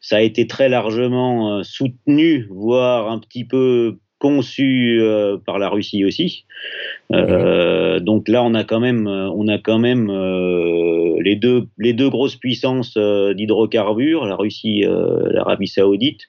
ça 0.00 0.16
a 0.16 0.20
été 0.22 0.46
très 0.46 0.70
largement 0.70 1.58
euh, 1.58 1.62
soutenu, 1.62 2.46
voire 2.48 3.10
un 3.10 3.18
petit 3.18 3.44
peu 3.44 3.98
conçu 4.18 4.98
euh, 5.02 5.36
par 5.36 5.58
la 5.58 5.68
Russie 5.68 6.06
aussi. 6.06 6.46
Euh, 7.12 8.00
donc 8.00 8.28
là, 8.28 8.42
on 8.42 8.54
a 8.54 8.64
quand 8.64 8.80
même, 8.80 9.06
on 9.06 9.46
a 9.48 9.58
quand 9.58 9.78
même 9.78 10.10
les 11.20 11.36
deux, 11.36 11.66
les 11.76 11.92
deux 11.92 12.08
grosses 12.08 12.36
puissances 12.36 12.96
d'hydrocarbures, 12.96 14.24
la 14.24 14.36
Russie, 14.36 14.84
l'Arabie 14.86 15.68
Saoudite. 15.68 16.22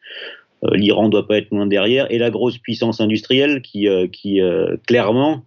L'Iran 0.74 1.09
doit 1.09 1.28
pas 1.28 1.38
être 1.38 1.51
loin 1.51 1.66
derrière, 1.66 2.11
et 2.11 2.18
la 2.18 2.30
grosse 2.30 2.57
puissance 2.57 3.01
industrielle 3.01 3.61
qui, 3.61 3.88
qui 4.11 4.41
clairement 4.88 5.43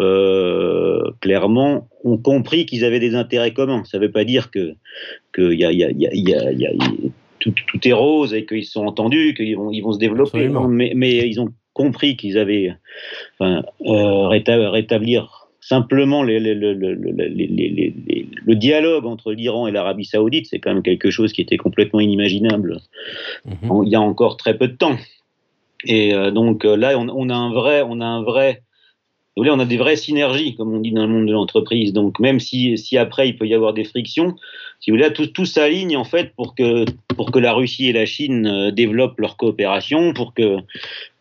euh, 0.00 1.10
clairement, 1.20 1.88
ont 2.04 2.18
compris 2.18 2.66
qu'ils 2.66 2.84
avaient 2.84 3.00
des 3.00 3.16
intérêts 3.16 3.52
communs. 3.52 3.82
Ça 3.84 3.98
ne 3.98 4.04
veut 4.04 4.12
pas 4.12 4.24
dire 4.24 4.50
que, 4.50 4.74
que 5.32 5.52
y 5.52 5.64
a, 5.64 5.72
y 5.72 5.82
a, 5.82 5.90
y 5.92 6.34
a, 6.34 6.70
tout, 7.40 7.52
tout, 7.66 7.88
est 7.88 7.92
rose 7.92 8.32
et 8.32 8.46
qu'ils 8.46 8.64
sont 8.64 8.86
entendus, 8.86 9.34
qu'ils 9.34 9.56
vont, 9.56 9.72
ils 9.72 9.80
vont 9.80 9.92
se 9.92 9.98
développer. 9.98 10.48
Mais, 10.68 10.92
mais, 10.94 11.28
ils 11.28 11.40
ont 11.40 11.48
compris 11.72 12.16
qu'ils 12.16 12.38
avaient 12.38 12.72
enfin, 13.38 13.64
euh, 13.86 14.28
rétablir 14.28 15.47
simplement 15.68 16.22
les, 16.22 16.40
les, 16.40 16.54
les, 16.54 17.94
le 18.46 18.54
dialogue 18.54 19.04
entre 19.04 19.32
l'Iran 19.32 19.66
et 19.66 19.70
l'Arabie 19.70 20.06
Saoudite, 20.06 20.46
c'est 20.48 20.58
quand 20.60 20.72
même 20.72 20.82
quelque 20.82 21.10
chose 21.10 21.32
qui 21.32 21.42
était 21.42 21.58
complètement 21.58 22.00
inimaginable 22.00 22.80
mm-hmm. 23.46 23.84
il 23.84 23.90
y 23.90 23.94
a 23.94 24.00
encore 24.00 24.38
très 24.38 24.56
peu 24.56 24.68
de 24.68 24.76
temps. 24.76 24.96
Et 25.84 26.14
euh, 26.14 26.30
donc 26.30 26.64
euh, 26.64 26.74
là, 26.76 26.98
on, 26.98 27.08
on, 27.08 27.28
a 27.28 27.34
un 27.34 27.52
vrai, 27.52 27.82
on 27.86 28.00
a 28.00 28.06
un 28.06 28.22
vrai 28.22 28.62
on 29.46 29.60
a 29.60 29.64
des 29.64 29.76
vraies 29.76 29.96
synergies, 29.96 30.56
comme 30.56 30.74
on 30.74 30.80
dit 30.80 30.92
dans 30.92 31.06
le 31.06 31.12
monde 31.12 31.26
de 31.26 31.32
l'entreprise. 31.32 31.92
Donc, 31.92 32.18
même 32.18 32.40
si, 32.40 32.76
si 32.78 32.98
après 32.98 33.28
il 33.28 33.36
peut 33.36 33.46
y 33.46 33.54
avoir 33.54 33.72
des 33.72 33.84
frictions, 33.84 34.34
si 34.80 34.90
vous 34.90 34.96
voulez, 34.96 35.12
tout, 35.12 35.26
tout 35.26 35.46
s'aligne 35.46 35.96
en 35.96 36.04
fait 36.04 36.32
pour 36.34 36.54
que, 36.54 36.84
pour 37.16 37.30
que 37.30 37.38
la 37.38 37.52
Russie 37.52 37.88
et 37.88 37.92
la 37.92 38.06
Chine 38.06 38.46
euh, 38.46 38.70
développent 38.70 39.20
leur 39.20 39.36
coopération, 39.36 40.12
pour 40.12 40.34
que, 40.34 40.56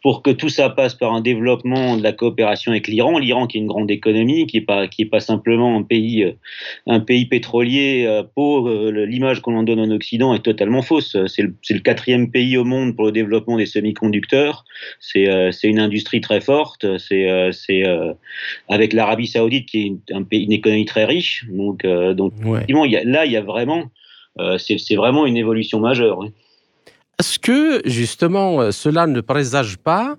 pour 0.07 0.23
que 0.23 0.31
tout 0.31 0.47
ça 0.47 0.69
passe 0.69 0.95
par 0.95 1.13
un 1.13 1.19
développement 1.19 1.97
de 1.97 2.01
la 2.01 2.13
coopération 2.13 2.71
avec 2.71 2.87
l'Iran. 2.87 3.17
L'Iran 3.17 3.45
qui 3.45 3.57
est 3.57 3.59
une 3.59 3.67
grande 3.67 3.91
économie, 3.91 4.47
qui 4.47 4.55
est 4.55 4.61
pas, 4.61 4.87
qui 4.87 5.01
est 5.01 5.05
pas 5.05 5.19
simplement 5.19 5.77
un 5.77 5.83
pays, 5.83 6.23
euh, 6.23 6.31
un 6.85 7.01
pays 7.01 7.25
pétrolier 7.25 8.05
euh, 8.07 8.23
pauvre. 8.23 8.89
L'image 8.89 9.41
qu'on 9.41 9.57
en 9.57 9.63
donne 9.63 9.81
en 9.81 9.91
Occident 9.91 10.33
est 10.33 10.39
totalement 10.39 10.81
fausse. 10.81 11.17
C'est 11.27 11.41
le, 11.41 11.53
le, 11.69 11.79
quatrième 11.79 12.31
pays 12.31 12.55
au 12.55 12.63
monde 12.63 12.95
pour 12.95 13.07
le 13.07 13.11
développement 13.11 13.57
des 13.57 13.65
semi-conducteurs. 13.65 14.63
C'est 15.01 15.27
une 15.63 15.79
industrie 15.79 16.21
très 16.21 16.39
forte. 16.39 16.85
C'est 16.99 17.83
avec 18.69 18.93
l'Arabie 18.93 19.27
Saoudite 19.27 19.67
qui 19.67 19.97
est 20.07 20.13
un 20.13 20.23
pays, 20.23 20.45
une 20.45 20.53
économie 20.53 20.85
très 20.85 21.03
riche. 21.03 21.45
Donc, 21.49 21.85
donc 21.85 22.31
il 22.69 22.91
y 22.91 22.95
a, 22.95 23.03
là, 23.03 23.25
il 23.25 23.33
y 23.33 23.35
a 23.35 23.41
vraiment, 23.41 23.91
euh, 24.39 24.57
c'est 24.57 24.95
vraiment 24.95 25.25
une 25.25 25.37
évolution 25.37 25.79
majeure. 25.79 26.23
Est-ce 27.19 27.39
que 27.39 27.81
justement 27.85 28.61
euh, 28.61 28.71
cela 28.71 29.07
ne 29.07 29.21
présage 29.21 29.77
pas, 29.77 30.15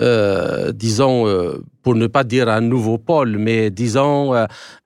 euh, 0.00 0.72
disons, 0.72 1.26
pour 1.82 1.94
ne 1.94 2.06
pas 2.06 2.24
dire 2.24 2.48
un 2.48 2.62
nouveau 2.62 2.96
pôle, 2.96 3.36
mais 3.38 3.70
disons 3.70 4.32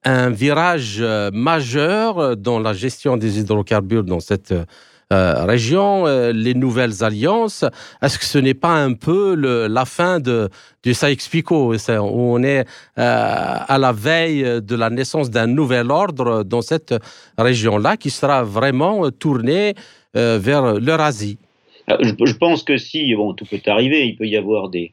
un 0.04 0.30
virage 0.30 1.00
majeur 1.32 2.36
dans 2.36 2.58
la 2.58 2.72
gestion 2.72 3.16
des 3.16 3.38
hydrocarbures 3.38 4.02
dans 4.02 4.18
cette 4.18 4.52
euh, 5.12 5.44
région, 5.44 6.06
euh, 6.06 6.32
les 6.32 6.54
nouvelles 6.54 7.04
alliances? 7.04 7.64
Est-ce 8.00 8.18
que 8.18 8.24
ce 8.24 8.38
n'est 8.38 8.54
pas 8.54 8.74
un 8.74 8.94
peu 8.94 9.34
la 9.34 9.84
fin 9.84 10.18
de, 10.18 10.48
du 10.82 10.94
Sykes-Picot, 10.94 11.74
où 11.74 12.34
on 12.34 12.42
est 12.42 12.66
euh, 12.98 13.56
à 13.68 13.78
la 13.78 13.92
veille 13.92 14.62
de 14.62 14.74
la 14.74 14.90
naissance 14.90 15.30
d'un 15.30 15.46
nouvel 15.46 15.90
ordre 15.90 16.42
dans 16.42 16.62
cette 16.62 16.94
région-là 17.36 17.96
qui 17.96 18.10
sera 18.10 18.42
vraiment 18.42 19.10
tourné 19.10 19.74
vers 20.14 20.74
l'Eurasie 20.74 21.38
je, 21.88 22.34
pense 22.34 22.62
que 22.62 22.76
si, 22.76 23.14
bon, 23.14 23.34
tout 23.34 23.44
peut 23.44 23.60
arriver, 23.66 24.06
il 24.06 24.16
peut 24.16 24.26
y 24.26 24.36
avoir 24.36 24.68
des, 24.68 24.92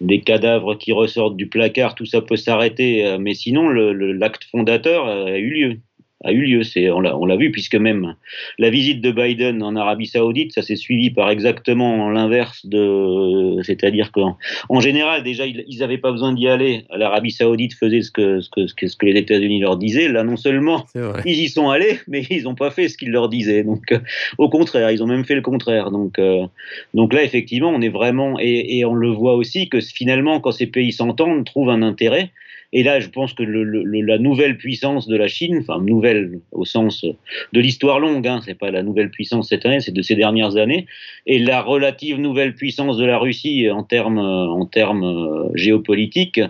des 0.00 0.20
cadavres 0.20 0.74
qui 0.74 0.92
ressortent 0.92 1.36
du 1.36 1.46
placard, 1.46 1.94
tout 1.94 2.06
ça 2.06 2.20
peut 2.20 2.36
s'arrêter, 2.36 3.16
mais 3.18 3.34
sinon, 3.34 3.68
l'acte 3.68 4.44
fondateur 4.44 5.06
a 5.06 5.38
eu 5.38 5.50
lieu 5.50 5.80
a 6.24 6.32
eu 6.32 6.42
lieu. 6.42 6.62
C'est, 6.62 6.90
on 6.90 7.00
l'a, 7.00 7.36
vu 7.36 7.50
puisque 7.50 7.74
même 7.74 8.14
la 8.58 8.70
visite 8.70 9.00
de 9.00 9.10
Biden 9.10 9.62
en 9.62 9.76
Arabie 9.76 10.06
Saoudite, 10.06 10.52
ça 10.52 10.62
s'est 10.62 10.76
suivi 10.76 11.10
par 11.10 11.30
exactement 11.30 12.10
l'inverse 12.10 12.66
de, 12.66 13.62
c'est-à-dire 13.62 14.12
qu'en 14.12 14.36
en 14.68 14.80
général 14.80 15.22
déjà 15.22 15.46
ils 15.46 15.78
n'avaient 15.78 15.98
pas 15.98 16.12
besoin 16.12 16.32
d'y 16.32 16.48
aller. 16.48 16.84
L'Arabie 16.94 17.30
Saoudite 17.30 17.74
faisait 17.74 18.02
ce 18.02 18.10
que 18.10 18.40
ce 18.40 18.50
que, 18.50 18.66
ce 18.66 18.96
que 18.96 19.06
les 19.06 19.18
États-Unis 19.18 19.60
leur 19.60 19.76
disaient. 19.76 20.08
Là 20.08 20.24
non 20.24 20.36
seulement 20.36 20.84
ils 21.24 21.40
y 21.40 21.48
sont 21.48 21.70
allés, 21.70 21.98
mais 22.08 22.22
ils 22.30 22.44
n'ont 22.44 22.54
pas 22.54 22.70
fait 22.70 22.88
ce 22.88 22.96
qu'ils 22.96 23.10
leur 23.10 23.28
disaient. 23.28 23.64
Donc 23.64 23.92
euh, 23.92 23.98
au 24.38 24.48
contraire, 24.48 24.90
ils 24.90 25.02
ont 25.02 25.06
même 25.06 25.24
fait 25.24 25.34
le 25.34 25.42
contraire. 25.42 25.90
Donc 25.90 26.18
euh, 26.18 26.46
donc 26.94 27.12
là 27.12 27.22
effectivement 27.22 27.70
on 27.70 27.80
est 27.80 27.88
vraiment 27.88 28.38
et, 28.38 28.78
et 28.78 28.84
on 28.84 28.94
le 28.94 29.08
voit 29.08 29.34
aussi 29.34 29.68
que 29.68 29.80
finalement 29.80 30.40
quand 30.40 30.52
ces 30.52 30.66
pays 30.66 30.92
s'entendent, 30.92 31.44
trouvent 31.44 31.70
un 31.70 31.82
intérêt 31.82 32.30
et 32.72 32.82
là, 32.82 33.00
je 33.00 33.08
pense 33.08 33.34
que 33.34 33.42
la 33.42 34.18
nouvelle 34.18 34.56
puissance 34.56 35.06
de 35.06 35.16
la 35.16 35.28
Chine, 35.28 35.58
enfin 35.60 35.80
nouvelle 35.80 36.40
au 36.52 36.64
sens 36.64 37.04
de 37.04 37.60
l'histoire 37.60 38.00
longue, 38.00 38.26
hein, 38.26 38.40
c'est 38.44 38.58
pas 38.58 38.70
la 38.70 38.82
nouvelle 38.82 39.10
puissance 39.10 39.50
cette 39.50 39.66
année, 39.66 39.80
c'est 39.80 39.92
de 39.92 40.00
ces 40.00 40.14
dernières 40.14 40.56
années, 40.56 40.86
et 41.26 41.38
la 41.38 41.60
relative 41.60 42.18
nouvelle 42.18 42.54
puissance 42.54 42.96
de 42.96 43.04
la 43.04 43.18
Russie 43.18 43.68
en 43.70 43.82
termes 43.82 44.18
euh, 44.18 45.48
géopolitiques 45.54 46.40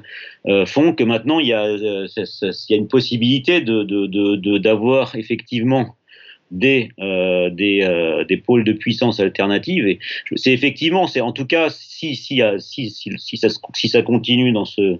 euh, 0.46 0.64
font 0.64 0.94
que 0.94 1.02
maintenant 1.02 1.40
il 1.40 1.48
y 1.48 1.52
a, 1.52 1.64
euh, 1.64 2.06
y 2.68 2.74
a 2.74 2.76
une 2.76 2.88
possibilité 2.88 3.60
de 3.60 4.58
d'avoir 4.58 5.16
effectivement 5.16 5.96
des, 6.52 6.90
euh, 7.00 7.48
des, 7.50 7.80
euh, 7.82 8.24
des, 8.24 8.36
pôles 8.36 8.62
de 8.62 8.72
puissance 8.72 9.18
alternatives. 9.18 9.88
Et 9.88 9.98
c'est 10.36 10.52
effectivement, 10.52 11.06
c'est 11.06 11.22
en 11.22 11.32
tout 11.32 11.46
cas, 11.46 11.70
si, 11.70 12.14
si, 12.14 12.42
si, 12.58 12.90
si, 12.90 13.36
ça, 13.38 13.48
si 13.74 13.88
ça 13.88 14.02
continue 14.02 14.52
dans 14.52 14.66
ce, 14.66 14.98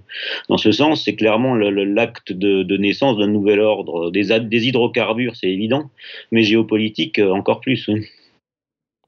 dans 0.49 0.57
ce 0.57 0.73
sens, 0.73 1.05
c'est 1.05 1.15
clairement 1.15 1.55
l'acte 1.55 2.33
de, 2.33 2.77
naissance 2.79 3.19
d'un 3.19 3.27
nouvel 3.27 3.61
ordre. 3.61 4.11
Des, 4.11 4.41
des 4.41 4.67
hydrocarbures, 4.67 5.37
c'est 5.37 5.51
évident, 5.51 5.91
mais 6.33 6.43
géopolitique 6.43 7.19
euh, 7.19 7.31
encore 7.31 7.61
plus. 7.61 7.89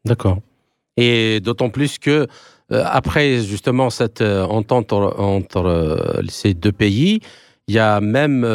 D'accord. 0.04 0.38
Et 0.98 1.40
d'autant 1.40 1.70
plus 1.70 1.98
que 1.98 2.28
après 2.70 3.40
justement 3.42 3.90
cette 3.90 4.22
entente 4.22 4.92
entre 4.92 6.22
ces 6.28 6.54
deux 6.54 6.72
pays, 6.72 7.20
il 7.68 7.74
y 7.74 7.78
a 7.78 8.00
même 8.00 8.46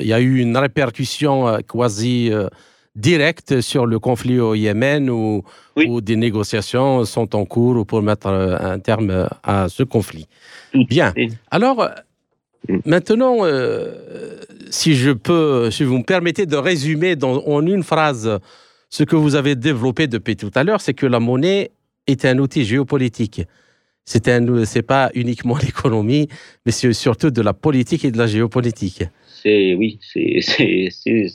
il 0.00 0.06
y 0.06 0.12
a 0.12 0.20
eu 0.20 0.40
une 0.40 0.56
répercussion 0.56 1.58
quasi 1.68 2.32
direct 2.96 3.60
sur 3.60 3.86
le 3.86 3.98
conflit 3.98 4.38
au 4.38 4.54
Yémen 4.54 5.10
où, 5.10 5.42
des 6.00 6.16
négociations 6.16 7.04
sont 7.04 7.34
en 7.34 7.44
cours 7.44 7.84
pour 7.86 8.02
mettre 8.02 8.28
un 8.28 8.78
terme 8.78 9.28
à 9.42 9.68
ce 9.68 9.82
conflit. 9.82 10.26
Bien. 10.88 11.12
Alors, 11.50 11.88
mm. 12.68 12.78
maintenant, 12.84 13.38
euh, 13.42 14.38
si 14.70 14.94
je 14.94 15.10
peux, 15.10 15.70
si 15.70 15.84
vous 15.84 15.98
me 15.98 16.04
permettez 16.04 16.46
de 16.46 16.56
résumer 16.56 17.16
dans, 17.16 17.42
en 17.46 17.66
une 17.66 17.82
phrase 17.82 18.38
ce 18.90 19.02
que 19.02 19.16
vous 19.16 19.34
avez 19.34 19.56
développé 19.56 20.06
depuis 20.06 20.36
tout 20.36 20.52
à 20.54 20.62
l'heure, 20.62 20.80
c'est 20.80 20.94
que 20.94 21.06
la 21.06 21.18
monnaie 21.18 21.72
est 22.06 22.24
un 22.24 22.38
outil 22.38 22.64
géopolitique. 22.64 23.42
C'est 24.04 24.28
un, 24.28 24.64
c'est 24.64 24.82
pas 24.82 25.10
uniquement 25.14 25.56
l'économie, 25.62 26.28
mais 26.64 26.72
c'est 26.72 26.92
surtout 26.92 27.30
de 27.30 27.42
la 27.42 27.54
politique 27.54 28.04
et 28.04 28.10
de 28.12 28.18
la 28.18 28.26
géopolitique. 28.26 29.04
C'est 29.42 29.74
oui, 29.74 29.98
c'est 30.00 31.26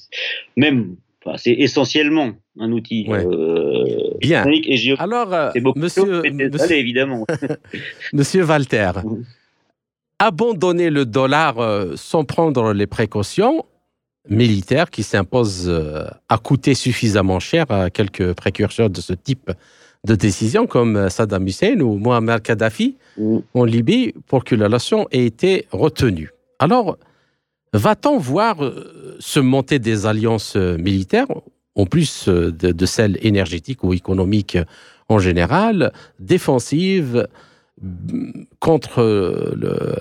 même 0.56 0.96
c'est 1.38 1.52
essentiellement 1.52 2.32
un 2.60 2.72
outil 2.72 3.08
euh, 3.10 4.12
Bien. 4.20 4.46
et 4.46 4.78
géopolitique. 4.78 5.00
Alors, 5.00 5.34
euh, 5.34 5.52
monsieur, 5.76 6.22
monsieur... 6.24 6.72
évidemment. 6.72 7.26
monsieur 8.14 8.46
Walter, 8.46 8.92
abandonner 10.18 10.90
le 10.90 11.06
dollar 11.06 11.60
euh, 11.60 11.94
sans 11.96 12.24
prendre 12.24 12.74
les 12.74 12.88
précautions 12.88 13.66
militaires 14.30 14.90
qui 14.90 15.04
s'imposent 15.04 15.72
à 16.28 16.38
coûter 16.38 16.74
suffisamment 16.76 17.40
cher 17.40 17.66
à 17.72 17.90
quelques 17.90 18.34
précurseurs 18.34 18.90
de 18.90 19.02
ce 19.02 19.14
type 19.14 19.52
de 20.06 20.16
décision 20.16 20.68
comme 20.68 21.10
Saddam 21.10 21.48
Hussein 21.48 21.80
ou 21.80 21.98
Muammar 21.98 22.42
Kadhafi 22.42 22.96
mm. 23.18 23.38
en 23.54 23.64
Libye 23.64 24.14
pour 24.28 24.44
que 24.44 24.56
la 24.56 24.68
leçon 24.68 25.08
ait 25.12 25.26
été 25.26 25.66
retenue. 25.72 26.30
Alors, 26.60 26.98
Va-t-on 27.74 28.18
voir 28.18 28.64
euh, 28.64 29.16
se 29.20 29.40
monter 29.40 29.80
des 29.80 30.06
alliances 30.06 30.56
euh, 30.56 30.78
militaires, 30.78 31.28
en 31.76 31.86
plus 31.86 32.28
euh, 32.28 32.52
de, 32.52 32.86
celles 32.86 33.18
énergétiques 33.22 33.84
ou 33.84 33.94
économiques 33.94 34.58
en 35.08 35.20
général, 35.20 35.92
défensives 36.20 37.28
contre 38.60 39.02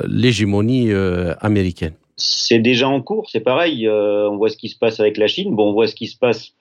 l'hégémonie 0.07 0.93
américaine? 1.41 1.95
C'est 2.17 2.59
déjà 2.59 2.89
en 2.89 3.01
cours, 3.01 3.31
c'est 3.31 3.41
pareil. 3.41 3.89
on 3.89 4.37
voit 4.37 4.51
ce 4.51 4.59
qui 4.59 4.69
se 4.69 4.77
passe 4.77 5.01
avec 5.01 5.17
la 5.17 5.29
Chine. 5.29 5.55
Bon, 5.55 5.71
on 5.71 5.73
voit 5.73 5.87
ce 5.87 5.95
qui 5.95 6.09
se 6.09 6.19
passe 6.19 6.53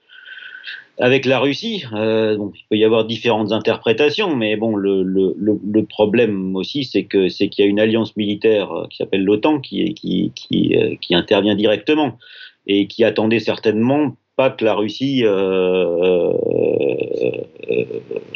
avec 0.99 1.25
la 1.25 1.39
Russie, 1.39 1.83
euh, 1.93 2.37
il 2.55 2.63
peut 2.69 2.77
y 2.77 2.83
avoir 2.83 3.05
différentes 3.05 3.51
interprétations, 3.51 4.35
mais 4.35 4.55
bon, 4.55 4.75
le, 4.75 5.83
problème 5.83 6.55
aussi, 6.55 6.85
c'est 6.85 7.05
qu'il 7.05 7.29
y 7.59 7.61
a 7.61 7.65
une 7.65 7.79
alliance 7.79 8.15
militaire 8.15 8.71
euh, 8.71 8.87
qui 8.89 8.97
s'appelle 8.97 9.23
l'OTAN 9.23 9.57
euh, 9.57 9.59
qui, 9.93 11.11
intervient 11.11 11.55
directement 11.55 12.17
et 12.65 12.87
qui 12.87 13.03
attendait 13.03 13.39
certainement 13.39 14.15
pas 14.35 14.49
que 14.49 14.65
la 14.65 14.73
Russie 14.75 15.23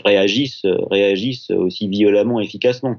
réagisse, 0.03 0.63
aussi 1.51 1.87
violemment, 1.87 2.39
efficacement. 2.39 2.95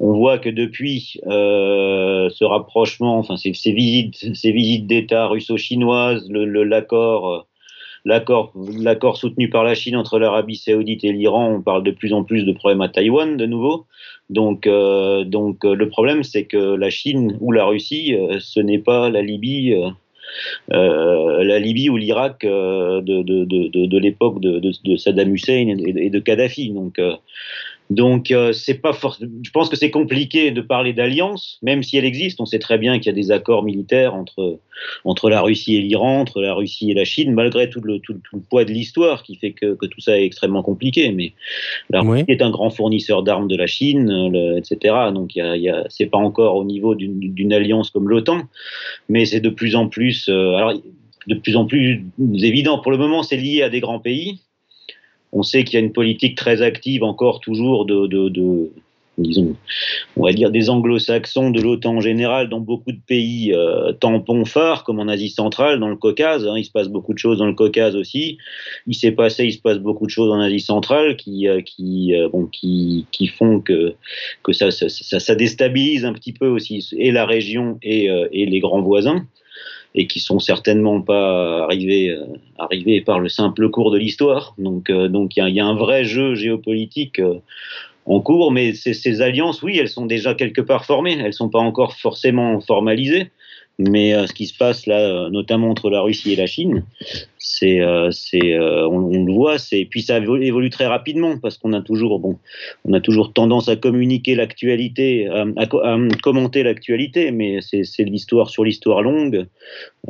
On 0.00 0.12
voit 0.14 0.38
que 0.38 0.48
depuis 0.48 1.20
ce 1.24 2.44
rapprochement, 2.44 3.18
enfin 3.18 3.36
ces 3.36 3.72
visites, 3.72 4.34
ces 4.34 4.52
visites 4.52 4.86
d'État 4.86 5.26
russo-chinoises, 5.26 6.28
l'accord 6.30 7.46
l'accord, 8.04 9.16
soutenu 9.16 9.48
par 9.48 9.64
la 9.64 9.74
Chine 9.74 9.96
entre 9.96 10.18
l'Arabie 10.18 10.56
Saoudite 10.56 11.04
et 11.04 11.12
l'Iran, 11.12 11.54
on 11.54 11.62
parle 11.62 11.82
de 11.82 11.90
plus 11.90 12.12
en 12.12 12.24
plus 12.24 12.44
de 12.44 12.52
problèmes 12.52 12.82
à 12.82 12.88
Taïwan 12.88 13.36
de 13.36 13.46
nouveau. 13.46 13.86
Donc, 14.30 14.66
euh, 14.66 15.24
donc 15.24 15.64
euh, 15.64 15.74
le 15.74 15.88
problème, 15.88 16.22
c'est 16.22 16.44
que 16.44 16.74
la 16.74 16.90
Chine 16.90 17.36
ou 17.40 17.52
la 17.52 17.64
Russie, 17.64 18.14
euh, 18.14 18.38
ce 18.40 18.60
n'est 18.60 18.78
pas 18.78 19.10
la 19.10 19.22
Libye. 19.22 19.74
la 20.68 21.58
Libye 21.58 21.90
ou 21.90 21.96
l'Irak 21.96 22.44
de, 22.44 23.00
de, 23.00 23.44
de 23.44 23.98
l'époque 23.98 24.40
de, 24.40 24.96
Saddam 24.96 25.34
Hussein 25.34 25.68
et, 25.68 26.10
de 26.10 26.18
Kadhafi. 26.18 26.70
Donc, 26.70 27.00
donc, 27.90 28.30
euh, 28.30 28.52
c'est 28.52 28.80
pas 28.80 28.92
Je 29.42 29.50
pense 29.50 29.68
que 29.68 29.76
c'est 29.76 29.90
compliqué 29.90 30.50
de 30.50 30.62
parler 30.62 30.94
d'alliance, 30.94 31.58
même 31.62 31.82
si 31.82 31.98
elle 31.98 32.06
existe. 32.06 32.40
On 32.40 32.46
sait 32.46 32.58
très 32.58 32.78
bien 32.78 32.98
qu'il 32.98 33.06
y 33.06 33.10
a 33.10 33.12
des 33.12 33.30
accords 33.30 33.62
militaires 33.62 34.14
entre 34.14 34.58
entre 35.04 35.30
la 35.30 35.40
Russie 35.40 35.76
et 35.76 35.80
l'Iran, 35.80 36.20
entre 36.20 36.40
la 36.40 36.54
Russie 36.54 36.90
et 36.90 36.94
la 36.94 37.04
Chine, 37.04 37.32
malgré 37.32 37.68
tout 37.68 37.80
le, 37.80 38.00
tout, 38.00 38.16
le 38.32 38.40
poids 38.40 38.64
de 38.64 38.72
l'histoire 38.72 39.22
qui 39.22 39.36
fait 39.36 39.52
que, 39.52 39.74
que, 39.74 39.86
tout 39.86 40.00
ça 40.00 40.18
est 40.18 40.24
extrêmement 40.24 40.62
compliqué. 40.62 41.12
Mais 41.12 41.34
la 41.90 42.00
Russie 42.00 42.24
est 42.28 42.42
un 42.42 42.50
grand 42.50 42.70
fournisseur 42.70 43.22
d'armes 43.22 43.48
de 43.48 43.56
la 43.56 43.66
Chine, 43.66 44.32
etc. 44.56 44.94
Donc, 45.12 45.36
y 45.36 45.40
a, 45.40 45.84
c'est 45.90 46.06
pas 46.06 46.18
encore 46.18 46.56
au 46.56 46.64
niveau 46.64 46.94
d'une 46.94 47.52
alliance 47.52 47.90
comme 47.90 48.08
l'OTAN, 48.08 48.42
mais 49.08 49.26
c'est 49.26 49.40
de 49.40 49.50
plus 49.50 49.76
en 49.76 49.88
plus. 49.88 50.28
Euh, 50.28 50.54
alors, 50.54 50.74
de 51.26 51.34
plus 51.34 51.56
en 51.56 51.64
plus 51.64 52.04
évident. 52.34 52.78
Pour 52.80 52.92
le 52.92 52.98
moment, 52.98 53.22
c'est 53.22 53.38
lié 53.38 53.62
à 53.62 53.70
des 53.70 53.80
grands 53.80 53.98
pays 53.98 54.40
on 55.34 55.42
sait 55.42 55.64
qu'il 55.64 55.78
y 55.78 55.82
a 55.82 55.84
une 55.84 55.92
politique 55.92 56.36
très 56.36 56.62
active 56.62 57.02
encore 57.02 57.40
toujours 57.40 57.84
de, 57.84 58.70
disons, 59.18 59.56
on 60.16 60.24
va 60.24 60.32
dire 60.32 60.50
des 60.50 60.70
anglo-saxons, 60.70 61.50
de 61.50 61.60
l'OTAN 61.60 61.96
en 61.96 62.00
général, 62.00 62.48
dans 62.48 62.60
beaucoup 62.60 62.92
de 62.92 63.00
pays 63.06 63.52
euh, 63.52 63.92
tampons 63.92 64.44
phares, 64.44 64.84
comme 64.84 65.00
en 65.00 65.08
Asie 65.08 65.28
centrale, 65.28 65.80
dans 65.80 65.88
le 65.88 65.96
Caucase. 65.96 66.46
Hein, 66.46 66.54
il 66.56 66.64
se 66.64 66.70
passe 66.70 66.88
beaucoup 66.88 67.12
de 67.12 67.18
choses 67.18 67.38
dans 67.38 67.46
le 67.46 67.54
Caucase 67.54 67.96
aussi. 67.96 68.38
Il 68.86 68.94
s'est 68.94 69.12
passé, 69.12 69.44
il 69.44 69.52
se 69.52 69.60
passe 69.60 69.78
beaucoup 69.78 70.06
de 70.06 70.10
choses 70.10 70.30
en 70.30 70.40
Asie 70.40 70.60
centrale 70.60 71.16
qui, 71.16 71.48
euh, 71.48 71.60
qui, 71.60 72.14
euh, 72.14 72.28
bon, 72.28 72.46
qui, 72.46 73.06
qui, 73.10 73.26
font 73.26 73.60
que, 73.60 73.94
que 74.44 74.52
ça, 74.52 74.70
ça, 74.70 74.88
ça, 74.88 75.34
déstabilise 75.34 76.04
un 76.04 76.12
petit 76.12 76.32
peu 76.32 76.46
aussi 76.46 76.88
et 76.96 77.10
la 77.10 77.26
région 77.26 77.78
et, 77.82 78.06
et 78.32 78.46
les 78.46 78.60
grands 78.60 78.82
voisins 78.82 79.26
et 79.94 80.06
qui 80.06 80.20
sont 80.20 80.38
certainement 80.38 81.00
pas 81.00 81.62
arrivés, 81.64 82.10
euh, 82.10 82.24
arrivés 82.58 83.00
par 83.00 83.20
le 83.20 83.28
simple 83.28 83.68
cours 83.70 83.92
de 83.92 83.98
l'histoire. 83.98 84.54
Donc, 84.58 84.90
euh, 84.90 85.08
donc 85.08 85.36
il 85.36 85.46
y, 85.48 85.52
y, 85.52 85.60
a 85.60 85.66
un 85.66 85.76
vrai 85.76 86.04
jeu 86.04 86.34
géopolitique 86.34 87.20
euh, 87.20 87.38
en 88.06 88.20
cours, 88.20 88.50
mais 88.50 88.74
ces, 88.74 88.92
ces, 88.92 89.22
alliances, 89.22 89.62
oui, 89.62 89.78
elles 89.78 89.88
sont 89.88 90.06
déjà 90.06 90.34
quelque 90.34 90.60
part 90.60 90.84
formées. 90.84 91.16
Elles 91.18 91.32
sont 91.32 91.48
pas 91.48 91.60
encore 91.60 91.94
forcément 91.94 92.60
formalisées, 92.60 93.30
mais 93.78 94.14
euh, 94.14 94.26
ce 94.26 94.32
qui 94.32 94.46
se 94.46 94.56
passe 94.56 94.86
là, 94.86 94.98
euh, 94.98 95.30
notamment 95.30 95.70
entre 95.70 95.90
la 95.90 96.00
Russie 96.00 96.32
et 96.32 96.36
la 96.36 96.46
Chine, 96.46 96.84
c'est, 97.38 97.80
euh, 97.80 98.10
c'est, 98.12 98.58
on, 98.58 99.12
on, 99.12 99.24
le 99.24 99.32
voit, 99.32 99.58
c'est 99.58 99.84
puis 99.84 100.02
ça 100.02 100.18
évolue, 100.18 100.70
très 100.70 100.86
rapidement 100.86 101.38
parce 101.38 101.58
qu'on 101.58 101.72
a 101.72 101.80
toujours, 101.80 102.18
bon, 102.20 102.38
on 102.84 102.92
a 102.92 103.00
toujours 103.00 103.32
tendance 103.32 103.68
à 103.68 103.76
communiquer 103.76 104.34
l'actualité, 104.34 105.28
à, 105.28 105.44
à, 105.56 105.98
commenter 106.22 106.62
l'actualité, 106.62 107.32
mais 107.32 107.60
c'est, 107.60 107.84
c'est 107.84 108.04
l'histoire 108.04 108.48
sur 108.48 108.64
l'histoire 108.64 109.02
longue. 109.02 109.46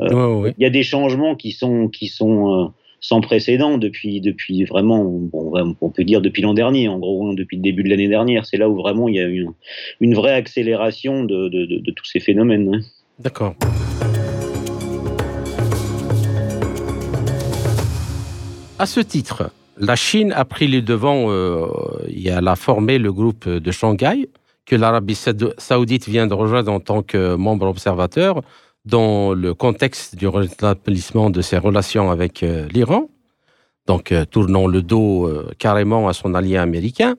Il 0.00 0.62
y 0.62 0.66
a 0.66 0.70
des 0.70 0.82
changements 0.82 1.34
qui 1.34 1.52
sont, 1.52 1.88
qui 1.88 2.08
sont 2.08 2.72
sans 3.00 3.20
précédent 3.20 3.76
depuis, 3.76 4.20
depuis 4.20 4.64
vraiment, 4.64 5.04
bon, 5.04 5.76
on 5.80 5.90
peut 5.90 6.04
dire 6.04 6.22
depuis 6.22 6.40
l'an 6.40 6.54
dernier, 6.54 6.88
en 6.88 6.98
gros, 6.98 7.28
hein, 7.28 7.34
depuis 7.34 7.56
le 7.56 7.62
début 7.62 7.82
de 7.82 7.90
l'année 7.90 8.08
dernière. 8.08 8.46
C'est 8.46 8.56
là 8.56 8.68
où 8.68 8.76
vraiment 8.76 9.08
il 9.08 9.16
y 9.16 9.20
a 9.20 9.26
une, 9.26 9.52
une 10.00 10.14
vraie 10.14 10.32
accélération 10.32 11.24
de, 11.24 11.48
de, 11.48 11.66
de, 11.66 11.78
de 11.78 11.90
tous 11.90 12.06
ces 12.06 12.20
phénomènes. 12.20 12.74
Hein. 12.74 12.80
D'accord. 13.18 13.54
À 18.78 18.86
ce 18.86 19.00
titre, 19.00 19.50
la 19.78 19.96
Chine 19.96 20.32
a 20.32 20.44
pris 20.44 20.66
les 20.66 20.82
devants 20.82 21.26
euh, 21.28 21.66
et 22.08 22.28
elle 22.28 22.48
a 22.48 22.56
formé 22.56 22.98
le 22.98 23.12
groupe 23.12 23.48
de 23.48 23.70
Shanghai, 23.70 24.28
que 24.66 24.74
l'Arabie 24.74 25.18
saoudite 25.58 26.08
vient 26.08 26.26
de 26.26 26.34
rejoindre 26.34 26.72
en 26.72 26.80
tant 26.80 27.02
que 27.02 27.36
membre 27.36 27.66
observateur 27.66 28.40
dans 28.84 29.32
le 29.32 29.54
contexte 29.54 30.16
du 30.16 30.26
rétablissement 30.26 31.30
de 31.30 31.40
ses 31.40 31.58
relations 31.58 32.10
avec 32.10 32.42
euh, 32.42 32.66
l'Iran, 32.68 33.08
donc 33.86 34.10
euh, 34.10 34.24
tournant 34.24 34.66
le 34.66 34.82
dos 34.82 35.30
carrément 35.58 36.08
à 36.08 36.12
son 36.12 36.34
allié 36.34 36.56
américain 36.56 37.16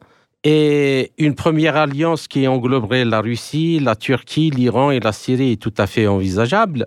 et 0.47 1.11
une 1.17 1.33
première 1.33 1.75
alliance 1.75 2.27
qui 2.27 2.47
engloberait 2.47 3.03
la 3.03 3.19
Russie, 3.19 3.79
la 3.79 3.95
Turquie, 3.95 4.51
l'Iran 4.51 4.91
et 4.91 4.99
la 4.99 5.11
Syrie 5.11 5.53
est 5.53 5.61
tout 5.61 5.73
à 5.75 5.87
fait 5.87 6.05
envisageable 6.05 6.85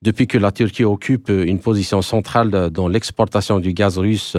depuis 0.00 0.28
que 0.28 0.38
la 0.38 0.52
Turquie 0.52 0.84
occupe 0.84 1.28
une 1.28 1.58
position 1.58 2.02
centrale 2.02 2.70
dans 2.70 2.86
l'exportation 2.86 3.58
du 3.58 3.72
gaz 3.72 3.98
russe 3.98 4.36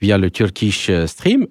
via 0.00 0.18
le 0.18 0.30
Turkish 0.30 0.88
Stream, 1.06 1.46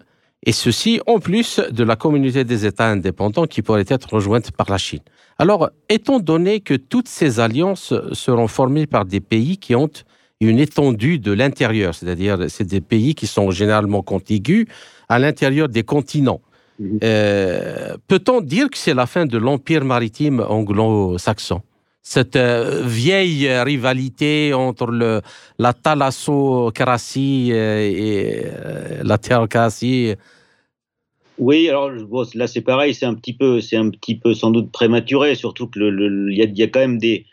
et 0.46 0.54
ceci 0.54 1.02
en 1.08 1.20
plus 1.20 1.60
de 1.60 1.84
la 1.84 1.98
communauté 1.98 2.46
des 2.46 2.66
États 2.66 2.88
indépendants 2.88 3.48
qui 3.48 3.62
pourrait 3.62 3.86
être 3.88 4.14
rejointe 4.14 4.52
par 4.52 4.70
la 4.70 4.78
Chine. 4.78 5.02
Alors, 5.38 5.70
étant 5.90 6.20
donné 6.20 6.62
que 6.62 6.74
toutes 6.74 7.10
ces 7.10 7.42
alliances 7.42 7.94
seront 8.14 8.48
formées 8.48 8.88
par 8.88 9.04
des 9.06 9.20
pays 9.20 9.58
qui 9.58 9.76
ont 9.76 9.92
une 10.40 10.58
étendue 10.58 11.20
de 11.20 11.34
l'intérieur, 11.34 11.94
c'est-à-dire 11.94 12.46
c'est 12.48 12.64
des 12.64 12.82
pays 12.82 13.14
qui 13.14 13.28
sont 13.28 13.52
généralement 13.52 14.02
contigus 14.02 14.66
à 15.10 15.20
l'intérieur 15.20 15.68
des 15.68 15.84
continents. 15.84 16.42
Mhm. 16.82 17.00
Euh, 17.04 17.96
peut-on 18.08 18.42
dire 18.42 18.68
que 18.72 18.78
c'est 18.78 18.96
la 18.96 19.06
fin 19.06 19.28
de 19.28 19.38
l'empire 19.38 19.86
maritime 19.86 20.40
anglo-saxon? 20.40 21.62
Cette 22.02 22.36
euh, 22.36 22.82
vieille 22.84 23.48
rivalité 23.48 24.52
entre 24.56 24.88
le, 24.88 25.22
la 25.60 25.74
thalassocratie 25.74 27.52
euh, 27.52 27.82
et 27.82 28.46
euh, 28.46 29.04
la 29.04 29.20
théocratie. 29.20 30.16
Oui, 31.38 31.70
alors 31.70 31.92
là 32.34 32.48
c'est 32.48 32.62
pareil, 32.62 32.96
c'est 32.96 33.06
un 33.06 33.14
petit 33.14 33.34
peu, 33.34 33.62
c'est 33.62 33.78
un 33.78 33.92
petit 33.92 34.16
peu 34.16 34.34
sans 34.34 34.50
doute 34.50 34.72
prématuré, 34.72 35.36
surtout 35.36 35.68
que 35.68 35.80
il 35.80 36.34
y, 36.34 36.60
y, 36.60 36.64
a 36.64 36.68
quand 36.68 36.80
même 36.80 36.98
des, 36.98 37.26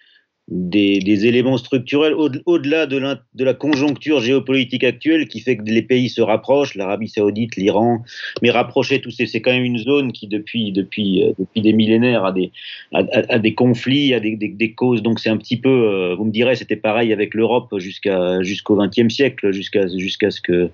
des, 0.50 1.26
éléments 1.26 1.58
structurels 1.58 2.14
au-delà 2.46 2.86
de, 2.86 2.98
la 3.44 3.54
conjoncture 3.54 4.20
géopolitique 4.20 4.84
actuelle 4.84 5.28
qui 5.28 5.40
fait 5.40 5.56
que 5.56 5.64
les 5.64 5.82
pays 5.82 6.08
se 6.08 6.22
rapprochent, 6.22 6.74
l'Arabie 6.74 7.08
saoudite, 7.08 7.56
l'Iran, 7.56 8.02
mais 8.42 8.50
rapprocher 8.50 9.00
tous 9.00 9.10
ces, 9.10 9.26
c'est 9.26 9.40
quand 9.40 9.50
même 9.50 9.64
une 9.64 9.78
zone 9.78 10.12
qui 10.12 10.26
depuis, 10.26 10.72
depuis, 10.72 11.22
euh, 11.22 11.32
depuis 11.38 11.60
des 11.60 11.72
millénaires 11.72 12.24
a 12.24 12.32
des, 12.32 12.50
a, 12.92 13.38
des 13.38 13.54
conflits, 13.54 14.14
a 14.14 14.20
des, 14.20 14.36
des, 14.36 14.72
causes, 14.72 15.02
donc 15.02 15.20
c'est 15.20 15.28
un 15.28 15.36
petit 15.36 15.58
peu, 15.58 15.68
euh, 15.68 16.14
vous 16.14 16.24
me 16.24 16.32
direz, 16.32 16.56
c'était 16.56 16.76
pareil 16.76 17.12
avec 17.12 17.34
l'Europe 17.34 17.74
jusqu'à, 17.78 18.42
jusqu'au 18.42 18.76
XXe 18.76 19.12
siècle, 19.12 19.52
jusqu'à, 19.52 19.86
jusqu'à 19.88 20.30
ce, 20.30 20.40
que, 20.40 20.70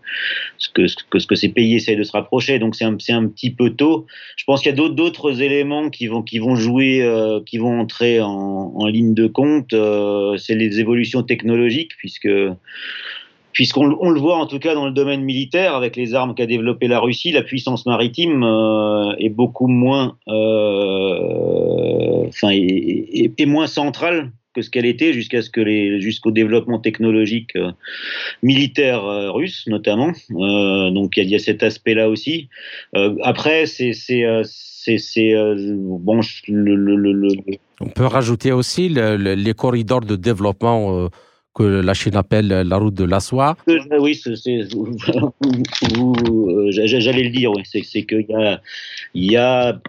ce, 0.58 0.68
que, 0.68 0.86
ce, 0.86 0.96
que, 1.10 1.18
ce 1.18 1.26
que 1.26 1.34
ces 1.34 1.48
pays 1.48 1.74
essayent 1.74 1.96
de 1.96 2.04
se 2.04 2.12
rapprocher, 2.12 2.58
donc 2.58 2.76
c'est 2.76 2.84
un, 2.84 2.96
c'est 3.00 3.12
un 3.12 3.26
petit 3.26 3.50
peu 3.50 3.70
tôt. 3.70 4.06
Je 4.36 4.44
pense 4.44 4.62
qu'il 4.62 4.70
y 4.70 4.72
a 4.72 4.76
d'autres, 4.76 5.24
éléments 5.42 5.90
qui 5.90 6.06
vont, 6.06 6.22
qui 6.22 6.38
vont 6.38 6.54
jouer, 6.54 7.02
euh, 7.02 7.40
qui 7.44 7.58
vont 7.58 7.80
entrer 7.80 8.20
en, 8.20 8.72
en 8.76 8.86
ligne 8.86 9.14
de 9.14 9.26
compte 9.26 9.63
euh, 9.72 10.36
c'est 10.36 10.54
les 10.54 10.80
évolutions 10.80 11.22
technologiques, 11.22 11.92
puisque 11.96 12.28
puisqu'on 13.52 13.96
on 14.00 14.10
le 14.10 14.20
voit 14.20 14.36
en 14.36 14.46
tout 14.46 14.58
cas 14.58 14.74
dans 14.74 14.84
le 14.84 14.92
domaine 14.92 15.22
militaire, 15.22 15.74
avec 15.74 15.96
les 15.96 16.14
armes 16.14 16.34
qu'a 16.34 16.44
développé 16.44 16.88
la 16.88 16.98
Russie, 17.00 17.30
la 17.32 17.42
puissance 17.42 17.86
maritime 17.86 18.42
euh, 18.42 19.14
est 19.18 19.30
beaucoup 19.30 19.68
moins, 19.68 20.18
euh, 20.28 21.46
enfin, 22.26 22.50
est, 22.50 23.46
moins 23.46 23.66
centrale 23.66 24.32
que 24.54 24.62
ce 24.62 24.70
qu'elle 24.70 24.86
était 24.86 25.12
jusqu'à 25.12 25.42
ce 25.42 25.50
que 25.50 25.60
les 25.60 26.00
jusqu'au 26.00 26.30
développement 26.30 26.78
technologique 26.78 27.52
militaire 28.42 29.02
russe 29.32 29.64
notamment. 29.66 30.12
donc 30.30 31.16
il 31.16 31.28
y, 31.28 31.34
a 31.34 31.38
cet 31.38 31.62
aspect-là 31.62 32.08
aussi. 32.08 32.48
après, 33.22 33.66
c'est 33.66 33.92
c'est 33.92 35.34
bon 35.34 36.20
le, 36.48 37.28
on 37.80 37.88
peut 37.88 38.06
rajouter 38.06 38.52
aussi 38.52 38.88
les 38.88 39.54
corridors 39.54 40.00
de 40.00 40.16
développement 40.16 41.04
euh, 41.04 41.08
que 41.54 41.62
la 41.62 41.94
Chine 41.94 42.16
appelle 42.16 42.48
la 42.48 42.76
route 42.76 42.94
de 42.94 43.04
la 43.04 43.20
soie. 43.20 43.56
Euh, 43.68 43.78
oui, 44.00 44.20
euh, 44.26 44.36
j'allais 46.70 47.22
le 47.22 47.30
dire, 47.30 47.50
oui. 47.52 47.62
c'est 47.64 47.82
qu'il 47.82 48.26
y 48.28 48.34
a, 48.34 48.60
y 49.14 49.36
a 49.36 49.80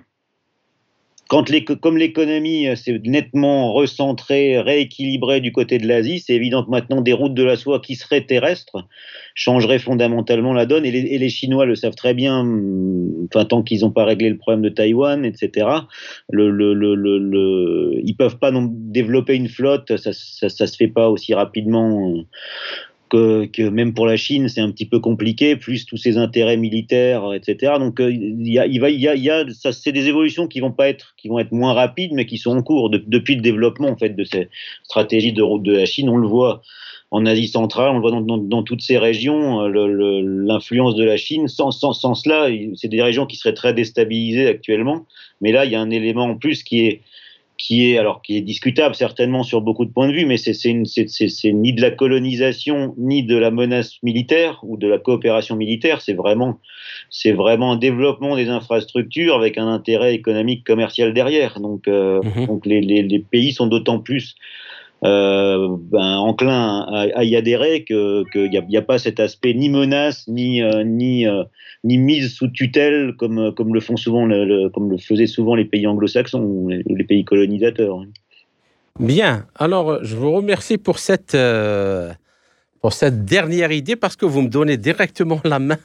quand 1.27 1.45
comme 1.81 1.97
l'économie 1.97 2.67
s'est 2.77 3.01
nettement 3.03 3.73
recentrée, 3.73 4.59
rééquilibrée 4.59 5.41
du 5.41 5.51
côté 5.51 5.79
de 5.79 5.87
l'Asie, 5.87 6.19
c'est 6.19 6.33
évident 6.33 6.63
que 6.63 6.69
maintenant 6.69 7.01
des 7.01 7.13
routes 7.13 7.33
de 7.33 7.43
la 7.43 7.55
soie 7.55 7.79
qui 7.79 7.95
seraient 7.95 8.25
terrestres 8.25 8.87
changeraient 9.33 9.79
fondamentalement 9.79 10.53
la 10.53 10.65
donne. 10.65 10.85
Et 10.85 10.91
les, 10.91 11.29
Chinois 11.29 11.65
le 11.65 11.75
savent 11.75 11.95
très 11.95 12.13
bien, 12.13 12.47
enfin, 13.25 13.45
tant 13.45 13.63
qu'ils 13.63 13.81
n'ont 13.81 13.91
pas 13.91 14.05
réglé 14.05 14.29
le 14.29 14.37
problème 14.37 14.61
de 14.61 14.69
Taïwan, 14.69 15.25
etc. 15.25 15.67
Ils 16.31 18.15
peuvent 18.17 18.37
pas 18.37 18.51
développer 18.53 19.35
une 19.35 19.49
flotte, 19.49 19.97
ça, 19.97 20.11
ça 20.13 20.67
se 20.67 20.77
fait 20.77 20.87
pas 20.87 21.09
aussi 21.09 21.33
rapidement 21.33 22.13
que, 23.15 23.69
même 23.69 23.93
pour 23.93 24.05
la 24.05 24.17
Chine, 24.17 24.47
c'est 24.49 24.61
un 24.61 24.71
petit 24.71 24.85
peu 24.85 24.99
compliqué, 24.99 25.55
plus 25.55 25.85
tous 25.85 25.97
ces 25.97 26.17
intérêts 26.17 26.57
militaires, 26.57 27.33
etc. 27.33 27.73
Donc, 27.79 28.01
c'est 28.01 29.91
des 29.91 30.07
évolutions 30.07 30.47
qui 30.47 30.59
vont 30.59 30.71
pas 30.71 30.89
être, 30.89 31.13
qui 31.17 31.27
vont 31.27 31.39
être 31.39 31.51
moins 31.51 31.73
rapides, 31.73 32.11
mais 32.13 32.25
qui 32.25 32.37
sont 32.37 32.55
en 32.55 32.61
cours 32.61 32.89
depuis 32.89 33.35
le 33.35 33.41
développement 33.41 33.89
en 33.89 33.97
fait 33.97 34.15
de 34.15 34.23
ces 34.23 34.49
stratégies 34.83 35.33
de 35.33 35.41
route 35.41 35.63
de 35.63 35.73
la 35.73 35.85
Chine. 35.85 36.09
On 36.09 36.17
le 36.17 36.27
voit 36.27 36.61
en 37.11 37.25
Asie 37.25 37.47
centrale, 37.47 37.91
on 37.91 37.95
le 37.95 38.01
voit 38.01 38.11
dans, 38.11 38.37
dans, 38.37 38.63
toutes 38.63 38.81
ces 38.81 38.97
régions, 38.97 39.61
euh, 39.61 40.21
l'influence 40.21 40.95
de 40.95 41.03
la 41.03 41.17
Chine. 41.17 41.47
Sans, 41.47 41.71
sans, 41.71 41.93
sans 41.93 42.15
cela, 42.15 42.47
c'est 42.75 42.89
des 42.89 43.01
régions 43.01 43.25
qui 43.25 43.37
seraient 43.37 43.53
très 43.53 43.73
déstabilisées 43.73 44.47
actuellement. 44.47 45.05
Mais 45.41 45.51
là, 45.51 45.65
il 45.65 45.71
y 45.71 45.75
a 45.75 45.81
un 45.81 45.89
élément 45.89 46.25
en 46.25 46.35
plus 46.35 46.63
qui 46.63 46.85
est 46.85 47.01
qui 47.57 47.91
est 47.91 47.97
alors 47.97 48.21
qui 48.21 48.37
est 48.37 48.41
discutable 48.41 48.95
certainement 48.95 49.43
sur 49.43 49.61
beaucoup 49.61 49.85
de 49.85 49.91
points 49.91 50.07
de 50.07 50.13
vue, 50.13 50.25
mais 50.25 50.37
c'est 50.37 50.73
ni 51.53 51.73
de 51.73 51.81
la 51.81 51.91
colonisation 51.91 52.93
ni 52.97 53.23
de 53.23 53.37
la 53.37 53.51
menace 53.51 53.97
militaire 54.03 54.59
ou 54.63 54.77
de 54.77 54.87
la 54.87 54.97
coopération 54.97 55.55
militaire. 55.55 56.01
C'est 56.01 56.13
vraiment 56.13 56.59
c'est 57.09 57.31
vraiment 57.31 57.73
un 57.73 57.77
développement 57.77 58.35
des 58.35 58.49
infrastructures 58.49 59.35
avec 59.35 59.57
un 59.57 59.67
intérêt 59.67 60.13
économique 60.13 60.65
commercial 60.65 61.13
derrière. 61.13 61.59
Donc 61.59 61.87
euh, 61.87 62.21
mhm. 62.23 62.47
donc 62.47 62.65
les, 62.65 62.81
les, 62.81 63.03
les, 63.03 63.19
pays 63.19 63.53
sont 63.53 63.67
d'autant 63.67 63.99
plus 63.99 64.35
euh, 65.03 65.75
ben, 65.77 66.17
enclin 66.17 66.87
à, 67.13 67.23
y 67.23 67.35
adhérer, 67.35 67.83
qu'il 67.83 68.49
n'y 68.49 68.77
a, 68.77 68.81
pas 68.81 68.97
cet 68.97 69.19
aspect 69.19 69.53
ni 69.53 69.69
menace, 69.69 70.27
ni, 70.27 70.63
euh, 70.63 70.83
euh, 70.83 71.43
mise 71.83 72.33
sous 72.33 72.47
tutelle 72.47 73.13
comme, 73.17 73.51
le 73.73 73.79
faisaient 74.97 75.27
souvent 75.27 75.55
les 75.55 75.65
pays 75.65 75.85
anglo-saxons 75.85 76.41
ou 76.41 76.69
les, 76.69 77.03
pays 77.03 77.25
colonisateurs. 77.25 77.99
Bien, 78.99 79.45
alors 79.55 80.03
je 80.03 80.15
vous 80.15 80.31
remercie 80.31 80.77
cette, 80.95 81.37
pour 82.81 82.93
cette 82.93 83.25
dernière 83.25 83.71
idée 83.71 83.97
parce 83.97 84.15
que 84.15 84.25
vous 84.25 84.41
me 84.41 84.49
donnez 84.49 84.77
directement 84.77 85.41
la 85.43 85.59
main 85.59 85.77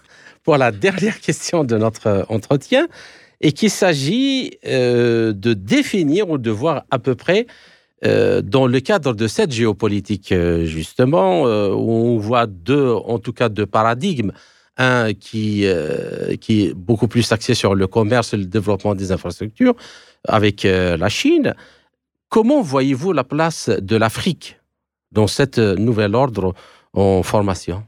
pour 0.44 0.56
la 0.56 0.70
dernière 0.70 1.20
question 1.26 1.64
de 1.64 1.76
notre 1.76 2.24
entretien 2.28 2.86
et 3.40 3.52
qu'il 3.52 3.70
s'agit 3.70 4.52
de 4.62 5.52
définir 5.52 6.30
ou 6.30 6.38
de 6.38 6.50
voir 6.50 6.84
à 6.90 6.98
peu 7.00 7.16
près 7.16 7.46
euh, 8.04 8.40
dans 8.40 8.66
le 8.66 8.80
cadre 8.80 9.12
de 9.12 9.26
cette 9.26 9.52
géopolitique, 9.52 10.32
euh, 10.32 10.64
justement, 10.64 11.46
euh, 11.46 11.68
où 11.68 11.90
on 11.90 12.16
voit 12.16 12.46
deux, 12.46 12.90
en 12.92 13.18
tout 13.18 13.32
cas 13.32 13.48
deux 13.48 13.66
paradigmes. 13.66 14.32
Un 14.76 15.12
qui, 15.12 15.64
est 15.64 16.74
beaucoup 16.74 17.06
plus 17.06 17.30
axé 17.32 17.54
sur 17.54 17.74
le 17.74 17.86
commerce 17.86 18.32
et 18.32 18.38
le 18.38 18.46
développement 18.46 18.94
des 18.94 19.12
infrastructures 19.12 19.74
avec 20.26 20.62
la 20.62 21.08
Chine. 21.10 21.54
Comment 22.30 22.62
voyez-vous 22.62 23.12
la 23.12 23.24
place 23.24 23.68
de 23.68 23.96
l'Afrique 23.96 24.58
dans 25.12 25.26
cette 25.26 25.58
nouvel 25.58 26.14
ordre 26.14 26.54
en 26.94 27.22
formation? 27.22 27.82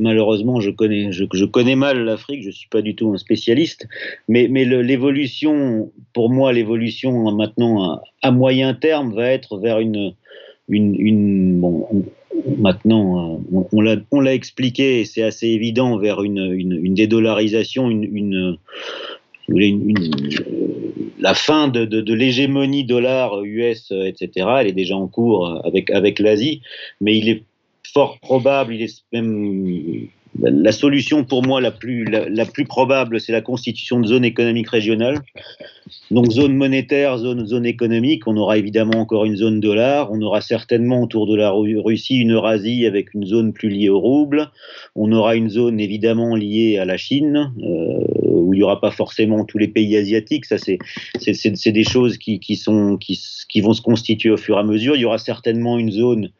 Malheureusement, 0.00 0.60
je 0.60 0.70
connais, 0.70 1.76
mal 1.76 2.04
l'Afrique, 2.04 2.42
je 2.42 2.48
ne 2.48 2.52
suis 2.52 2.68
pas 2.68 2.82
du 2.82 2.94
tout 2.94 3.12
un 3.12 3.18
spécialiste, 3.18 3.86
mais, 4.28 4.46
l'évolution, 4.46 5.90
pour 6.12 6.30
moi, 6.30 6.52
l'évolution 6.52 7.30
maintenant 7.32 8.00
à, 8.22 8.30
moyen 8.30 8.74
terme 8.74 9.14
va 9.14 9.28
être 9.28 9.58
vers 9.58 9.80
une. 9.80 10.14
bon, 10.68 11.86
maintenant, 12.58 13.40
on, 13.52 13.66
on 14.10 14.20
l'a 14.20 14.34
expliqué, 14.34 15.04
c'est 15.04 15.22
assez 15.22 15.48
évident, 15.48 15.98
vers 15.98 16.22
une, 16.22 16.52
une, 16.52 16.94
dédollarisation, 16.94 17.90
une, 17.90 18.58
la 21.20 21.34
fin 21.34 21.68
de 21.68 22.12
l'hégémonie 22.14 22.84
dollar 22.84 23.42
US, 23.44 23.92
etc. 23.92 24.46
Elle 24.60 24.68
est 24.68 24.72
déjà 24.72 24.96
en 24.96 25.06
cours 25.06 25.60
avec, 25.64 25.90
avec 25.90 26.18
l'Asie, 26.18 26.62
mais 27.00 27.18
il 27.18 27.28
est 27.28 27.42
fort 27.94 28.18
probable, 28.20 28.76
la 30.42 30.72
solution 30.72 31.24
pour 31.24 31.46
moi 31.46 31.60
la 31.60 31.70
plus, 31.70 32.04
probable, 32.66 33.20
c'est 33.20 33.30
la 33.30 33.40
constitution 33.40 34.00
de 34.00 34.06
zones 34.08 34.24
économiques 34.24 34.68
régionales. 34.68 35.20
Donc 36.10 36.30
zone 36.30 36.56
monétaire, 36.56 37.18
zone, 37.18 37.66
économique, 37.66 38.26
on 38.26 38.36
aura 38.36 38.58
évidemment 38.58 38.98
encore 38.98 39.24
une 39.24 39.36
zone 39.36 39.60
dollar, 39.60 40.10
on 40.10 40.20
aura 40.22 40.40
certainement 40.40 41.02
autour 41.02 41.28
de 41.28 41.36
la 41.36 41.52
Russie 41.52 42.16
une 42.16 42.32
Eurasie 42.32 42.84
avec 42.84 43.14
une 43.14 43.24
zone 43.24 43.52
plus 43.52 43.68
liée 43.68 43.90
au 43.90 44.00
rouble, 44.00 44.50
on 44.96 45.12
aura 45.12 45.36
une 45.36 45.48
zone 45.48 45.78
évidemment 45.78 46.34
liée 46.34 46.78
à 46.78 46.84
la 46.84 46.96
Chine, 46.96 47.52
euh, 47.62 48.30
où 48.30 48.54
il 48.54 48.58
n'y 48.58 48.62
aura 48.64 48.80
pas 48.80 48.90
forcément 48.90 49.44
tous 49.44 49.58
les 49.58 49.68
pays 49.68 49.96
asiatiques, 49.96 50.46
ça 50.46 50.56
c'est, 50.58 50.78
des 51.70 51.84
choses 51.84 52.18
qui 52.18 52.40
vont 53.60 53.72
se 53.72 53.82
constituer 53.82 54.30
au 54.30 54.36
fur 54.36 54.56
et 54.56 54.60
à 54.60 54.64
mesure, 54.64 54.96
il 54.96 55.02
y 55.02 55.04
aura 55.04 55.18
certainement 55.18 55.78
une 55.78 55.92
zone 55.92 56.30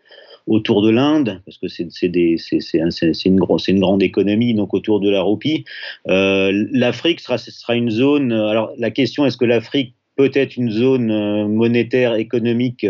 autour 0.46 0.82
de 0.82 0.90
l'Inde, 0.90 1.40
parce 1.46 1.58
que 1.58 1.68
c'est 1.68 1.88
une, 2.02 2.90
une, 3.24 3.80
grande 3.80 4.02
économie, 4.02 4.54
donc 4.54 4.74
autour 4.74 5.00
de 5.00 5.10
la 5.10 5.22
roupie. 5.22 5.64
Euh, 6.08 6.66
L'Afrique 6.70 7.20
sera, 7.20 7.38
sera 7.38 7.74
une 7.74 7.90
zone. 7.90 8.32
Alors 8.32 8.72
la 8.78 8.90
question 8.90 9.24
est-ce 9.24 9.36
que 9.36 9.46
l'Afrique 9.46 9.94
peut 10.16 10.30
être 10.34 10.56
une 10.56 10.70
zone 10.70 11.10
euh, 11.10 11.46
monétaire 11.48 12.14
économique 12.14 12.86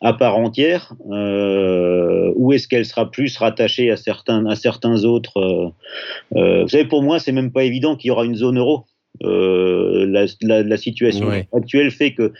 à 0.00 0.12
part 0.12 0.36
entière, 0.36 0.92
euh, 1.12 2.30
ou 2.36 2.52
est-ce 2.52 2.68
qu'elle 2.68 2.84
sera 2.84 3.10
plus 3.10 3.36
rattachée 3.38 3.90
à 3.90 3.96
certains, 3.96 4.44
à 4.46 4.54
certains 4.54 5.04
autres 5.04 5.72
euh, 6.36 6.62
Vous 6.62 6.68
savez, 6.68 6.84
pour 6.84 7.02
moi, 7.02 7.18
c'est 7.18 7.32
même 7.32 7.52
pas 7.52 7.64
évident 7.64 7.96
qu'il 7.96 8.08
y 8.08 8.10
aura 8.10 8.24
une 8.24 8.34
zone 8.34 8.58
euro. 8.58 8.84
La, 9.20 10.26
la, 10.42 10.76
situation 10.76 11.30
actuelle 11.52 11.92
fait 11.92 12.12
que 12.12 12.32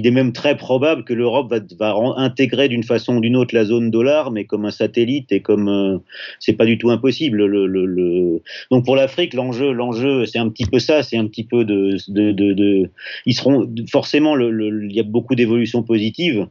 il 0.00 0.06
est 0.06 0.10
même 0.12 0.32
très 0.32 0.56
probable 0.56 1.04
que 1.04 1.12
l'Europe 1.12 1.52
va, 1.78 1.94
intégrer 2.16 2.68
d'une 2.68 2.84
façon 2.84 3.16
ou 3.16 3.20
d'une 3.20 3.36
autre 3.36 3.54
la 3.54 3.66
zone 3.66 3.90
dollar, 3.90 4.30
mais 4.30 4.44
comme 4.46 4.64
un 4.64 4.70
satellite 4.70 5.30
et 5.30 5.40
comme 5.40 5.68
euh, 5.68 5.98
c'est 6.38 6.54
pas 6.54 6.64
du 6.64 6.78
tout 6.78 6.90
impossible. 6.90 7.44
Le, 7.44 8.40
Donc 8.70 8.86
pour 8.86 8.96
l'Afrique, 8.96 9.34
l'enjeu, 9.34 9.72
l'enjeu, 9.72 10.24
c'est 10.24 10.38
un 10.38 10.48
petit 10.48 10.64
peu 10.64 10.78
ça, 10.78 11.02
c'est 11.02 11.18
un 11.18 11.26
petit 11.26 11.44
peu 11.44 11.66
de, 11.66 11.98
de, 12.08 12.90
ils 13.26 13.34
seront 13.34 13.70
forcément, 13.92 14.38
il 14.38 14.90
y 14.90 15.00
a 15.00 15.04
beaucoup 15.04 15.34
d'évolutions 15.34 15.82
positives. 15.82 16.46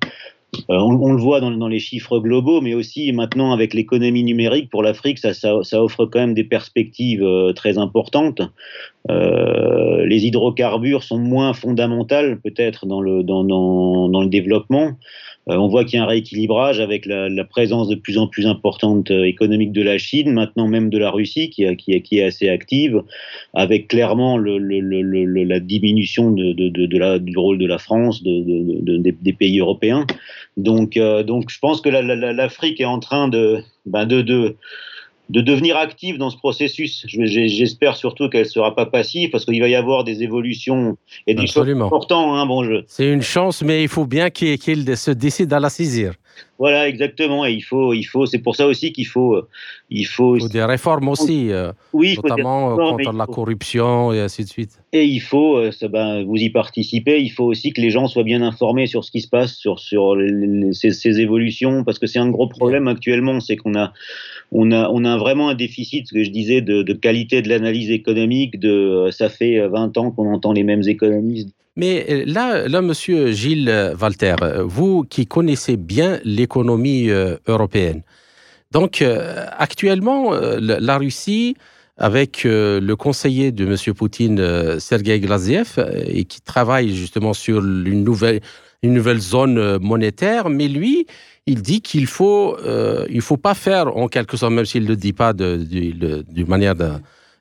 Euh, 0.70 0.78
on, 0.78 1.14
le 1.14 1.22
voit 1.22 1.42
dans, 1.42 1.68
les 1.68 1.80
chiffres 1.80 2.20
globaux, 2.20 2.62
mais 2.62 2.74
aussi 2.74 3.12
maintenant 3.12 3.52
avec 3.52 3.74
l'économie 3.74 4.24
numérique 4.24 4.70
pour 4.70 4.82
l'Afrique, 4.82 5.20
ça, 5.20 5.56
offre 5.74 6.06
quand 6.06 6.20
même 6.20 6.34
des 6.34 6.44
perspectives 6.44 7.24
euh, 7.24 7.54
très 7.54 7.78
importantes. 7.78 8.42
Euh, 9.10 10.06
les 10.06 10.26
hydrocarbures 10.26 11.04
sont 11.04 11.20
moins 11.20 11.54
fondamentales 11.54 12.40
peut-être 12.42 12.86
dans 12.86 13.02
le, 13.02 13.24
dans, 13.24 13.44
dans, 13.44 14.22
le 14.22 14.30
développement. 14.30 14.94
Euh, 15.50 15.56
on 15.56 15.68
voit 15.68 15.84
qu'il 15.84 15.98
y 15.98 16.02
a 16.02 16.04
un 16.06 16.08
rééquilibrage 16.08 16.80
avec 16.80 17.06
la, 17.06 17.44
présence 17.44 17.88
de 17.88 17.96
plus 17.96 18.18
en 18.18 18.28
plus 18.28 18.46
importante 18.46 19.10
euh, 19.10 19.24
économique 19.24 19.72
de 19.72 19.82
la 19.82 19.98
Chine, 19.98 20.32
maintenant 20.32 20.68
même 20.68 20.90
de 20.90 20.98
la 20.98 21.10
Russie 21.10 21.50
qui, 21.50 21.66
qui 21.76 22.20
est 22.20 22.24
assez 22.24 22.50
active, 22.50 23.02
avec 23.54 23.88
clairement 23.88 24.38
la 24.38 25.60
diminution 25.60 26.32
du 26.32 27.38
rôle 27.38 27.58
de 27.58 27.66
la 27.66 27.78
France, 27.78 28.22
des, 28.24 29.34
pays 29.38 29.60
européens. 29.60 30.06
Donc, 30.58 30.94
je 30.96 31.60
pense 31.60 31.82
que 31.82 31.90
l'Afrique 31.90 32.82
est 32.82 32.86
en 32.86 33.00
train 33.00 33.28
de, 33.28 33.60
ben 33.86 34.06
de, 34.06 34.56
de 35.30 35.40
de 35.40 35.42
devenir 35.42 35.78
active 35.78 36.18
dans 36.18 36.30
ce 36.30 36.38
processus. 36.38 37.06
J'espère 37.08 37.96
surtout 37.96 38.30
qu'elle 38.30 38.44
ne 38.44 38.48
sera 38.48 38.76
pas 38.76 38.86
passive 38.86 39.30
parce 39.30 39.46
qu'il 39.46 39.60
va 39.62 39.68
y 39.68 39.76
avoir 39.76 40.04
des 40.04 40.22
évolutions 40.22 40.98
et 41.28 41.34
des 41.34 41.48
choses 41.48 41.70
importantes. 41.70 42.36
Hein, 42.36 42.46
bon, 42.46 42.84
C'est 42.88 43.12
une 43.12 43.22
chance, 43.22 43.62
mais 43.64 43.84
il 43.84 43.90
faut 43.90 44.06
bien 44.06 44.30
qu'il 44.30 44.98
se 44.98 45.12
décide 45.12 45.54
à 45.54 45.60
la 45.60 45.70
saisir. 45.70 46.14
Voilà, 46.60 46.90
exactement. 46.90 47.46
Et 47.46 47.54
il 47.54 47.62
faut, 47.62 47.94
il 47.94 48.04
faut, 48.04 48.26
c'est 48.26 48.40
pour 48.40 48.56
ça 48.56 48.68
aussi 48.68 48.92
qu'il 48.92 49.08
faut, 49.08 49.42
il 49.90 50.04
faut, 50.04 50.36
il 50.36 50.42
faut 50.42 50.50
des 50.50 50.64
réformes 50.64 51.08
aussi, 51.08 51.52
euh, 51.52 51.72
oui, 51.94 52.18
notamment 52.22 52.76
contre 52.76 53.14
la 53.14 53.26
corruption 53.26 54.12
et 54.12 54.20
ainsi 54.20 54.44
de 54.44 54.50
suite. 54.50 54.72
Et 54.92 55.06
il 55.06 55.22
faut, 55.22 55.58
euh, 55.58 55.72
ça, 55.72 55.88
ben, 55.88 56.24
vous 56.26 56.36
y 56.36 56.50
participez. 56.50 57.22
Il 57.22 57.30
faut 57.30 57.46
aussi 57.46 57.72
que 57.72 57.80
les 57.80 57.92
gens 57.92 58.08
soient 58.08 58.24
bien 58.24 58.42
informés 58.42 58.88
sur 58.88 59.06
ce 59.06 59.12
qui 59.12 59.22
se 59.22 59.30
passe, 59.30 59.56
sur, 59.56 59.80
sur 59.80 60.18
ces, 60.74 60.92
ces, 60.92 61.20
évolutions, 61.22 61.86
parce 61.86 61.98
que 61.98 62.08
c'est 62.08 62.20
un 62.20 62.30
gros 62.30 62.48
problème 62.48 62.90
actuellement, 62.90 63.40
c'est 63.40 63.56
qu'on 63.56 63.76
a, 63.76 63.94
on 64.52 64.72
a, 64.72 64.90
on 64.90 65.06
a 65.06 65.18
vraiment 65.18 65.50
un 65.50 65.56
déficit, 65.56 66.08
ce 66.08 66.14
que 66.14 66.24
je 66.24 66.30
disais, 66.30 66.62
de, 66.62 66.82
de 66.82 66.94
qualité 66.94 67.42
de 67.42 67.48
l'analyse 67.48 67.90
économique. 67.90 68.60
De, 68.60 68.70
euh, 68.70 69.12
ça 69.12 69.30
fait 69.30 69.66
20 69.66 69.98
ans 69.98 70.12
qu'on 70.12 70.34
entend 70.34 70.52
les 70.52 70.64
mêmes 70.64 70.84
économistes 70.86 71.54
mais 71.76 72.06
euh, 72.10 72.24
là, 72.26 72.68
là, 72.68 72.82
monsieur 72.82 73.32
Gilles 73.32 73.96
Walter, 74.00 74.36
euh, 74.42 74.64
vous 74.64 75.04
qui 75.04 75.26
connaissez 75.26 75.78
bien 75.78 76.20
l'économie 76.24 77.10
euh, 77.10 77.38
européenne, 77.48 78.02
donc 78.72 79.02
actuellement, 79.02 80.32
la 80.60 80.98
Russie, 81.00 81.56
avec 81.98 82.44
le 82.44 82.94
conseiller 82.94 83.52
de 83.52 83.66
monsieur 83.66 83.96
Poutine, 83.96 84.80
Sergei 84.80 85.20
Glaziev, 85.20 85.80
et 86.06 86.26
qui 86.26 86.40
travaille 86.40 86.96
justement 86.96 87.34
sur 87.34 87.66
une 87.66 88.04
nouvelle, 88.04 88.42
une 88.84 88.94
nouvelle 88.94 89.22
zone 89.22 89.80
monétaire, 89.80 90.50
mais 90.50 90.68
lui, 90.68 91.08
il 91.48 91.64
dit 91.64 91.82
qu'il 91.82 92.06
faut, 92.06 92.60
il 93.10 93.22
faut 93.22 93.38
pas 93.38 93.56
faire 93.56 93.98
en 93.98 94.08
quelque 94.08 94.38
sorte, 94.38 94.54
même 94.54 94.66
s'il 94.66 94.84
ne 94.84 94.90
le 94.90 94.96
dit 94.96 95.14
pas 95.14 95.34
de, 95.34 95.66
manière 96.48 96.76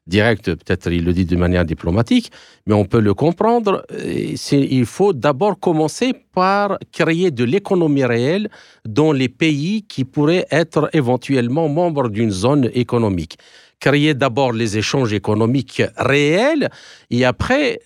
direct, 0.08 0.54
peut-être 0.54 0.90
il 0.90 1.04
le 1.04 1.12
dit 1.12 1.26
de 1.26 1.36
manière 1.36 1.64
diplomatique, 1.64 2.32
mais 2.66 2.74
on 2.74 2.84
peut 2.84 3.00
le 3.00 3.14
comprendre. 3.14 3.84
Il 4.02 4.86
faut 4.86 5.12
d'abord 5.12 5.60
commencer 5.60 6.14
par 6.34 6.78
créer 6.90 7.30
de 7.30 7.44
l'économie 7.44 8.04
réelle 8.04 8.48
dans 8.84 9.12
les 9.12 9.28
pays 9.28 9.82
qui 9.82 10.04
pourraient 10.04 10.46
être 10.50 10.88
éventuellement 10.92 11.68
membres 11.68 12.08
d'une 12.08 12.30
zone 12.30 12.70
économique. 12.74 13.38
Créer 13.80 14.14
d'abord 14.14 14.52
les 14.52 14.76
échanges 14.78 15.12
économiques 15.12 15.82
réels 15.96 16.68
et 17.10 17.24
après 17.24 17.80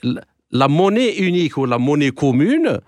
la 0.51 0.69
monnaie 0.69 1.17
unique 1.17 1.57
ou 1.57 1.67
la 1.67 1.79
monnaie 1.79 2.13
commune, 2.13 2.79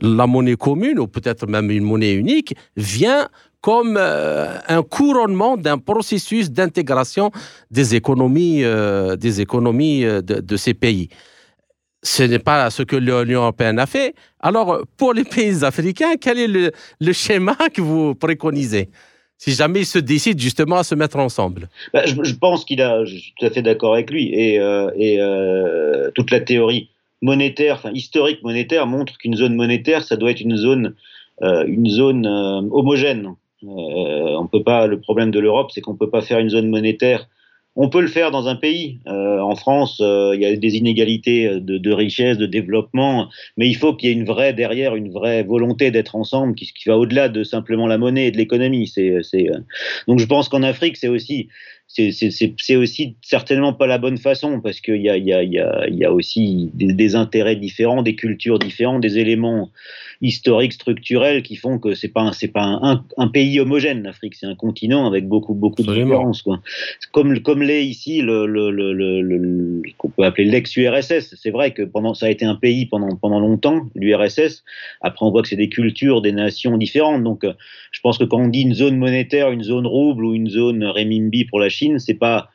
la 0.00 0.26
monnaie 0.28 0.56
commune 0.56 1.00
ou 1.00 1.08
peut-être 1.08 1.46
même 1.48 1.70
une 1.70 1.84
monnaie 1.84 2.12
unique 2.12 2.54
vient 2.76 3.28
comme 3.60 3.96
euh, 3.98 4.56
un 4.68 4.82
couronnement 4.82 5.56
d'un 5.56 5.78
processus 5.78 6.50
d'intégration 6.50 7.30
des 7.70 7.94
économies, 7.94 8.62
euh, 8.62 9.16
des 9.16 9.40
économies 9.40 10.04
euh, 10.04 10.22
de, 10.22 10.56
ces 10.56 10.74
pays. 10.74 11.08
Ce 12.02 12.22
n'est 12.22 12.38
pas 12.38 12.70
ce 12.70 12.84
que 12.84 12.94
l'Union 12.94 13.40
européenne 13.42 13.78
a 13.78 13.86
fait. 13.86 14.14
Alors, 14.40 14.82
pour 14.96 15.12
les 15.12 15.24
pays 15.24 15.64
africains, 15.64 16.14
quel 16.20 16.38
est 16.38 16.72
le, 17.00 17.12
schéma 17.12 17.56
que 17.74 17.80
vous 17.80 18.14
préconisez? 18.14 18.88
Si 19.36 19.52
jamais 19.52 19.80
ils 19.80 19.86
se 19.86 19.98
décident 19.98 20.40
justement 20.40 20.76
à 20.78 20.84
se 20.84 20.96
mettre 20.96 21.16
ensemble 21.16 21.68
bah, 21.92 22.02
je, 22.06 22.34
pense 22.34 22.64
qu'il 22.64 22.82
a, 22.82 23.04
je 23.04 23.16
suis 23.16 23.34
tout 23.38 23.46
à 23.46 23.50
fait 23.50 23.62
d'accord 23.62 23.94
avec 23.94 24.10
lui, 24.10 24.32
et, 24.32 24.56
et 24.96 25.20
toute 26.14 26.32
la 26.32 26.40
théorie 26.40 26.90
monétaire, 27.22 27.76
enfin 27.76 27.92
historique 27.92 28.42
monétaire, 28.42 28.86
montre 28.86 29.16
qu'une 29.18 29.36
zone 29.36 29.54
monétaire, 29.54 30.02
ça 30.02 30.16
doit 30.16 30.32
être 30.32 30.40
une 30.40 30.56
zone, 30.56 30.94
une 31.40 31.88
zone 31.88 32.26
homogène. 32.26 33.34
Euh, 33.64 34.36
on 34.36 34.46
peut 34.46 34.62
pas. 34.62 34.86
Le 34.86 35.00
problème 35.00 35.30
de 35.30 35.40
l'Europe, 35.40 35.70
c'est 35.72 35.80
qu'on 35.80 35.96
peut 35.96 36.10
pas 36.10 36.22
faire 36.22 36.38
une 36.38 36.50
zone 36.50 36.68
monétaire. 36.68 37.28
On 37.80 37.90
peut 37.90 38.00
le 38.00 38.08
faire 38.08 38.32
dans 38.32 38.48
un 38.48 38.56
pays. 38.56 38.98
Euh, 39.06 39.38
en 39.38 39.54
France, 39.54 40.00
euh, 40.00 40.32
il 40.34 40.40
y 40.40 40.46
a 40.46 40.56
des 40.56 40.76
inégalités 40.76 41.60
de, 41.60 41.92
richesse, 41.92 42.36
de 42.36 42.46
développement, 42.46 43.28
mais 43.56 43.68
il 43.68 43.74
faut 43.74 43.94
qu'il 43.94 44.08
y 44.08 44.12
ait 44.12 44.16
une 44.16 44.24
vraie 44.24 44.52
derrière, 44.52 44.96
une 44.96 45.12
vraie 45.12 45.44
volonté 45.44 45.92
d'être 45.92 46.16
ensemble, 46.16 46.56
qui, 46.56 46.72
va 46.86 46.98
au-delà 46.98 47.28
de 47.28 47.44
simplement 47.44 47.86
la 47.86 47.96
monnaie 47.96 48.26
et 48.26 48.30
de 48.32 48.36
l'économie. 48.36 48.88
C'est, 48.88 49.46
donc 50.08 50.18
je 50.18 50.26
pense 50.26 50.48
qu'en 50.48 50.64
Afrique, 50.64 50.96
c'est 50.96 51.08
aussi 51.08 51.48
c'est 51.88 52.76
aussi 52.76 53.16
certainement 53.22 53.72
pas 53.72 53.86
la 53.86 53.96
bonne 53.96 54.18
façon 54.18 54.60
parce 54.60 54.80
qu'il 54.80 55.00
y 55.00 55.08
a, 55.08 55.16
y, 55.16 55.32
a, 55.32 55.42
y 55.42 56.04
a 56.04 56.12
aussi 56.12 56.70
des, 56.74 57.16
intérêts 57.16 57.56
différents, 57.56 58.02
des 58.02 58.14
cultures 58.14 58.58
différentes, 58.58 59.00
des 59.00 59.18
éléments 59.18 59.70
historiques, 60.20 60.74
structurels 60.74 61.42
qui 61.42 61.56
font 61.56 61.78
que 61.78 61.94
c'est 61.94 62.08
pas 62.08 62.32
c'est 62.34 62.48
pas 62.48 62.78
un, 63.16 63.28
pays 63.28 63.58
homogène 63.58 64.02
l'Afrique, 64.02 64.34
c'est 64.34 64.46
un 64.46 64.54
continent 64.54 65.06
avec 65.06 65.26
beaucoup 65.26 65.54
beaucoup 65.54 65.82
de 65.82 65.94
différences 65.94 66.42
quoi. 66.42 66.60
Comme 67.12 67.40
comme 67.40 67.62
l'est 67.62 67.86
ici 67.86 68.20
le, 68.20 68.46
le, 68.46 68.70
le, 68.70 68.92
le 68.92 69.82
qu'on 69.96 70.10
peut 70.10 70.24
appeler 70.24 70.44
l'ex-URSS. 70.44 71.36
C'est 71.40 71.50
vrai 71.50 71.72
que 71.72 71.82
pendant 71.82 72.12
ça 72.12 72.26
a 72.26 72.30
été 72.30 72.44
un 72.44 72.56
pays 72.56 72.84
pendant 72.84 73.16
pendant 73.16 73.40
longtemps 73.40 73.86
l'URSS. 73.94 74.62
Après 75.00 75.24
on 75.24 75.30
voit 75.30 75.40
que 75.42 75.48
c'est 75.48 75.56
des 75.56 75.70
cultures, 75.70 76.20
des 76.20 76.32
nations 76.32 76.76
différentes. 76.76 77.22
Donc 77.24 77.46
je 77.92 78.00
pense 78.00 78.18
que 78.18 78.24
quand 78.24 78.40
on 78.40 78.48
dit 78.48 78.62
une 78.62 78.74
zone 78.74 78.98
monétaire, 78.98 79.50
une 79.50 79.62
zone 79.62 79.86
rouble 79.86 80.26
ou 80.26 80.34
une 80.34 80.50
zone 80.50 80.84
renminbi 80.84 81.44
pour 81.44 81.60
la 81.60 81.68
Chine, 81.68 81.77
c'est 81.98 82.14
pas 82.14 82.48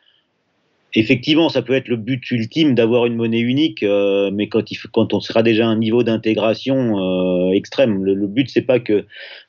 effectivement, 0.95 1.49
ça 1.49 1.61
peut 1.61 1.73
être 1.73 1.87
le 1.87 1.95
but 1.95 2.29
ultime 2.31 2.75
d'avoir 2.75 3.05
une 3.05 3.15
monnaie 3.15 3.39
unique, 3.39 3.83
euh, 3.83 4.29
mais 4.31 4.47
quand, 4.47 4.71
il, 4.71 4.77
quand 4.91 5.13
on 5.13 5.19
sera 5.19 5.43
déjà 5.43 5.65
à 5.65 5.69
un 5.69 5.77
niveau 5.77 6.03
d'intégration 6.03 6.99
euh, 6.99 7.51
extrême, 7.51 8.03
le, 8.03 8.27
but 8.27 8.49
c'est 8.49 8.61
pas 8.61 8.79
que 8.79 9.05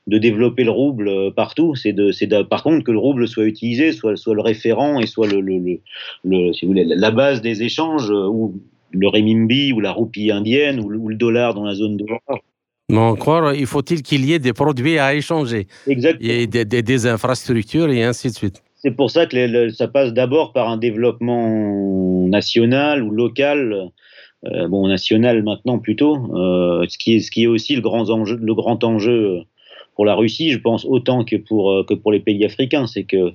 de 0.07 0.19
développer 0.19 0.65
le 0.65 0.71
rouble 0.71 1.09
euh, 1.09 1.31
partout, 1.31 1.75
c'est 1.75 1.93
de, 1.93 2.13
c'est 2.13 2.29
par 2.49 2.63
contre 2.63 2.85
que 2.85 2.93
le 2.93 2.99
rouble 2.99 3.29
soit 3.29 3.45
utilisé, 3.45 3.93
soit, 3.93 4.17
soit 4.17 4.35
le 4.35 4.41
référent 4.41 5.01
et 5.01 5.07
soit 5.07 5.27
le, 5.27 5.41
le, 5.41 6.53
si 6.53 6.65
vous 6.65 6.73
voulez, 6.73 6.85
la 6.85 7.11
base 7.11 7.43
des 7.43 7.63
échanges 7.63 8.11
ou 8.11 8.61
le 8.93 9.09
renminbi 9.09 9.73
ou 9.73 9.81
la 9.81 9.93
roupie 9.93 10.31
indienne 10.31 10.81
ou 10.81 10.89
le, 10.89 11.15
dollar 11.17 11.55
dans 11.55 11.65
la 11.65 11.75
zone 11.75 11.97
dollar. 11.97 12.21
Mais 12.91 12.99
encore, 12.99 13.55
il 13.55 13.67
faut-il 13.67 14.03
qu'il 14.03 14.27
y 14.27 14.35
ait 14.35 14.39
des 14.39 14.53
produits 14.53 14.99
à 14.99 15.15
échanger, 15.15 15.67
Exactement. 15.87 16.31
et 16.31 16.47
des, 16.47 16.65
des 16.65 17.07
infrastructures 17.07 17.91
et 17.91 18.05
ainsi 18.05 18.29
de 18.29 18.35
suite. 18.35 18.63
C'est 18.85 18.91
pour 18.91 19.11
ça 19.11 19.25
que 19.25 19.71
ça 19.71 19.89
passe 19.89 20.13
d'abord 20.13 20.53
par 20.53 20.69
un 20.69 20.77
développement 20.77 22.29
national 22.29 23.03
ou 23.03 23.11
local 23.11 23.91
bon, 24.69 24.87
national 24.87 25.43
maintenant 25.43 25.79
plutôt, 25.79 26.17
ce, 26.87 26.99
qui 26.99 27.15
est, 27.15 27.21
ce 27.21 27.31
qui 27.31 27.45
est 27.45 27.47
aussi 27.47 27.75
le 27.75 27.81
grand 27.81 28.85
enjeu, 28.85 29.41
pour 29.95 30.05
la 30.05 30.15
Russie, 30.15 30.51
je 30.51 30.59
pense 30.59 30.85
autant 30.85 31.25
que 31.25 31.37
pour 31.37 31.87
pour 32.03 32.13
les 32.13 32.21
pays 32.21 32.45
africains, 32.45 32.87
c'est 32.87 33.05
que 33.05 33.33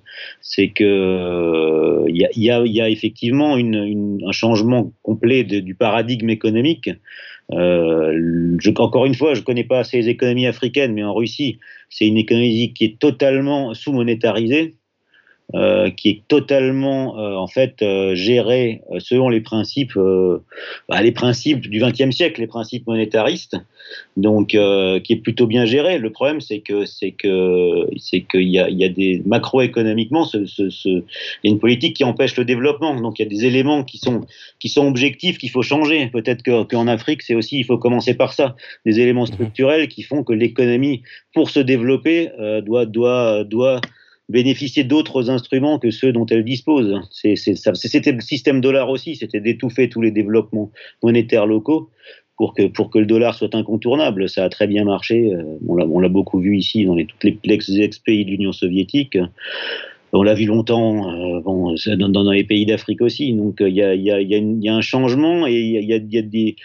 y 2.08 2.82
a, 2.82 2.90
effectivement 2.90 3.56
un 3.56 4.32
changement 4.32 4.94
complet 5.02 5.44
du 5.44 5.74
paradigme 5.74 6.30
économique 6.30 6.92
euh, 7.52 8.58
encore 8.78 9.06
une 9.06 9.16
fois, 9.16 9.34
je 9.34 9.40
ne 9.40 9.46
connais 9.46 9.64
pas 9.64 9.80
assez 9.80 9.98
les 9.98 10.10
économies 10.10 10.48
africaines, 10.48 10.94
mais 10.94 11.04
en 11.04 11.14
Russie, 11.14 11.60
c'est 11.90 12.06
une 12.06 12.18
économie 12.18 12.74
qui 12.74 12.86
est 12.86 13.00
totalement 13.00 13.74
sous-monétarisée. 13.74 14.76
Euh, 15.56 15.90
qui 15.90 16.10
est 16.10 16.22
totalement 16.28 17.18
euh, 17.18 17.34
en 17.34 17.48
fait 17.48 17.82
euh, 17.82 18.14
géré 18.14 18.84
selon 19.00 19.30
les 19.30 19.42
principes, 19.42 19.98
bah, 20.88 21.02
les 21.02 21.12
principes 21.12 21.62
du 21.62 21.80
XXe 21.80 22.16
siècle, 22.16 22.40
les 22.40 22.46
principes 22.46 22.86
monétaristes, 22.86 23.58
donc 24.16 24.50
qui 24.50 24.58
est 25.14 25.22
plutôt 25.24 25.48
bien 25.48 25.66
géré. 25.66 25.98
Le 25.98 26.12
problème, 26.12 26.40
c'est 26.40 26.60
que 26.60 26.86
c'est 26.86 27.14
que 27.14 27.88
c'est 27.98 28.22
qu'il 28.22 28.48
y 28.48 28.60
a, 28.60 28.70
il 28.70 28.78
y 28.78 28.84
a 28.84 28.90
des 28.90 29.24
macroéconomiquement, 29.26 30.24
ce, 30.24 30.46
ce, 30.46 30.70
ce, 30.70 30.90
il 30.90 31.04
y 31.44 31.48
a 31.48 31.52
une 31.52 31.60
politique 31.60 31.96
qui 31.96 32.04
empêche 32.04 32.38
le 32.38 32.46
développement. 32.46 32.94
Donc 33.02 33.18
il 33.18 33.24
y 33.24 33.26
a 33.26 33.30
des 33.30 33.46
éléments 33.46 33.84
qui 33.84 33.98
sont 33.98 34.22
qui 34.60 34.70
sont 34.70 34.86
objectifs 34.88 35.40
qu'il 35.40 35.50
faut 35.50 35.64
changer. 35.64 36.10
Peut-être 36.10 36.44
qu'en 36.44 36.88
Afrique, 36.88 37.24
c'est 37.24 37.34
aussi 37.34 37.58
il 37.58 37.66
faut 37.66 37.80
commencer 37.80 38.14
par 38.14 38.34
ça, 38.34 38.56
des 38.86 39.00
éléments 39.00 39.24
mmh 39.24 39.34
structurels 39.34 39.88
qui 39.88 40.04
font 40.04 40.24
que 40.24 40.34
l'économie 40.34 41.02
pour 41.34 41.50
se 41.50 41.60
développer 41.60 42.30
doit 42.64 42.86
doit 42.86 43.44
doit 43.46 43.82
bénéficier 44.30 44.84
d'autres 44.84 45.30
instruments 45.30 45.80
que 45.80 45.92
ceux 45.92 46.14
dont 46.14 46.26
elle 46.28 46.46
dispose. 46.46 47.02
C'était 47.12 48.12
le 48.12 48.22
système 48.22 48.62
dollar 48.62 48.90
aussi, 48.90 49.16
c'était 49.16 49.42
d'étouffer 49.42 49.90
tous 49.90 50.02
les 50.02 50.12
développements 50.12 50.72
monétaires 51.04 51.48
locaux 51.48 51.90
pour 52.38 52.54
que, 52.54 52.68
pour 52.68 52.90
que 52.90 53.00
le 53.00 53.06
dollar 53.06 53.36
soit 53.36 53.54
incontournable. 53.56 54.30
Ça 54.30 54.46
a 54.46 54.50
très 54.50 54.68
bien 54.68 54.86
marché. 54.86 55.34
Euh, 55.34 55.44
on 55.68 56.00
l'a 56.00 56.10
beaucoup 56.10 56.40
vu 56.40 56.56
ici 56.58 56.86
dans 56.86 56.96
les, 56.96 57.06
tous 57.06 57.32
les 57.44 57.82
ex-pays 57.82 58.24
de 58.24 58.30
l'Union 58.30 58.54
soviétique. 58.54 59.18
On 60.14 60.24
l'a 60.24 60.36
vu 60.36 60.46
longtemps 60.46 61.12
euh, 61.12 61.42
dans, 61.42 62.32
les 62.32 62.44
pays 62.44 62.66
d'Afrique 62.66 63.02
aussi. 63.02 63.34
Donc 63.34 63.58
il 63.60 63.76
y 63.76 63.84
a, 63.84 63.94
y, 63.94 64.06
y 64.06 64.70
a, 64.70 64.74
un 64.74 64.82
changement 64.82 65.48
et 65.48 65.60
il 65.60 65.84
y 65.84 66.18
a 66.18 66.22
des 66.22 66.56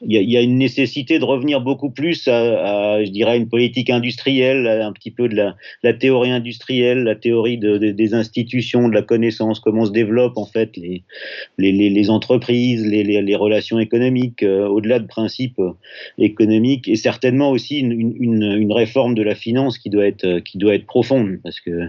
il 0.00 0.30
y, 0.30 0.36
a 0.36 0.40
une 0.40 0.58
nécessité 0.58 1.18
de 1.18 1.24
revenir 1.24 1.60
beaucoup 1.60 1.90
plus 1.90 2.28
à, 2.28 3.04
je 3.04 3.10
dirais, 3.10 3.36
une 3.36 3.48
politique 3.48 3.90
industrielle, 3.90 4.66
un 4.66 4.92
petit 4.92 5.10
peu 5.10 5.28
de 5.28 5.34
la, 5.82 5.92
théorie 5.92 6.30
industrielle, 6.30 7.02
la 7.02 7.16
théorie 7.16 7.58
de, 7.58 7.78
des 7.78 8.14
institutions, 8.14 8.88
de 8.88 8.94
la 8.94 9.02
connaissance, 9.02 9.58
comment 9.58 9.86
se 9.86 9.90
développent 9.90 10.38
en 10.38 10.46
fait 10.46 10.76
les, 10.76 12.10
entreprises, 12.10 12.86
les, 12.86 13.36
relations 13.36 13.80
économiques, 13.80 14.42
euh, 14.44 14.68
au-delà 14.68 15.00
de 15.00 15.06
principes 15.06 15.58
euh, 15.58 15.72
économiques, 16.18 16.88
et 16.88 16.96
certainement 16.96 17.50
aussi 17.50 17.78
une, 17.78 18.72
réforme 18.72 19.14
de 19.14 19.22
la 19.22 19.34
finance 19.34 19.78
qui 19.78 19.90
doit 19.90 20.06
être, 20.06 20.38
qui 20.40 20.58
doit 20.58 20.74
être 20.74 20.86
profonde, 20.86 21.38
parce 21.42 21.58
que 21.58 21.88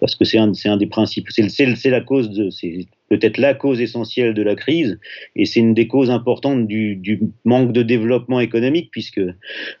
parce 0.00 0.14
que 0.14 0.24
c'est 0.24 0.38
un, 0.38 0.52
un, 0.64 0.76
des 0.76 0.86
principes, 0.86 1.28
c'est 1.30 1.90
la 1.90 2.00
cause 2.00 2.48
c'est 2.50 2.86
peut-être 3.10 3.38
la 3.38 3.54
cause 3.54 3.80
essentielle 3.80 4.34
de 4.34 4.42
la 4.42 4.54
crise, 4.54 4.98
et 5.36 5.44
c'est 5.44 5.60
une 5.60 5.74
des 5.74 5.88
causes 5.88 6.10
importantes 6.10 6.66
du, 6.66 6.96
du, 6.96 7.20
manque 7.44 7.72
de 7.72 7.82
développement 7.82 8.40
économique, 8.40 8.90
puisque 8.92 9.20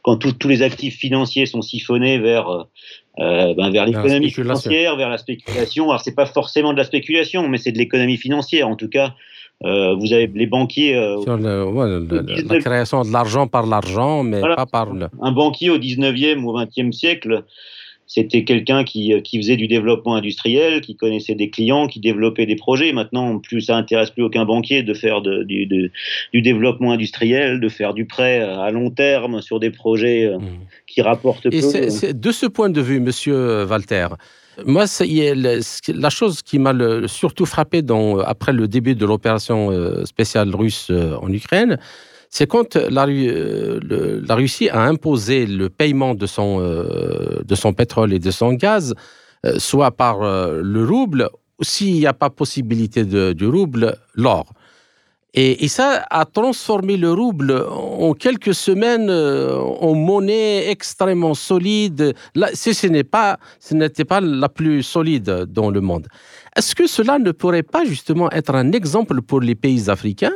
quand 0.02 0.16
tous 0.16 0.48
les 0.48 0.62
actifs 0.62 0.96
financiers 0.96 1.46
sont 1.46 1.62
siphonnés 1.62 2.18
vers, 2.18 2.66
euh, 3.18 3.54
ben 3.54 3.70
vers 3.70 3.86
l'économie 3.86 4.30
financière, 4.30 4.96
vers 4.96 5.08
la 5.08 5.18
spéculation, 5.18 5.90
alors 5.90 6.00
c'est 6.00 6.14
pas 6.14 6.26
forcément 6.26 6.72
de 6.72 6.78
la 6.78 6.84
spéculation, 6.84 7.48
mais 7.48 7.58
c'est 7.58 7.72
de 7.72 7.78
l'économie 7.78 8.16
financière, 8.16 8.68
en 8.68 8.76
tout 8.76 8.88
cas. 8.88 9.14
Euh, 9.62 9.94
vous 9.94 10.14
avez 10.14 10.26
les 10.26 10.46
banquiers. 10.46 10.96
Euh, 10.96 11.20
Sur 11.20 11.36
le, 11.36 11.66
ouais, 11.66 11.86
le, 11.86 12.44
la 12.48 12.60
création 12.60 13.02
de 13.02 13.12
l'argent 13.12 13.46
par 13.46 13.66
l'argent, 13.66 14.22
mais 14.22 14.40
voilà. 14.40 14.56
pas 14.56 14.64
par 14.64 14.92
le. 14.92 15.08
Un 15.20 15.32
banquier 15.32 15.68
au 15.68 15.76
19e 15.76 16.42
ou 16.44 16.52
20e 16.52 16.92
siècle, 16.92 17.44
c'était 18.12 18.42
quelqu'un 18.42 18.82
qui, 18.82 19.14
euh, 19.14 19.20
qui, 19.20 19.38
faisait 19.38 19.56
du 19.56 19.68
développement 19.68 20.16
industriel, 20.16 20.80
qui 20.80 20.96
connaissait 20.96 21.36
des 21.36 21.48
clients, 21.48 21.86
qui 21.86 22.00
développait 22.00 22.44
des 22.44 22.56
projets. 22.56 22.92
Maintenant, 22.92 23.38
plus 23.38 23.60
ça 23.60 23.76
intéresse 23.76 24.10
plus 24.10 24.24
aucun 24.24 24.44
banquier 24.44 24.82
de 24.82 24.94
faire 24.94 25.22
de, 25.22 25.44
du, 25.44 25.66
de, 25.66 25.92
du, 26.32 26.42
développement 26.42 26.90
industriel, 26.90 27.60
de 27.60 27.68
faire 27.68 27.94
du 27.94 28.06
prêt 28.06 28.40
à 28.40 28.68
long 28.72 28.90
terme 28.90 29.40
sur 29.42 29.60
des 29.60 29.70
projets 29.70 30.24
euh, 30.24 30.38
mmh. 30.38 30.48
qui 30.88 31.02
rapportent 31.02 31.46
Et 31.46 31.60
peu. 31.60 32.12
De 32.12 32.32
ce 32.32 32.46
point 32.46 32.68
de 32.68 32.80
vue, 32.80 32.98
Monsieur 32.98 33.64
Walter, 33.64 34.08
moi, 34.66 34.86
la 35.06 36.10
chose 36.10 36.42
qui 36.42 36.58
m'a 36.58 36.74
surtout 37.06 37.46
frappé 37.46 37.80
dans, 37.80 38.18
après 38.18 38.52
le 38.52 38.66
début 38.66 38.96
de 38.96 39.06
l'opération 39.06 39.70
euh, 39.70 40.04
spéciale 40.04 40.52
russe 40.52 40.90
en 40.90 41.32
Ukraine, 41.32 41.78
c'est 42.30 42.46
quand 42.46 42.76
la, 42.76 43.06
euh, 43.08 43.80
la, 44.24 44.34
Russie 44.36 44.68
a 44.68 44.82
imposé 44.82 45.46
le 45.46 45.68
paiement 45.68 46.14
de 46.14 46.26
son, 46.26 46.60
euh, 46.60 47.42
de 47.44 47.54
son 47.56 47.72
pétrole 47.72 48.12
et 48.12 48.20
de 48.20 48.30
son 48.30 48.52
gaz, 48.52 48.94
euh, 49.44 49.58
soit 49.58 49.90
par 49.90 50.20
le 50.20 50.84
rouble, 50.84 51.28
s'il 51.60 51.94
n'y 51.94 52.06
a 52.06 52.14
pas 52.14 52.30
possibilité 52.30 53.04
du 53.04 53.46
rouble, 53.46 53.96
l'or. 54.14 54.46
Et, 55.34 55.68
ça 55.68 56.04
a 56.10 56.24
transformé 56.24 56.96
le 56.96 57.12
rouble 57.12 57.64
en 57.68 58.14
quelques 58.14 58.54
semaines 58.54 59.10
en 59.10 59.94
monnaie 59.94 60.68
extrêmement 60.70 61.34
solide. 61.34 62.14
Là, 62.34 62.48
pas, 63.10 63.38
ce 63.60 63.74
n'était 63.74 64.04
pas 64.04 64.20
la 64.20 64.48
plus 64.48 64.82
solide 64.82 65.46
dans 65.48 65.70
le 65.70 65.80
monde. 65.80 66.08
Est-ce 66.56 66.74
que 66.74 66.88
cela 66.88 67.20
ne 67.20 67.30
pourrait 67.30 67.62
pas 67.62 67.84
justement 67.84 68.28
être 68.32 68.54
un 68.56 68.72
exemple 68.72 69.22
pour 69.22 69.40
les 69.40 69.54
pays 69.54 69.88
africains 69.88 70.34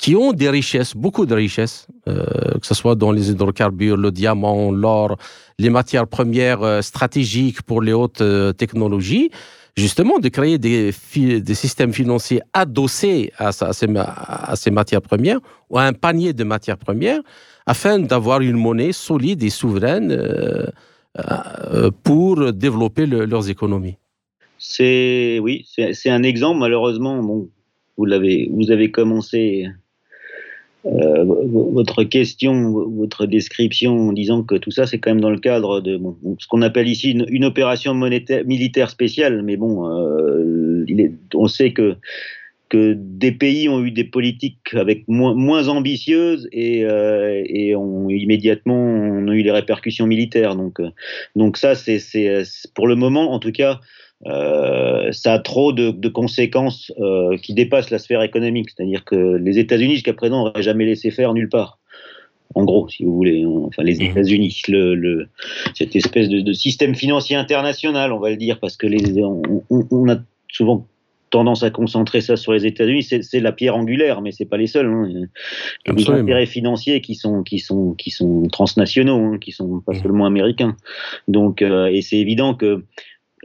qui 0.00 0.16
ont 0.16 0.32
des 0.32 0.48
richesses, 0.48 0.96
beaucoup 0.96 1.26
de 1.26 1.34
richesses, 1.34 1.86
euh, 2.08 2.24
que 2.58 2.66
ce 2.66 2.72
soit 2.74 2.94
dans 2.94 3.12
les 3.12 3.30
hydrocarbures, 3.30 3.98
le 3.98 4.10
diamant, 4.10 4.72
l'or, 4.72 5.18
les 5.58 5.68
matières 5.68 6.06
premières 6.06 6.62
euh, 6.62 6.80
stratégiques 6.80 7.60
pour 7.60 7.82
les 7.82 7.92
hautes 7.92 8.22
euh, 8.22 8.54
technologies, 8.54 9.30
justement 9.76 10.18
de 10.18 10.30
créer 10.30 10.56
des, 10.56 10.90
systèmes 10.92 11.92
financiers 11.92 12.40
adossés 12.54 13.30
à, 13.36 13.52
ces, 13.52 14.70
matières 14.70 15.02
premières 15.02 15.38
ou 15.68 15.76
à 15.78 15.82
un 15.82 15.92
panier 15.92 16.32
de 16.32 16.44
matières 16.44 16.78
premières 16.78 17.20
afin 17.66 17.98
d'avoir 17.98 18.40
une 18.40 18.56
monnaie 18.56 18.92
solide 18.92 19.42
et 19.42 19.50
souveraine 19.50 20.16
pour 22.02 22.52
développer 22.54 23.04
le, 23.04 23.26
leurs 23.26 23.50
économies. 23.50 23.96
C'est 24.58 25.38
oui, 25.42 25.66
c'est 25.68 26.10
un 26.10 26.22
exemple. 26.22 26.58
Malheureusement, 26.58 27.22
bon, 27.22 27.48
vous 27.96 28.06
l'avez, 28.06 28.48
vous 28.52 28.70
avez 28.70 28.90
commencé 28.90 29.68
euh, 30.86 31.24
votre 31.24 32.04
question, 32.04 32.72
votre 32.96 33.26
description 33.26 34.08
en 34.08 34.12
disant 34.12 34.42
que 34.42 34.54
tout 34.54 34.70
ça, 34.70 34.86
c'est 34.86 34.98
quand 34.98 35.10
même 35.10 35.20
dans 35.20 35.30
le 35.30 35.38
cadre 35.38 35.80
de 35.80 36.00
ce 36.38 36.46
qu'on 36.46 36.62
appelle 36.62 36.88
ici 36.88 37.10
une, 37.10 37.44
opération 37.44 37.94
militaire 37.94 38.90
spéciale. 38.90 39.42
Mais 39.42 39.56
bon, 39.56 39.88
euh, 39.88 40.84
on 41.34 41.48
sait 41.48 41.72
que 41.72 41.96
des 42.76 43.32
pays 43.32 43.68
ont 43.68 43.84
eu 43.84 43.90
des 43.90 44.04
politiques 44.04 44.74
avec 44.74 45.06
moins, 45.08 45.68
ambitieuses 45.68 46.48
et, 46.52 46.84
euh, 46.84 47.42
et 47.46 47.74
ont 47.74 48.08
immédiatement 48.08 49.18
eu 49.32 49.42
les 49.42 49.50
répercussions 49.50 50.06
militaires. 50.06 50.56
Donc, 50.56 50.80
euh, 50.80 50.90
donc 51.36 51.56
ça, 51.56 51.74
c'est 51.74 51.98
pour 52.74 52.86
le 52.86 52.96
moment, 52.96 53.32
en 53.32 53.38
tout 53.38 53.52
cas, 53.52 53.80
ça 54.24 55.32
a 55.34 55.38
trop 55.38 55.72
de, 55.72 55.90
de 55.90 56.08
conséquences 56.08 56.92
euh, 56.98 57.36
qui 57.38 57.54
dépassent 57.54 57.90
la 57.90 57.98
sphère 57.98 58.22
économique. 58.22 58.70
C'est-à-dire 58.70 59.04
que 59.04 59.36
les 59.36 59.58
États-Unis, 59.58 59.94
jusqu'à 59.94 60.14
présent, 60.14 60.44
n'auraient 60.44 60.62
jamais 60.62 60.86
laissé 60.86 61.10
faire 61.10 61.34
nulle 61.34 61.48
part. 61.48 61.78
En 62.54 62.64
gros, 62.64 62.88
si 62.88 63.04
vous 63.04 63.14
voulez, 63.14 63.44
hein. 63.44 63.62
enfin 63.66 63.84
les 63.84 63.96
mmh. 63.96 64.10
États-Unis, 64.10 64.62
le, 64.68 64.94
le, 64.94 65.28
cette 65.74 65.94
espèce 65.94 66.28
de, 66.28 66.40
de, 66.40 66.52
système 66.52 66.96
financier 66.96 67.36
international, 67.36 68.12
on 68.12 68.18
va 68.18 68.30
le 68.30 68.36
dire, 68.36 68.58
parce 68.58 68.76
que 68.76 68.88
les, 68.88 69.22
on, 69.22 69.62
on 69.70 70.08
a 70.08 70.16
souvent 70.50 70.86
tendance 71.30 71.62
à 71.62 71.70
concentrer 71.70 72.20
ça 72.20 72.36
sur 72.36 72.52
les 72.52 72.66
États-Unis, 72.66 73.04
c'est 73.04 73.40
la 73.40 73.52
pierre 73.52 73.76
angulaire, 73.76 74.20
mais 74.20 74.32
c'est 74.32 74.46
pas 74.46 74.56
les 74.56 74.66
seuls. 74.66 74.86
Hein. 74.86 75.06
Il 75.08 75.28
y 75.86 75.90
a 75.90 75.92
des 75.94 76.10
intérêts 76.10 76.46
financiers 76.46 77.00
qui 77.00 77.14
sont 77.14 77.44
qui 77.44 77.60
sont 77.60 77.94
qui 77.94 78.10
sont 78.10 78.42
transnationaux, 78.50 79.34
hein, 79.34 79.38
qui 79.38 79.52
sont 79.52 79.80
pas 79.80 79.92
mmh. 79.92 80.02
seulement 80.02 80.26
américains. 80.26 80.76
Donc, 81.28 81.62
euh, 81.62 81.86
et 81.86 82.02
c'est 82.02 82.18
évident 82.18 82.54
que 82.54 82.66
euh, 82.66 82.86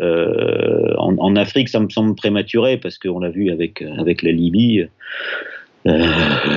en, 0.02 1.16
en, 1.18 1.36
Afrique, 1.36 1.70
ça 1.70 1.80
me 1.80 1.90
semble 1.90 2.16
prématuré 2.16 2.78
parce 2.78 2.98
qu'on 2.98 3.20
l'a 3.20 3.30
vu 3.30 3.52
avec, 3.52 3.82
avec 3.82 4.24
la 4.24 4.32
Libye. 4.32 4.88
Euh, 5.88 6.08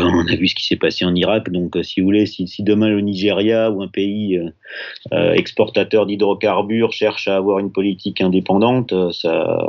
on 0.01 0.27
a 0.27 0.37
vu 0.37 0.49
ce 0.49 0.55
qui 0.55 0.65
s'est 0.65 0.77
passé 0.77 1.05
en 1.05 1.15
Irak, 1.15 1.51
donc 1.51 1.77
euh, 1.77 1.83
si 1.83 2.01
vous 2.01 2.07
voulez, 2.07 2.25
si, 2.25 2.47
demain 2.63 2.89
le 2.89 3.01
Nigeria 3.01 3.71
ou 3.71 3.83
un 3.83 3.89
pays 3.89 4.39
euh, 4.39 4.51
euh 5.13 5.33
exportateur 5.35 6.07
d'hydrocarbures 6.07 6.93
cherche 6.93 7.29
à 7.29 7.37
avoir 7.37 7.59
une 7.59 7.71
politique 7.71 8.23
indépendante, 8.23 8.95
ça, 9.13 9.67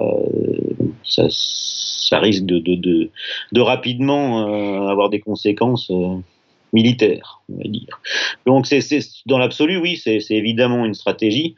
ça, 1.04 2.20
risque 2.20 2.46
de 2.46 3.10
rapidement 3.60 4.88
avoir 4.90 5.10
des 5.10 5.20
conséquences 5.20 5.92
militaires, 6.74 7.42
on 7.50 7.58
va 7.58 7.70
dire. 7.70 8.02
Donc 8.46 8.68
c'est 8.68 8.82
dans 9.26 9.38
l'absolu, 9.38 9.78
oui, 9.78 9.98
c'est 9.98 10.24
évidemment 10.30 10.86
une 10.86 10.94
stratégie. 10.94 11.56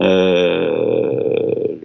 Euh, 0.00 1.76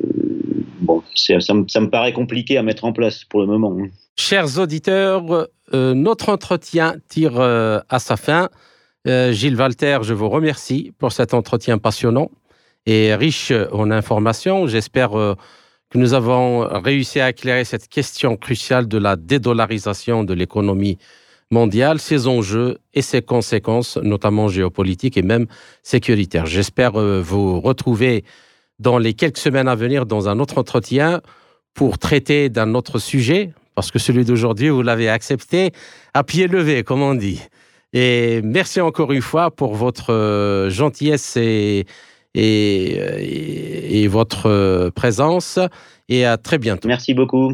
bon, 0.82 1.04
ça, 1.16 1.40
ça, 1.40 1.54
me 1.54 1.90
paraît 1.90 2.14
compliqué 2.14 2.58
à 2.58 2.64
mettre 2.64 2.86
en 2.86 2.94
place 2.94 3.24
pour 3.26 3.42
le 3.42 3.48
moment. 3.48 3.76
Hein. 3.80 3.88
Chers 4.16 4.58
auditeurs, 4.60 5.48
euh, 5.74 5.94
notre 5.94 6.30
entretien 6.30 6.96
tire 7.10 7.40
euh, 7.40 7.80
à 7.90 8.00
sa 8.00 8.18
fin. 8.18 8.50
Gilles 9.06 9.56
Walter, 9.56 10.00
je 10.02 10.14
vous 10.14 10.28
remercie 10.28 10.92
pour 10.98 11.14
cet 11.14 11.34
entretien 11.34 11.78
passionnant 11.78 12.30
et 12.86 13.16
riche 13.16 13.54
en 13.72 13.90
informations. 13.90 14.68
J'espère 14.68 15.12
que 15.12 15.98
nous 15.98 16.14
avons 16.14 16.68
réussi 16.68 17.22
à 17.22 17.30
éclairer 17.30 17.64
cette 17.64 17.88
question 17.88 18.36
cruciale 18.36 18.86
de 18.90 18.98
la 18.98 19.16
dédollarisation 19.16 20.26
de 20.26 20.34
l'économie 20.34 20.98
mondiale, 21.52 22.00
ses 22.00 22.28
enjeux 22.28 22.78
et 22.94 23.02
ses 23.02 23.22
conséquences, 23.22 23.98
notamment 23.98 24.48
géopolitiques 24.48 25.18
et 25.18 25.22
même 25.22 25.48
sécuritaires. 25.84 26.46
J'espère 26.46 26.94
vous 26.94 27.62
retrouver 27.62 28.24
dans 28.80 28.98
les 28.98 29.14
quelques 29.14 29.38
semaines 29.38 29.68
à 29.68 29.76
venir 29.76 30.06
dans 30.06 30.30
un 30.30 30.40
autre 30.40 30.58
entretien 30.58 31.22
pour 31.74 32.00
traiter 32.00 32.50
d'un 32.50 32.74
autre 32.74 33.00
sujet, 33.00 33.54
parce 33.76 33.92
que 33.92 34.00
celui 34.00 34.26
d'aujourd'hui, 34.26 34.70
vous 34.70 34.82
l'avez 34.82 35.10
accepté 35.10 35.72
à 36.14 36.24
pied 36.24 36.48
levé, 36.48 36.84
comme 36.84 37.02
on 37.02 37.14
dit. 37.14 37.40
Et 37.94 38.42
merci 38.44 38.82
encore 38.82 39.12
une 39.12 39.22
fois 39.22 39.52
pour 39.52 39.76
votre 39.76 40.12
euh, 40.12 40.70
gentillesse 40.70 41.38
et, 41.38 41.86
et, 42.34 44.02
et 44.04 44.08
votre 44.08 44.48
euh, 44.48 44.92
présence. 44.92 45.60
Et 46.10 46.26
à 46.26 46.38
très 46.38 46.58
bientôt. 46.58 46.88
Merci 46.88 47.14
beaucoup. 47.14 47.54